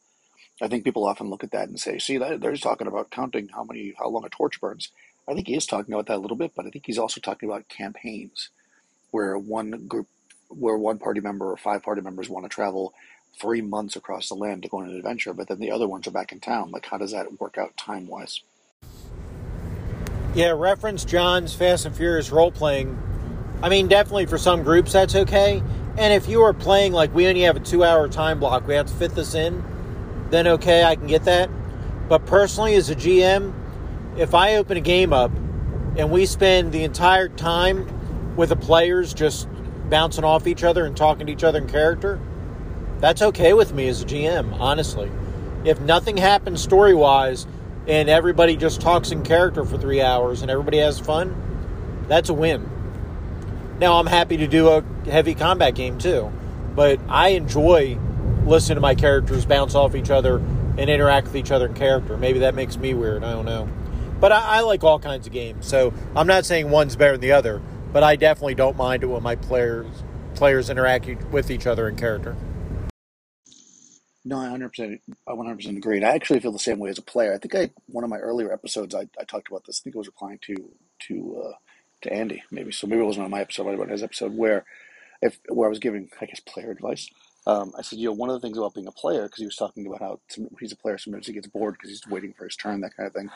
I 0.60 0.68
think 0.68 0.84
people 0.84 1.06
often 1.06 1.30
look 1.30 1.44
at 1.44 1.52
that 1.52 1.68
and 1.68 1.78
say, 1.78 1.98
"See, 1.98 2.18
that, 2.18 2.40
they're 2.40 2.52
just 2.52 2.64
talking 2.64 2.86
about 2.86 3.10
counting 3.10 3.48
how 3.48 3.64
many, 3.64 3.94
how 3.98 4.08
long 4.08 4.24
a 4.24 4.28
torch 4.28 4.60
burns." 4.60 4.90
I 5.28 5.34
think 5.34 5.46
he 5.46 5.56
is 5.56 5.66
talking 5.66 5.94
about 5.94 6.06
that 6.06 6.16
a 6.16 6.24
little 6.24 6.36
bit, 6.36 6.52
but 6.56 6.66
I 6.66 6.70
think 6.70 6.86
he's 6.86 6.98
also 6.98 7.20
talking 7.20 7.48
about 7.48 7.68
campaigns 7.68 8.50
where 9.10 9.38
one 9.38 9.86
group, 9.86 10.08
where 10.48 10.76
one 10.76 10.98
party 10.98 11.20
member 11.20 11.50
or 11.50 11.56
five 11.56 11.82
party 11.82 12.00
members 12.00 12.28
want 12.28 12.44
to 12.44 12.48
travel 12.48 12.94
three 13.40 13.60
months 13.60 13.96
across 13.96 14.28
the 14.28 14.34
land 14.34 14.62
to 14.62 14.68
go 14.68 14.78
on 14.78 14.88
an 14.88 14.96
adventure, 14.96 15.32
but 15.32 15.48
then 15.48 15.60
the 15.60 15.70
other 15.70 15.86
ones 15.86 16.06
are 16.06 16.10
back 16.10 16.32
in 16.32 16.40
town. 16.40 16.70
Like, 16.70 16.86
how 16.86 16.98
does 16.98 17.12
that 17.12 17.40
work 17.40 17.58
out 17.58 17.76
time 17.76 18.06
wise? 18.06 18.40
Yeah, 20.34 20.50
reference 20.50 21.04
John's 21.04 21.54
Fast 21.54 21.86
and 21.86 21.94
Furious 21.96 22.30
role 22.30 22.52
playing. 22.52 22.98
I 23.62 23.68
mean, 23.68 23.88
definitely 23.88 24.26
for 24.26 24.38
some 24.38 24.62
groups 24.62 24.92
that's 24.92 25.14
okay. 25.14 25.62
And 25.96 26.12
if 26.12 26.28
you 26.28 26.42
are 26.42 26.52
playing 26.52 26.92
like 26.92 27.12
we 27.14 27.26
only 27.26 27.42
have 27.42 27.56
a 27.56 27.60
two 27.60 27.82
hour 27.82 28.08
time 28.08 28.38
block, 28.38 28.66
we 28.66 28.74
have 28.74 28.86
to 28.86 28.94
fit 28.94 29.14
this 29.14 29.34
in, 29.34 29.64
then 30.30 30.46
okay, 30.46 30.84
I 30.84 30.94
can 30.94 31.06
get 31.06 31.24
that. 31.24 31.50
But 32.08 32.24
personally, 32.26 32.74
as 32.76 32.88
a 32.88 32.94
GM, 32.94 33.52
if 34.16 34.34
I 34.34 34.56
open 34.56 34.76
a 34.76 34.80
game 34.80 35.12
up 35.12 35.32
and 35.96 36.10
we 36.10 36.26
spend 36.26 36.72
the 36.72 36.84
entire 36.84 37.28
time 37.28 38.36
with 38.36 38.50
the 38.50 38.56
players 38.56 39.12
just 39.12 39.48
bouncing 39.90 40.24
off 40.24 40.46
each 40.46 40.64
other 40.64 40.84
and 40.86 40.96
talking 40.96 41.26
to 41.26 41.32
each 41.32 41.44
other 41.44 41.58
in 41.58 41.68
character, 41.68 42.20
that's 43.00 43.22
okay 43.22 43.52
with 43.52 43.72
me 43.72 43.88
as 43.88 44.02
a 44.02 44.06
GM, 44.06 44.58
honestly. 44.58 45.10
If 45.64 45.80
nothing 45.80 46.16
happens 46.16 46.62
story 46.62 46.94
wise 46.94 47.46
and 47.86 48.08
everybody 48.08 48.56
just 48.56 48.80
talks 48.80 49.10
in 49.10 49.22
character 49.22 49.64
for 49.64 49.78
three 49.78 50.02
hours 50.02 50.42
and 50.42 50.50
everybody 50.50 50.78
has 50.78 50.98
fun, 50.98 51.34
that's 52.08 52.28
a 52.28 52.34
win. 52.34 52.68
Now, 53.78 53.98
I'm 53.98 54.06
happy 54.06 54.38
to 54.38 54.48
do 54.48 54.68
a 54.68 54.84
heavy 55.08 55.34
combat 55.34 55.74
game 55.74 55.98
too, 55.98 56.32
but 56.74 56.98
I 57.08 57.30
enjoy 57.30 57.98
listening 58.44 58.76
to 58.76 58.80
my 58.80 58.94
characters 58.94 59.46
bounce 59.46 59.74
off 59.74 59.94
each 59.94 60.10
other 60.10 60.38
and 60.38 60.90
interact 60.90 61.28
with 61.28 61.36
each 61.36 61.50
other 61.50 61.66
in 61.66 61.74
character. 61.74 62.16
Maybe 62.16 62.40
that 62.40 62.54
makes 62.54 62.76
me 62.76 62.94
weird, 62.94 63.22
I 63.22 63.32
don't 63.32 63.44
know. 63.44 63.68
But 64.20 64.32
I, 64.32 64.58
I 64.58 64.60
like 64.60 64.82
all 64.82 64.98
kinds 64.98 65.26
of 65.26 65.32
games, 65.32 65.66
so 65.66 65.92
I'm 66.16 66.26
not 66.26 66.44
saying 66.44 66.70
one's 66.70 66.96
better 66.96 67.12
than 67.12 67.20
the 67.20 67.32
other, 67.32 67.62
but 67.92 68.02
I 68.02 68.16
definitely 68.16 68.54
don't 68.54 68.76
mind 68.76 69.02
it 69.02 69.06
when 69.06 69.22
my 69.22 69.36
players 69.36 69.86
players 70.34 70.70
interact 70.70 71.06
with 71.32 71.50
each 71.50 71.66
other 71.66 71.88
in 71.88 71.96
character. 71.96 72.36
No, 74.24 74.38
I 74.38 74.46
100%, 74.46 75.00
I 75.26 75.32
100% 75.32 75.76
agree. 75.76 76.04
I 76.04 76.10
actually 76.10 76.40
feel 76.40 76.52
the 76.52 76.58
same 76.58 76.78
way 76.78 76.90
as 76.90 76.98
a 76.98 77.02
player. 77.02 77.32
I 77.32 77.38
think 77.38 77.54
I 77.54 77.70
one 77.86 78.04
of 78.04 78.10
my 78.10 78.18
earlier 78.18 78.52
episodes 78.52 78.94
I, 78.94 79.08
I 79.18 79.24
talked 79.24 79.48
about 79.48 79.64
this. 79.64 79.80
I 79.80 79.84
think 79.84 79.96
it 79.96 79.98
was 79.98 80.06
replying 80.06 80.38
to 80.42 80.70
to 81.08 81.42
uh, 81.46 81.52
to 82.02 82.12
Andy, 82.12 82.42
maybe. 82.50 82.72
So 82.72 82.86
maybe 82.86 83.02
it 83.02 83.06
wasn't 83.06 83.24
on 83.24 83.30
my 83.30 83.40
episode, 83.40 83.64
but 83.64 83.74
about 83.74 83.88
his 83.88 84.02
episode 84.02 84.36
where 84.36 84.64
if 85.22 85.38
where 85.48 85.66
I 85.66 85.70
was 85.70 85.78
giving, 85.78 86.10
I 86.20 86.26
guess, 86.26 86.40
player 86.40 86.70
advice. 86.70 87.08
Um, 87.46 87.72
I 87.78 87.82
said, 87.82 87.98
you 87.98 88.08
know, 88.08 88.12
one 88.12 88.28
of 88.28 88.34
the 88.34 88.46
things 88.46 88.58
about 88.58 88.74
being 88.74 88.88
a 88.88 88.92
player, 88.92 89.22
because 89.22 89.38
he 89.38 89.46
was 89.46 89.56
talking 89.56 89.86
about 89.86 90.00
how 90.00 90.20
he's 90.60 90.72
a 90.72 90.76
player, 90.76 90.98
sometimes 90.98 91.26
he 91.26 91.32
gets 91.32 91.46
bored 91.46 91.74
because 91.74 91.88
he's 91.88 92.06
waiting 92.06 92.34
for 92.34 92.44
his 92.44 92.56
turn, 92.56 92.82
that 92.82 92.94
kind 92.94 93.06
of 93.06 93.14
thing. 93.14 93.30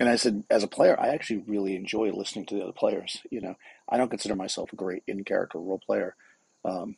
And 0.00 0.08
I 0.08 0.16
said, 0.16 0.44
as 0.48 0.62
a 0.62 0.68
player, 0.68 0.98
I 0.98 1.08
actually 1.08 1.42
really 1.46 1.74
enjoy 1.74 2.12
listening 2.12 2.46
to 2.46 2.54
the 2.54 2.62
other 2.62 2.72
players. 2.72 3.18
You 3.30 3.40
know, 3.40 3.54
I 3.88 3.96
don't 3.96 4.10
consider 4.10 4.36
myself 4.36 4.72
a 4.72 4.76
great 4.76 5.02
in 5.06 5.24
character 5.24 5.58
role 5.58 5.80
player. 5.84 6.14
Um, 6.64 6.96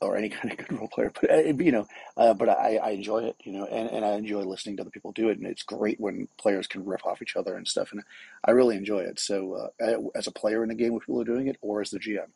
or 0.00 0.16
any 0.16 0.28
kind 0.30 0.52
of 0.52 0.58
good 0.58 0.78
role 0.78 0.88
player, 0.88 1.10
but 1.20 1.30
uh, 1.30 1.38
you 1.38 1.72
know, 1.72 1.86
uh, 2.16 2.34
but 2.34 2.48
I, 2.48 2.76
I 2.76 2.90
enjoy 2.90 3.24
it, 3.24 3.36
you 3.44 3.52
know, 3.52 3.64
and, 3.64 3.90
and 3.90 4.04
I 4.04 4.14
enjoy 4.14 4.42
listening 4.42 4.76
to 4.76 4.82
other 4.82 4.90
people 4.90 5.12
do 5.12 5.28
it, 5.28 5.38
and 5.38 5.46
it's 5.46 5.62
great 5.62 5.98
when 5.98 6.28
players 6.38 6.66
can 6.66 6.84
riff 6.84 7.04
off 7.04 7.22
each 7.22 7.36
other 7.36 7.56
and 7.56 7.66
stuff, 7.66 7.92
and 7.92 8.02
I 8.44 8.52
really 8.52 8.76
enjoy 8.76 9.00
it. 9.00 9.18
So, 9.18 9.70
uh, 9.80 9.96
as 10.14 10.26
a 10.26 10.32
player 10.32 10.62
in 10.62 10.70
a 10.70 10.74
game, 10.74 10.92
with 10.92 11.04
people 11.04 11.20
are 11.20 11.24
doing 11.24 11.48
it, 11.48 11.56
or 11.60 11.80
as 11.80 11.90
the 11.90 11.98
GM, 11.98 12.28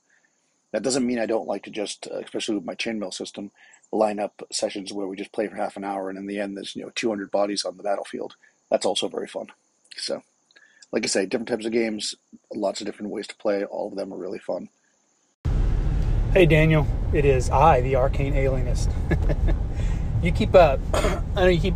that 0.72 0.82
doesn't 0.82 1.06
mean 1.06 1.18
I 1.18 1.26
don't 1.26 1.48
like 1.48 1.64
to 1.64 1.70
just, 1.70 2.08
uh, 2.10 2.18
especially 2.18 2.56
with 2.56 2.64
my 2.64 2.74
chainmail 2.74 3.12
system, 3.12 3.50
line 3.92 4.18
up 4.18 4.42
sessions 4.52 4.92
where 4.92 5.06
we 5.06 5.16
just 5.16 5.32
play 5.32 5.48
for 5.48 5.56
half 5.56 5.76
an 5.76 5.84
hour, 5.84 6.08
and 6.10 6.18
in 6.18 6.26
the 6.26 6.38
end, 6.38 6.56
there's 6.56 6.74
you 6.76 6.82
know 6.82 6.92
200 6.94 7.30
bodies 7.30 7.64
on 7.64 7.76
the 7.76 7.82
battlefield. 7.82 8.36
That's 8.70 8.86
also 8.86 9.08
very 9.08 9.26
fun. 9.26 9.48
So, 9.96 10.22
like 10.92 11.04
I 11.04 11.08
say, 11.08 11.26
different 11.26 11.48
types 11.48 11.66
of 11.66 11.72
games, 11.72 12.14
lots 12.54 12.80
of 12.80 12.86
different 12.86 13.12
ways 13.12 13.26
to 13.28 13.36
play. 13.36 13.64
All 13.64 13.88
of 13.88 13.96
them 13.96 14.12
are 14.12 14.18
really 14.18 14.38
fun. 14.38 14.68
Hey 16.32 16.44
Daniel, 16.44 16.86
it 17.12 17.24
is 17.24 17.48
I, 17.48 17.80
the 17.80 17.96
Arcane 17.96 18.34
Alienist. 18.34 18.90
you 20.22 20.30
keep. 20.30 20.54
Uh, 20.54 20.76
I 20.94 21.22
know 21.36 21.46
you 21.46 21.60
keep 21.60 21.74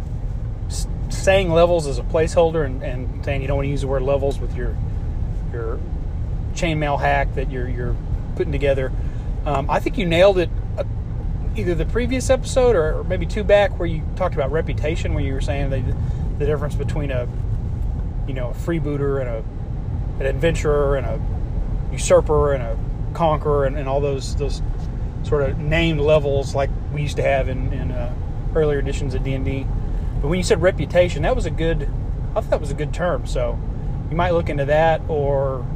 saying 1.08 1.50
levels 1.50 1.86
as 1.86 1.98
a 1.98 2.02
placeholder 2.02 2.64
and, 2.64 2.82
and 2.82 3.24
saying 3.24 3.42
you 3.42 3.48
don't 3.48 3.56
want 3.56 3.66
to 3.66 3.70
use 3.70 3.82
the 3.82 3.86
word 3.86 4.02
levels 4.02 4.38
with 4.38 4.54
your 4.54 4.76
your 5.52 5.78
chainmail 6.54 7.00
hack 7.00 7.34
that 7.34 7.50
you're 7.50 7.68
you're 7.68 7.96
putting 8.36 8.52
together. 8.52 8.92
Um, 9.46 9.70
I 9.70 9.80
think 9.80 9.98
you 9.98 10.06
nailed 10.06 10.38
it. 10.38 10.50
Uh, 10.76 10.84
either 11.56 11.74
the 11.74 11.84
previous 11.84 12.30
episode 12.30 12.76
or, 12.76 12.98
or, 12.98 13.04
maybe 13.04 13.26
two 13.26 13.44
back, 13.44 13.78
where 13.78 13.86
you 13.86 14.02
talked 14.16 14.34
about 14.34 14.50
reputation, 14.50 15.12
where 15.12 15.22
you 15.22 15.34
were 15.34 15.40
saying 15.40 15.68
the, 15.68 15.96
the 16.38 16.46
difference 16.46 16.74
between 16.74 17.10
a 17.10 17.28
you 18.26 18.34
know 18.34 18.50
a 18.50 18.54
freebooter 18.54 19.20
and 19.20 19.28
a 19.28 19.44
an 20.20 20.26
adventurer 20.26 20.96
and 20.96 21.06
a 21.06 21.20
usurper 21.92 22.52
and 22.52 22.62
a 22.62 22.78
conqueror 23.14 23.64
and, 23.64 23.76
and 23.76 23.88
all 23.88 24.00
those 24.00 24.36
those 24.36 24.62
sort 25.22 25.42
of 25.42 25.58
named 25.58 26.00
levels 26.00 26.54
like 26.54 26.70
we 26.92 27.02
used 27.02 27.16
to 27.16 27.22
have 27.22 27.48
in, 27.48 27.72
in 27.72 27.90
uh, 27.90 28.12
earlier 28.54 28.78
editions 28.78 29.14
of 29.14 29.22
D&D. 29.22 29.66
But 30.20 30.28
when 30.28 30.38
you 30.38 30.44
said 30.44 30.62
reputation, 30.62 31.22
that 31.22 31.34
was 31.34 31.46
a 31.46 31.50
good, 31.50 31.88
I 32.30 32.34
thought 32.40 32.50
that 32.50 32.60
was 32.60 32.70
a 32.70 32.74
good 32.74 32.92
term. 32.92 33.26
So 33.26 33.58
you 34.10 34.16
might 34.16 34.32
look 34.32 34.48
into 34.48 34.64
that 34.66 35.00
or 35.08 35.66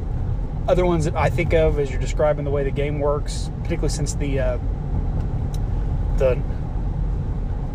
other 0.67 0.85
ones 0.85 1.05
that 1.05 1.15
I 1.15 1.29
think 1.29 1.53
of 1.53 1.79
as 1.79 1.89
you're 1.89 1.99
describing 1.99 2.45
the 2.45 2.51
way 2.51 2.63
the 2.63 2.71
game 2.71 2.99
works, 2.99 3.49
particularly 3.63 3.89
since 3.89 4.13
the 4.15 4.39
uh, 4.39 4.57
the 6.17 6.41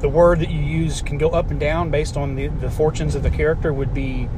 the 0.03 0.09
word 0.09 0.40
that 0.40 0.50
you 0.50 0.61
use 0.61 1.00
can 1.00 1.16
go 1.16 1.30
up 1.30 1.50
and 1.50 1.61
down 1.61 1.90
based 1.90 2.16
on 2.16 2.34
the, 2.34 2.48
the 2.48 2.70
fortunes 2.70 3.14
of 3.14 3.22
the 3.22 3.30
character 3.30 3.72
would 3.72 3.94
be 3.94 4.28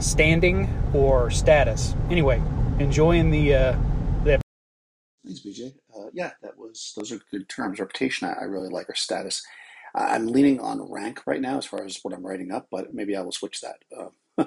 standing 0.00 0.68
or 0.92 1.30
status. 1.30 1.94
Anyway, 2.10 2.42
enjoying 2.80 3.30
the 3.30 3.54
uh, 3.54 3.76
the. 4.24 4.40
Thanks, 5.24 5.40
BJ. 5.40 5.74
Uh, 5.96 6.08
yeah, 6.12 6.32
that 6.42 6.58
was 6.58 6.92
those 6.96 7.12
are 7.12 7.20
good 7.30 7.48
terms. 7.48 7.78
Reputation, 7.78 8.28
I, 8.28 8.32
I 8.32 8.44
really 8.44 8.68
like, 8.68 8.90
or 8.90 8.96
status. 8.96 9.42
I'm 9.94 10.26
leaning 10.26 10.58
on 10.58 10.90
rank 10.90 11.22
right 11.26 11.40
now 11.40 11.58
as 11.58 11.66
far 11.66 11.84
as 11.84 11.98
what 12.02 12.14
I'm 12.14 12.26
writing 12.26 12.50
up, 12.50 12.66
but 12.70 12.94
maybe 12.94 13.14
I 13.14 13.20
will 13.20 13.32
switch 13.32 13.60
that. 13.60 13.76
Uh, 13.96 14.44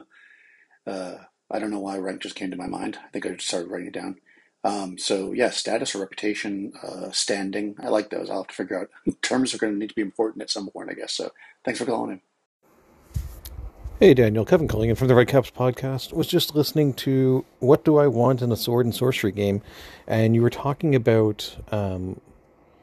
uh, 0.90 1.18
I 1.52 1.60
don't 1.60 1.72
know 1.72 1.80
why 1.80 1.98
rank 2.00 2.22
just 2.22 2.36
came 2.36 2.52
to 2.52 2.58
my 2.58 2.68
mind. 2.68 2.98
I 3.02 3.08
think 3.10 3.26
I 3.26 3.30
just 3.30 3.48
started 3.48 3.70
writing 3.70 3.88
it 3.88 3.94
down. 3.94 4.18
Um, 4.66 4.98
so 4.98 5.32
yeah, 5.32 5.52
status 5.52 5.94
or 5.94 6.00
reputation, 6.00 6.74
uh, 6.82 7.12
standing. 7.12 7.76
I 7.80 7.90
like 7.90 8.10
those. 8.10 8.32
I'll 8.32 8.38
have 8.38 8.48
to 8.48 8.56
figure 8.56 8.80
out. 8.80 8.90
Terms 9.22 9.54
are 9.54 9.60
going 9.60 9.74
to 9.74 9.78
need 9.78 9.90
to 9.90 9.96
be 9.96 10.02
important 10.02 10.42
at 10.42 10.50
some 10.50 10.68
point, 10.70 10.90
I 10.90 10.96
guess. 10.96 11.14
So 11.14 11.32
thanks 11.64 11.80
for 11.80 11.86
calling 11.86 12.14
in. 12.14 12.22
Hey 14.00 14.14
Daniel, 14.14 14.44
Kevin 14.44 14.68
calling 14.68 14.90
in 14.90 14.96
from 14.96 15.08
the 15.08 15.16
Red 15.16 15.28
Caps 15.28 15.52
podcast. 15.52 16.14
Was 16.14 16.28
just 16.28 16.56
listening 16.56 16.96
to 16.96 17.46
what 17.60 17.86
do 17.86 17.98
I 17.98 18.08
want 18.08 18.42
in 18.42 18.52
a 18.52 18.58
sword 18.58 18.88
and 18.88 18.94
sorcery 18.94 19.32
game, 19.32 19.62
and 20.08 20.36
you 20.36 20.42
were 20.42 20.50
talking 20.50 20.96
about 20.96 21.56
um, 21.72 22.20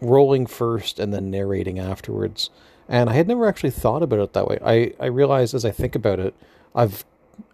rolling 0.01 0.47
first 0.47 1.01
and 1.01 1.13
then 1.13 1.31
narrating 1.31 1.81
afterwards. 1.81 2.49
And 2.89 3.11
I 3.11 3.15
had 3.15 3.29
never 3.29 3.47
actually 3.47 3.73
thought 3.73 4.03
about 4.03 4.21
it 4.21 4.33
that 4.35 4.47
way. 4.47 4.59
I 4.65 4.95
I 5.01 5.07
realize 5.09 5.53
as 5.53 5.65
I 5.65 5.73
think 5.73 5.95
about 5.97 6.21
it, 6.21 6.33
I've 6.75 7.05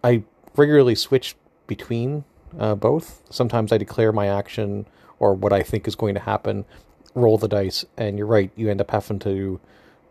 I 0.03 0.23
regularly 0.55 0.95
switch 0.95 1.35
between 1.67 2.23
uh, 2.57 2.75
both. 2.75 3.21
Sometimes 3.29 3.71
I 3.71 3.77
declare 3.77 4.11
my 4.11 4.27
action 4.27 4.87
or 5.19 5.33
what 5.33 5.53
I 5.53 5.61
think 5.61 5.87
is 5.87 5.95
going 5.95 6.15
to 6.15 6.21
happen, 6.21 6.65
roll 7.13 7.37
the 7.37 7.47
dice, 7.47 7.85
and 7.97 8.17
you're 8.17 8.27
right. 8.27 8.51
You 8.55 8.69
end 8.69 8.81
up 8.81 8.91
having 8.91 9.19
to 9.19 9.59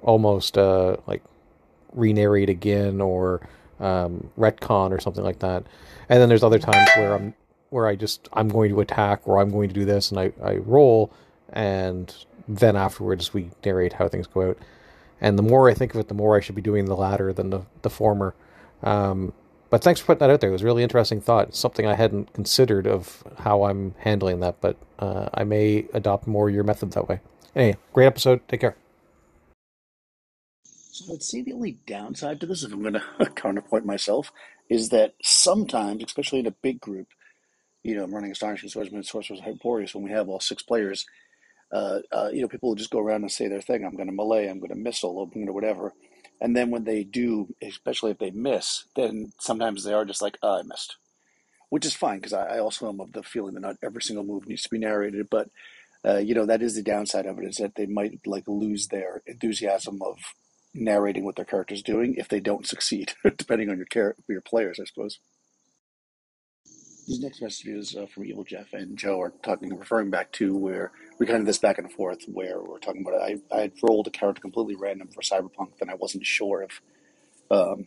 almost 0.02 0.56
uh, 0.56 0.96
like 1.06 1.22
re-narrate 1.92 2.50
again 2.50 3.00
or 3.00 3.48
um, 3.80 4.30
retcon 4.38 4.92
or 4.92 5.00
something 5.00 5.24
like 5.24 5.40
that. 5.40 5.64
And 6.08 6.20
then 6.20 6.28
there's 6.28 6.44
other 6.44 6.58
times 6.58 6.88
where 6.96 7.14
I'm 7.14 7.34
where 7.70 7.86
I 7.86 7.96
just 7.96 8.28
I'm 8.32 8.48
going 8.48 8.70
to 8.70 8.80
attack 8.80 9.26
or 9.26 9.38
I'm 9.38 9.50
going 9.50 9.68
to 9.68 9.74
do 9.74 9.84
this 9.84 10.10
and 10.10 10.18
I, 10.18 10.32
I 10.42 10.56
roll 10.56 11.12
and 11.52 12.14
then 12.48 12.76
afterwards 12.76 13.34
we 13.34 13.50
narrate 13.64 13.94
how 13.94 14.08
things 14.08 14.26
go 14.26 14.50
out. 14.50 14.58
And 15.20 15.38
the 15.38 15.42
more 15.42 15.68
I 15.68 15.74
think 15.74 15.94
of 15.94 16.00
it, 16.00 16.08
the 16.08 16.14
more 16.14 16.36
I 16.36 16.40
should 16.40 16.54
be 16.54 16.62
doing 16.62 16.86
the 16.86 16.96
latter 16.96 17.32
than 17.32 17.50
the, 17.50 17.62
the 17.82 17.90
former. 17.90 18.34
Um, 18.82 19.32
but 19.70 19.82
thanks 19.82 20.00
for 20.00 20.06
putting 20.06 20.20
that 20.20 20.30
out 20.30 20.40
there. 20.40 20.50
It 20.50 20.52
was 20.52 20.62
a 20.62 20.66
really 20.66 20.82
interesting 20.82 21.20
thought. 21.20 21.54
Something 21.54 21.86
I 21.86 21.94
hadn't 21.94 22.32
considered 22.32 22.86
of 22.86 23.22
how 23.38 23.64
I'm 23.64 23.94
handling 23.98 24.40
that, 24.40 24.60
but 24.60 24.76
uh, 24.98 25.28
I 25.34 25.44
may 25.44 25.86
adopt 25.92 26.26
more 26.26 26.50
your 26.50 26.64
method 26.64 26.92
that 26.92 27.08
way. 27.08 27.20
Anyway, 27.54 27.76
great 27.92 28.06
episode. 28.06 28.46
Take 28.48 28.60
care. 28.60 28.76
So 30.64 31.12
I'd 31.12 31.22
say 31.22 31.42
the 31.42 31.52
only 31.52 31.78
downside 31.86 32.40
to 32.40 32.46
this, 32.46 32.64
if 32.64 32.72
I'm 32.72 32.82
going 32.82 32.94
to 33.18 33.26
counterpoint 33.36 33.86
myself, 33.86 34.32
is 34.68 34.88
that 34.88 35.14
sometimes, 35.22 36.02
especially 36.04 36.40
in 36.40 36.46
a 36.46 36.50
big 36.50 36.80
group, 36.80 37.08
you 37.84 37.96
know, 37.96 38.04
I'm 38.04 38.14
running 38.14 38.32
Astonishing 38.32 38.68
Swordsman, 38.68 39.02
Sorcerers, 39.04 39.40
Hyperius, 39.40 39.94
when 39.94 40.04
we 40.04 40.10
have 40.10 40.28
all 40.28 40.40
six 40.40 40.62
players, 40.62 41.06
uh, 41.72 42.00
uh, 42.10 42.30
you 42.32 42.40
know, 42.42 42.48
people 42.48 42.70
will 42.70 42.76
just 42.76 42.90
go 42.90 42.98
around 42.98 43.22
and 43.22 43.30
say 43.30 43.48
their 43.48 43.60
thing. 43.60 43.84
I'm 43.84 43.94
going 43.94 44.08
to 44.08 44.14
melee, 44.14 44.48
I'm 44.48 44.58
going 44.58 44.70
to 44.70 44.78
missile, 44.78 45.22
I'm 45.22 45.30
going 45.30 45.46
to 45.46 45.52
whatever. 45.52 45.92
And 46.40 46.56
then 46.56 46.70
when 46.70 46.84
they 46.84 47.04
do, 47.04 47.54
especially 47.60 48.12
if 48.12 48.18
they 48.18 48.30
miss, 48.30 48.84
then 48.94 49.32
sometimes 49.38 49.84
they 49.84 49.92
are 49.92 50.04
just 50.04 50.22
like, 50.22 50.38
oh, 50.42 50.60
I 50.60 50.62
missed, 50.62 50.96
which 51.68 51.84
is 51.84 51.94
fine 51.94 52.18
because 52.18 52.32
I, 52.32 52.56
I, 52.56 52.58
also 52.60 52.88
am 52.88 53.00
of 53.00 53.12
the 53.12 53.22
feeling 53.22 53.54
that 53.54 53.60
not 53.60 53.76
every 53.82 54.02
single 54.02 54.24
move 54.24 54.46
needs 54.46 54.62
to 54.62 54.70
be 54.70 54.78
narrated. 54.78 55.28
But 55.30 55.50
uh, 56.04 56.18
you 56.18 56.34
know 56.34 56.46
that 56.46 56.62
is 56.62 56.76
the 56.76 56.82
downside 56.82 57.26
of 57.26 57.38
it 57.38 57.44
is 57.44 57.56
that 57.56 57.74
they 57.74 57.86
might 57.86 58.20
like 58.24 58.46
lose 58.46 58.86
their 58.86 59.22
enthusiasm 59.26 60.00
of 60.00 60.18
narrating 60.72 61.24
what 61.24 61.34
their 61.34 61.44
character's 61.44 61.82
doing 61.82 62.14
if 62.14 62.28
they 62.28 62.40
don't 62.40 62.66
succeed, 62.66 63.14
depending 63.36 63.68
on 63.68 63.76
your 63.76 63.86
char- 63.86 64.16
your 64.28 64.40
players, 64.40 64.78
I 64.80 64.84
suppose. 64.84 65.18
These 67.08 67.20
next 67.20 67.42
messages 67.42 67.96
uh, 67.96 68.06
from 68.06 68.26
Evil 68.26 68.44
Jeff 68.44 68.74
and 68.74 68.96
Joe 68.96 69.20
are 69.20 69.32
talking, 69.42 69.74
referring 69.76 70.10
back 70.10 70.30
to 70.32 70.54
where 70.54 70.92
we 71.18 71.26
kind 71.26 71.40
of 71.40 71.46
this 71.46 71.58
back 71.58 71.78
and 71.78 71.92
forth, 71.92 72.24
where 72.26 72.60
we're 72.60 72.78
talking 72.78 73.04
about. 73.06 73.20
I 73.20 73.36
I 73.52 73.62
had 73.62 73.72
rolled 73.82 74.06
a 74.06 74.10
character 74.10 74.40
completely 74.40 74.76
random 74.76 75.08
for 75.08 75.20
Cyberpunk, 75.20 75.72
and 75.80 75.90
I 75.90 75.94
wasn't 75.94 76.26
sure 76.26 76.62
if, 76.62 76.80
um, 77.50 77.86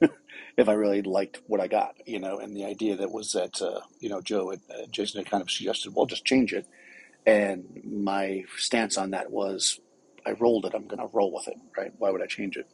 if 0.56 0.68
I 0.68 0.72
really 0.72 1.02
liked 1.02 1.40
what 1.46 1.60
I 1.60 1.68
got, 1.68 1.94
you 2.06 2.18
know. 2.18 2.38
And 2.38 2.56
the 2.56 2.64
idea 2.64 2.96
that 2.96 3.12
was 3.12 3.32
that 3.32 3.60
uh, 3.62 3.80
you 4.00 4.08
know 4.08 4.20
Joe 4.20 4.50
had, 4.50 4.60
uh, 4.70 4.86
Jason 4.90 5.20
had 5.20 5.30
kind 5.30 5.42
of 5.42 5.50
suggested, 5.50 5.94
well, 5.94 6.06
just 6.06 6.24
change 6.24 6.52
it. 6.52 6.66
And 7.24 7.82
my 7.84 8.44
stance 8.56 8.96
on 8.96 9.10
that 9.10 9.30
was, 9.30 9.78
I 10.26 10.32
rolled 10.32 10.66
it. 10.66 10.74
I'm 10.74 10.88
going 10.88 10.98
to 10.98 11.08
roll 11.12 11.32
with 11.32 11.46
it, 11.46 11.56
right? 11.78 11.92
Why 11.98 12.10
would 12.10 12.20
I 12.20 12.26
change 12.26 12.56
it? 12.56 12.66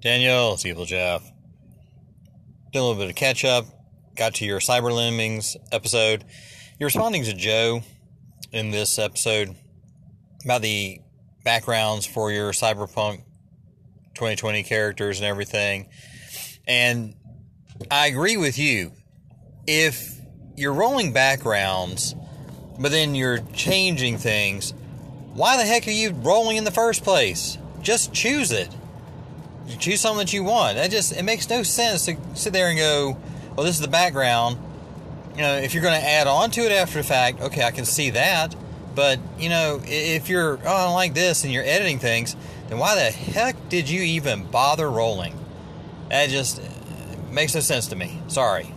Daniel, 0.00 0.54
it's 0.54 0.64
Evil 0.64 0.86
Jeff. 0.86 1.22
Did 2.72 2.78
a 2.78 2.82
little 2.82 2.94
bit 2.94 3.10
of 3.10 3.14
catch 3.14 3.44
up 3.44 3.66
got 4.16 4.34
to 4.34 4.44
your 4.44 4.60
Cyber 4.60 4.92
Lemmings 4.92 5.56
episode. 5.72 6.24
You're 6.78 6.86
responding 6.86 7.24
to 7.24 7.34
Joe 7.34 7.82
in 8.54 8.70
this 8.70 9.00
episode 9.00 9.56
about 10.44 10.62
the 10.62 11.00
backgrounds 11.42 12.06
for 12.06 12.30
your 12.30 12.52
Cyberpunk 12.52 13.24
2020 14.14 14.62
characters 14.62 15.18
and 15.18 15.26
everything. 15.26 15.88
And 16.64 17.16
I 17.90 18.06
agree 18.06 18.36
with 18.36 18.56
you. 18.56 18.92
If 19.66 20.20
you're 20.56 20.72
rolling 20.72 21.12
backgrounds, 21.12 22.14
but 22.78 22.92
then 22.92 23.16
you're 23.16 23.40
changing 23.54 24.18
things, 24.18 24.72
why 25.32 25.56
the 25.56 25.64
heck 25.64 25.88
are 25.88 25.90
you 25.90 26.12
rolling 26.12 26.56
in 26.56 26.62
the 26.62 26.70
first 26.70 27.02
place? 27.02 27.58
Just 27.82 28.12
choose 28.12 28.52
it. 28.52 28.68
Choose 29.80 30.00
something 30.00 30.24
that 30.24 30.32
you 30.32 30.44
want. 30.44 30.76
That 30.76 30.92
just 30.92 31.12
it 31.12 31.24
makes 31.24 31.50
no 31.50 31.64
sense 31.64 32.06
to 32.06 32.16
sit 32.34 32.52
there 32.52 32.68
and 32.68 32.78
go, 32.78 33.18
well, 33.56 33.66
this 33.66 33.74
is 33.74 33.80
the 33.80 33.88
background. 33.88 34.58
You 35.34 35.40
know, 35.40 35.56
if 35.56 35.74
you're 35.74 35.82
going 35.82 36.00
to 36.00 36.06
add 36.06 36.26
on 36.26 36.50
to 36.52 36.60
it 36.60 36.72
after 36.72 36.98
the 36.98 37.04
fact, 37.04 37.40
okay, 37.40 37.64
I 37.64 37.72
can 37.72 37.84
see 37.84 38.10
that. 38.10 38.54
But, 38.94 39.18
you 39.38 39.48
know, 39.48 39.80
if 39.84 40.28
you're, 40.28 40.60
oh, 40.64 40.92
like 40.94 41.14
this 41.14 41.42
and 41.42 41.52
you're 41.52 41.64
editing 41.64 41.98
things, 41.98 42.36
then 42.68 42.78
why 42.78 42.94
the 42.94 43.10
heck 43.10 43.68
did 43.68 43.90
you 43.90 44.00
even 44.02 44.44
bother 44.44 44.88
rolling? 44.88 45.36
That 46.10 46.28
just 46.28 46.60
uh, 46.60 46.64
makes 47.32 47.54
no 47.54 47.60
sense 47.60 47.88
to 47.88 47.96
me. 47.96 48.20
Sorry. 48.28 48.72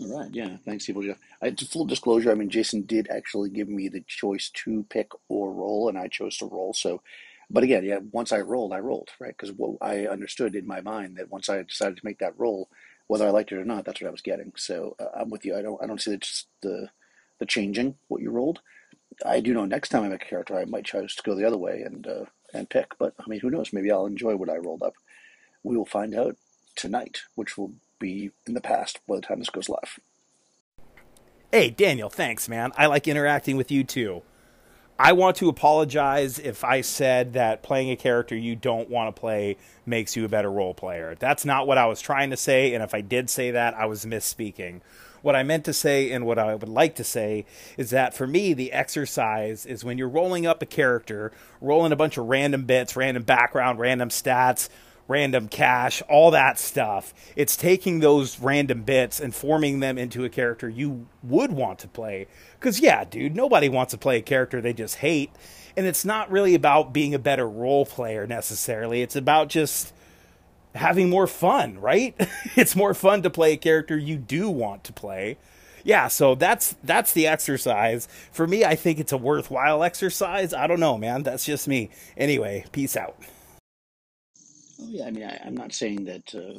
All 0.00 0.18
right. 0.18 0.30
Yeah. 0.32 0.56
Thanks, 0.64 0.86
Jeff. 0.86 1.18
I, 1.42 1.50
full 1.50 1.84
disclosure, 1.84 2.30
I 2.30 2.34
mean, 2.34 2.48
Jason 2.48 2.82
did 2.82 3.08
actually 3.10 3.50
give 3.50 3.68
me 3.68 3.88
the 3.88 4.00
choice 4.06 4.50
to 4.64 4.84
pick 4.88 5.10
or 5.28 5.52
roll, 5.52 5.90
and 5.90 5.98
I 5.98 6.08
chose 6.08 6.38
to 6.38 6.46
roll. 6.46 6.72
So 6.72 7.02
but 7.50 7.64
again, 7.64 7.84
yeah, 7.84 7.98
once 8.12 8.32
I 8.32 8.40
rolled, 8.40 8.72
I 8.72 8.78
rolled, 8.78 9.08
right? 9.18 9.34
Because 9.36 9.54
I 9.80 10.06
understood 10.06 10.54
in 10.54 10.66
my 10.66 10.80
mind 10.80 11.16
that 11.16 11.30
once 11.30 11.48
I 11.48 11.62
decided 11.62 11.96
to 11.96 12.04
make 12.04 12.20
that 12.20 12.38
roll, 12.38 12.68
whether 13.10 13.26
I 13.26 13.30
liked 13.30 13.50
it 13.50 13.58
or 13.58 13.64
not, 13.64 13.84
that's 13.84 14.00
what 14.00 14.06
I 14.06 14.12
was 14.12 14.20
getting. 14.20 14.52
So 14.54 14.94
uh, 15.00 15.06
I'm 15.18 15.30
with 15.30 15.44
you. 15.44 15.56
I 15.56 15.62
don't 15.62 15.82
I 15.82 15.86
don't 15.88 16.00
see 16.00 16.12
the, 16.12 16.18
just 16.18 16.46
the 16.60 16.90
the 17.40 17.46
changing 17.46 17.96
what 18.06 18.22
you 18.22 18.30
rolled. 18.30 18.60
I 19.26 19.40
do 19.40 19.52
know 19.52 19.64
next 19.64 19.88
time 19.88 20.04
I 20.04 20.08
make 20.08 20.22
a 20.22 20.26
character, 20.26 20.56
I 20.56 20.64
might 20.64 20.84
choose 20.84 21.16
to 21.16 21.22
go 21.24 21.34
the 21.34 21.44
other 21.44 21.58
way 21.58 21.82
and 21.82 22.06
uh, 22.06 22.26
and 22.54 22.70
pick. 22.70 22.96
But 23.00 23.14
I 23.18 23.28
mean, 23.28 23.40
who 23.40 23.50
knows? 23.50 23.72
Maybe 23.72 23.90
I'll 23.90 24.06
enjoy 24.06 24.36
what 24.36 24.48
I 24.48 24.58
rolled 24.58 24.84
up. 24.84 24.94
We 25.64 25.76
will 25.76 25.86
find 25.86 26.14
out 26.14 26.36
tonight, 26.76 27.22
which 27.34 27.58
will 27.58 27.72
be 27.98 28.30
in 28.46 28.54
the 28.54 28.60
past 28.60 29.00
by 29.08 29.16
the 29.16 29.22
time 29.22 29.40
this 29.40 29.50
goes 29.50 29.68
live. 29.68 29.98
Hey, 31.50 31.68
Daniel, 31.68 32.10
thanks, 32.10 32.48
man. 32.48 32.70
I 32.76 32.86
like 32.86 33.08
interacting 33.08 33.56
with 33.56 33.72
you 33.72 33.82
too. 33.82 34.22
I 35.02 35.12
want 35.12 35.36
to 35.36 35.48
apologize 35.48 36.38
if 36.38 36.62
I 36.62 36.82
said 36.82 37.32
that 37.32 37.62
playing 37.62 37.90
a 37.90 37.96
character 37.96 38.36
you 38.36 38.54
don't 38.54 38.90
want 38.90 39.16
to 39.16 39.18
play 39.18 39.56
makes 39.86 40.14
you 40.14 40.26
a 40.26 40.28
better 40.28 40.52
role 40.52 40.74
player. 40.74 41.16
That's 41.18 41.46
not 41.46 41.66
what 41.66 41.78
I 41.78 41.86
was 41.86 42.02
trying 42.02 42.28
to 42.28 42.36
say, 42.36 42.74
and 42.74 42.84
if 42.84 42.92
I 42.92 43.00
did 43.00 43.30
say 43.30 43.50
that, 43.52 43.72
I 43.72 43.86
was 43.86 44.04
misspeaking. 44.04 44.82
What 45.22 45.34
I 45.34 45.42
meant 45.42 45.64
to 45.64 45.72
say 45.72 46.10
and 46.10 46.26
what 46.26 46.38
I 46.38 46.54
would 46.54 46.68
like 46.68 46.96
to 46.96 47.04
say 47.04 47.46
is 47.78 47.88
that 47.90 48.12
for 48.12 48.26
me, 48.26 48.52
the 48.52 48.72
exercise 48.72 49.64
is 49.64 49.86
when 49.86 49.96
you're 49.96 50.06
rolling 50.06 50.46
up 50.46 50.60
a 50.60 50.66
character, 50.66 51.32
rolling 51.62 51.92
a 51.92 51.96
bunch 51.96 52.18
of 52.18 52.26
random 52.26 52.66
bits, 52.66 52.94
random 52.94 53.22
background, 53.22 53.78
random 53.78 54.10
stats, 54.10 54.68
random 55.10 55.48
cash, 55.48 56.02
all 56.08 56.30
that 56.30 56.58
stuff. 56.58 57.12
It's 57.36 57.56
taking 57.56 58.00
those 58.00 58.38
random 58.38 58.82
bits 58.82 59.20
and 59.20 59.34
forming 59.34 59.80
them 59.80 59.98
into 59.98 60.24
a 60.24 60.28
character 60.28 60.68
you 60.68 61.06
would 61.22 61.52
want 61.52 61.80
to 61.80 61.88
play. 61.88 62.28
Because, 62.58 62.80
yeah, 62.80 63.04
dude, 63.04 63.34
nobody 63.36 63.68
wants 63.68 63.90
to 63.90 63.98
play 63.98 64.18
a 64.18 64.22
character 64.22 64.60
they 64.60 64.72
just 64.72 64.96
hate. 64.96 65.30
And 65.76 65.86
it's 65.86 66.04
not 66.04 66.30
really 66.30 66.54
about 66.54 66.92
being 66.92 67.14
a 67.14 67.18
better 67.18 67.48
role 67.48 67.84
player 67.84 68.26
necessarily. 68.26 69.02
It's 69.02 69.16
about 69.16 69.48
just 69.48 69.92
having 70.74 71.10
more 71.10 71.26
fun, 71.26 71.80
right? 71.80 72.14
it's 72.56 72.76
more 72.76 72.94
fun 72.94 73.22
to 73.22 73.30
play 73.30 73.54
a 73.54 73.56
character 73.56 73.98
you 73.98 74.16
do 74.16 74.48
want 74.48 74.84
to 74.84 74.92
play. 74.92 75.36
Yeah, 75.82 76.08
so 76.08 76.34
that's 76.34 76.76
that's 76.84 77.12
the 77.14 77.26
exercise. 77.26 78.06
For 78.30 78.46
me, 78.46 78.64
I 78.64 78.76
think 78.76 78.98
it's 78.98 79.12
a 79.12 79.16
worthwhile 79.16 79.82
exercise. 79.82 80.52
I 80.52 80.66
don't 80.66 80.80
know, 80.80 80.98
man. 80.98 81.22
That's 81.22 81.46
just 81.46 81.66
me. 81.66 81.90
Anyway, 82.18 82.66
peace 82.70 82.96
out. 82.96 83.16
Oh 84.80 84.86
yeah, 84.88 85.06
I 85.06 85.10
mean, 85.10 85.24
I, 85.24 85.46
am 85.46 85.56
not 85.56 85.72
saying 85.72 86.04
that 86.04 86.34
uh, 86.34 86.58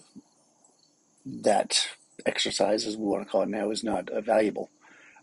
that 1.25 1.87
exercise, 2.25 2.85
as 2.85 2.97
we 2.97 3.05
want 3.05 3.23
to 3.23 3.29
call 3.29 3.43
it 3.43 3.49
now, 3.49 3.71
is 3.71 3.83
not 3.83 4.09
uh, 4.09 4.21
valuable. 4.21 4.69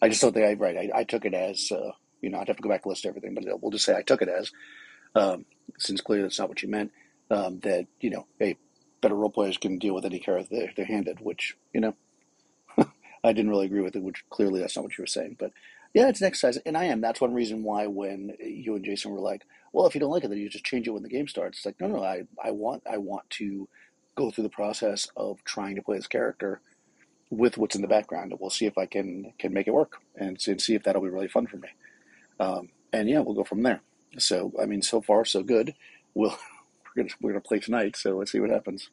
I 0.03 0.09
just 0.09 0.20
don't 0.20 0.32
think 0.32 0.46
I 0.46 0.55
right. 0.55 0.90
I, 0.94 1.01
I 1.01 1.05
took 1.05 1.24
it 1.24 1.34
as 1.34 1.70
uh, 1.70 1.92
you 2.20 2.30
know 2.30 2.38
I'd 2.38 2.49
have 2.49 2.57
to 2.57 2.62
go 2.62 2.68
back 2.68 2.84
and 2.84 2.90
list 2.90 3.07
everything, 3.07 3.34
but 3.34 3.44
we'll 3.61 3.70
just 3.70 3.84
say 3.84 3.96
I 3.96 4.03
took 4.03 4.22
it 4.22 4.28
as 4.28 4.51
um, 5.14 5.44
since 5.78 6.01
clearly 6.01 6.22
that's 6.22 6.38
not 6.38 6.49
what 6.49 6.62
you 6.62 6.68
meant. 6.68 6.92
Um, 7.30 7.61
that 7.61 7.86
you 8.01 8.11
know, 8.11 8.26
hey, 8.38 8.57
better 9.01 9.14
role 9.14 9.30
players 9.30 9.59
can 9.59 9.78
deal 9.78 9.94
with 9.94 10.05
any 10.05 10.18
carrot 10.18 10.49
they're, 10.51 10.72
they're 10.76 10.86
handed, 10.86 11.20
which 11.20 11.57
you 11.72 11.80
know 11.80 11.94
I 12.78 13.32
didn't 13.32 13.51
really 13.51 13.66
agree 13.66 13.82
with 13.82 13.96
it. 13.96 14.03
Which 14.03 14.24
clearly 14.30 14.61
that's 14.61 14.76
not 14.76 14.84
what 14.84 14.99
you 14.99 15.03
were 15.03 15.07
saying, 15.07 15.36
but 15.38 15.53
yeah, 15.94 16.09
it's 16.09 16.20
an 16.20 16.26
exercise, 16.26 16.59
and 16.64 16.76
I 16.76 16.84
am. 16.84 17.01
That's 17.01 17.20
one 17.20 17.34
reason 17.34 17.62
why 17.62 17.86
when 17.86 18.34
you 18.40 18.76
and 18.76 18.84
Jason 18.84 19.12
were 19.12 19.20
like, 19.20 19.42
"Well, 19.73 19.87
if 19.87 19.95
you 19.95 20.01
don't 20.01 20.11
like 20.11 20.25
it, 20.25 20.29
then 20.29 20.39
you 20.39 20.49
just 20.49 20.64
change 20.64 20.87
it 20.87 20.93
when 20.93 21.03
the 21.03 21.09
game 21.09 21.29
starts." 21.29 21.59
It's 21.59 21.66
like, 21.66 21.81
no, 21.81 21.89
no, 21.89 22.03
I, 22.03 22.23
I 22.43 22.51
want, 22.51 22.83
I 22.91 22.99
want 22.99 23.29
to 23.31 23.69
go 24.14 24.31
through 24.31 24.45
the 24.45 24.51
process 24.51 25.09
of 25.16 25.43
trying 25.45 25.77
to 25.77 25.83
play 25.83 25.97
this 25.97 26.07
character 26.07 26.61
with 27.31 27.59
what's 27.59 27.77
in 27.77 27.83
the 27.83 27.89
background, 27.89 28.33
we'll 28.39 28.51
see 28.51 28.66
if 28.66 28.79
I 28.79 28.87
can 28.87 29.33
can 29.39 29.53
make 29.53 29.66
it 29.66 29.75
work, 29.75 30.01
and 30.16 30.39
and 30.47 30.61
see 30.61 30.75
if 30.75 30.83
that'll 30.83 31.03
be 31.03 31.09
really 31.09 31.29
fun 31.29 31.47
for 31.47 31.57
me. 31.57 31.69
Um, 32.41 32.71
and 32.93 33.09
yeah, 33.09 33.21
we'll 33.21 33.35
go 33.35 33.45
from 33.45 33.62
there. 33.62 33.81
So, 34.19 34.53
I 34.61 34.66
mean, 34.66 34.83
so 34.83 35.01
far 35.01 35.25
so 35.25 35.43
good. 35.43 35.75
We'll 36.14 36.31
we're 36.97 37.03
gonna 37.03 37.14
we're 37.21 37.33
gonna 37.33 37.41
play 37.41 37.59
tonight, 37.59 37.97
so 37.97 38.16
let's 38.16 38.33
see 38.33 38.41
what 38.41 38.51
happens. 38.51 38.91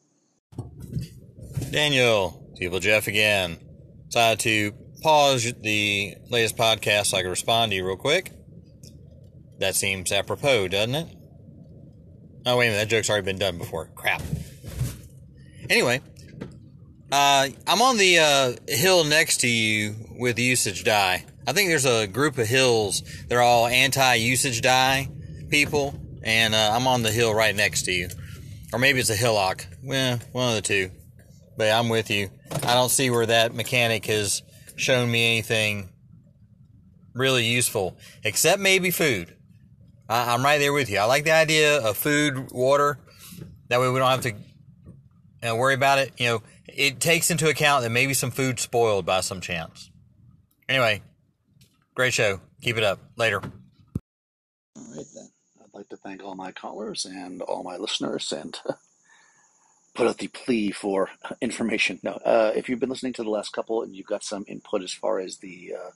Daniel, 1.72 2.54
Evil 2.60 2.80
Jeff 2.80 3.08
again. 3.08 3.58
Decided 4.08 4.40
to 4.42 4.72
pause 5.02 5.52
the 5.62 6.16
latest 6.30 6.58
podcast 6.58 7.08
so 7.08 7.18
I 7.18 7.22
could 7.22 7.30
respond 7.30 7.72
to 7.72 7.76
you 7.76 7.86
real 7.86 7.98
quick. 7.98 8.32
That 9.60 9.76
seems 9.76 10.12
apropos, 10.12 10.68
doesn't 10.68 10.96
it? 10.96 11.08
Oh, 12.46 12.58
wait 12.58 12.68
a 12.68 12.72
minute. 12.72 12.84
That 12.84 12.90
joke's 12.90 13.10
already 13.10 13.26
been 13.26 13.40
done 13.40 13.58
before. 13.58 13.90
Crap. 13.96 14.22
Anyway, 15.70 16.02
uh, 17.12 17.48
I'm 17.66 17.82
on 17.82 17.98
the 17.98 18.20
uh, 18.20 18.54
hill 18.68 19.04
next 19.04 19.38
to 19.38 19.48
you 19.48 19.96
with 20.20 20.38
usage 20.38 20.84
die. 20.84 21.26
I 21.48 21.54
think 21.54 21.70
there's 21.70 21.86
a 21.86 22.08
group 22.08 22.38
of 22.38 22.48
hills. 22.48 23.02
They're 23.28 23.42
all 23.42 23.68
anti-usage 23.68 24.62
die 24.62 25.10
people, 25.50 26.00
and 26.24 26.54
uh, 26.54 26.72
I'm 26.74 26.88
on 26.88 27.04
the 27.04 27.12
hill 27.12 27.34
right 27.34 27.56
next 27.56 27.84
to 27.84 27.92
you. 27.92 28.10
Or 28.74 28.80
maybe 28.80 29.00
it's 29.00 29.10
a 29.10 29.16
hillock. 29.16 29.66
Well, 29.84 30.20
one 30.32 30.50
of 30.50 30.56
the 30.56 30.62
two. 30.62 30.92
But 31.58 31.72
I'm 31.72 31.90
with 31.90 32.10
you. 32.10 32.30
I 32.52 32.74
don't 32.74 32.90
see 32.90 33.10
where 33.10 33.26
that 33.26 33.56
mechanic 33.56 34.06
has 34.08 34.44
shown 34.76 35.10
me 35.10 35.26
anything 35.38 35.90
really 37.14 37.46
useful, 37.46 37.98
except 38.24 38.60
maybe 38.60 38.92
food. 38.92 39.36
I, 40.10 40.34
I'm 40.34 40.44
right 40.44 40.58
there 40.58 40.74
with 40.74 40.90
you. 40.90 41.00
I 41.00 41.06
like 41.06 41.24
the 41.24 41.32
idea 41.32 41.78
of 41.80 41.98
food, 41.98 42.52
water. 42.52 42.98
That 43.70 43.80
way 43.80 43.90
we 43.90 44.00
don't 44.00 44.10
have 44.10 44.22
to 44.22 44.32
you 44.32 44.38
know, 45.42 45.56
worry 45.56 45.74
about 45.74 46.00
it. 46.00 46.14
You 46.18 46.28
know, 46.28 46.44
it 46.68 47.00
takes 47.00 47.32
into 47.32 47.50
account 47.50 47.84
that 47.84 47.90
maybe 47.90 48.14
some 48.14 48.32
food 48.32 48.60
spoiled 48.60 49.06
by 49.06 49.22
some 49.22 49.42
chance. 49.42 49.90
Anyway, 50.68 51.02
great 51.94 52.14
show. 52.14 52.42
Keep 52.62 52.78
it 52.78 52.84
up. 52.84 53.00
Later. 53.16 53.42
All 54.76 54.84
right 54.96 55.06
then. 55.14 55.30
I'd 55.62 55.74
like 55.74 55.90
to 55.90 55.98
thank 55.98 56.24
all 56.24 56.36
my 56.36 56.52
callers 56.52 57.06
and 57.06 57.42
all 57.42 57.64
my 57.64 57.78
listeners 57.78 58.32
and 58.32 58.60
put 59.94 60.08
out 60.08 60.18
the 60.18 60.28
plea 60.28 60.72
for 60.72 61.10
information. 61.42 62.00
No, 62.04 62.12
uh, 62.12 62.52
if 62.56 62.70
you've 62.70 62.80
been 62.80 62.90
listening 62.90 63.14
to 63.14 63.24
the 63.24 63.30
last 63.30 63.54
couple 63.54 63.82
and 63.84 63.96
you've 63.96 64.06
got 64.06 64.24
some 64.24 64.46
input 64.48 64.84
as 64.84 64.94
far 64.94 65.20
as 65.20 65.38
the 65.38 65.74
uh, 65.80 65.90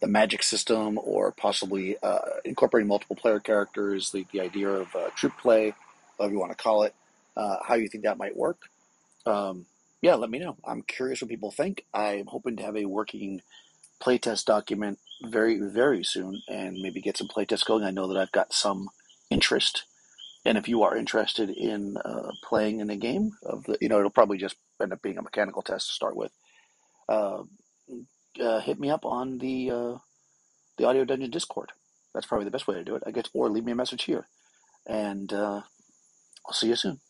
the 0.00 0.06
magic 0.06 0.42
system 0.42 0.98
or 1.02 1.32
possibly 1.32 1.96
uh, 2.02 2.18
incorporating 2.44 2.88
multiple 2.88 3.16
player 3.16 3.40
characters, 3.40 4.10
the, 4.10 4.26
the 4.32 4.40
idea 4.40 4.68
of 4.68 4.94
uh, 4.96 5.10
troop 5.14 5.36
play, 5.38 5.74
whatever 6.16 6.32
you 6.32 6.40
want 6.40 6.52
to 6.52 6.62
call 6.62 6.82
it, 6.84 6.94
uh, 7.36 7.56
how 7.66 7.74
you 7.74 7.88
think 7.88 8.04
that 8.04 8.18
might 8.18 8.36
work, 8.36 8.58
um, 9.26 9.66
yeah, 10.02 10.14
let 10.14 10.30
me 10.30 10.38
know. 10.38 10.56
I'm 10.64 10.82
curious 10.82 11.20
what 11.20 11.28
people 11.28 11.50
think. 11.50 11.84
I'm 11.92 12.26
hoping 12.26 12.56
to 12.56 12.62
have 12.62 12.76
a 12.76 12.86
working 12.86 13.42
playtest 14.02 14.46
document 14.46 14.98
very, 15.22 15.60
very 15.60 16.02
soon 16.02 16.40
and 16.48 16.78
maybe 16.80 17.02
get 17.02 17.18
some 17.18 17.28
playtests 17.28 17.66
going. 17.66 17.84
I 17.84 17.90
know 17.90 18.06
that 18.08 18.18
I've 18.18 18.32
got 18.32 18.54
some 18.54 18.88
interest 19.28 19.84
and 20.44 20.56
if 20.56 20.68
you 20.68 20.82
are 20.82 20.96
interested 20.96 21.50
in 21.50 21.96
uh, 21.98 22.30
playing 22.42 22.80
in 22.80 22.88
a 22.90 22.96
game 22.96 23.32
of 23.44 23.64
the, 23.64 23.76
you 23.80 23.88
know, 23.88 23.98
it'll 23.98 24.10
probably 24.10 24.38
just 24.38 24.56
end 24.80 24.92
up 24.92 25.02
being 25.02 25.18
a 25.18 25.22
mechanical 25.22 25.62
test 25.62 25.88
to 25.88 25.92
start 25.92 26.16
with. 26.16 26.32
Uh, 28.38 28.60
hit 28.60 28.78
me 28.78 28.90
up 28.90 29.04
on 29.04 29.38
the 29.38 29.70
uh, 29.70 29.98
the 30.78 30.86
Audio 30.86 31.04
Dungeon 31.04 31.30
Discord. 31.30 31.72
That's 32.14 32.26
probably 32.26 32.44
the 32.44 32.50
best 32.50 32.66
way 32.66 32.74
to 32.74 32.84
do 32.84 32.94
it, 32.94 33.02
I 33.06 33.10
guess, 33.10 33.28
or 33.34 33.48
leave 33.48 33.64
me 33.64 33.72
a 33.72 33.76
message 33.76 34.04
here, 34.04 34.28
and 34.86 35.32
uh, 35.32 35.62
I'll 36.46 36.54
see 36.54 36.68
you 36.68 36.76
soon. 36.76 37.00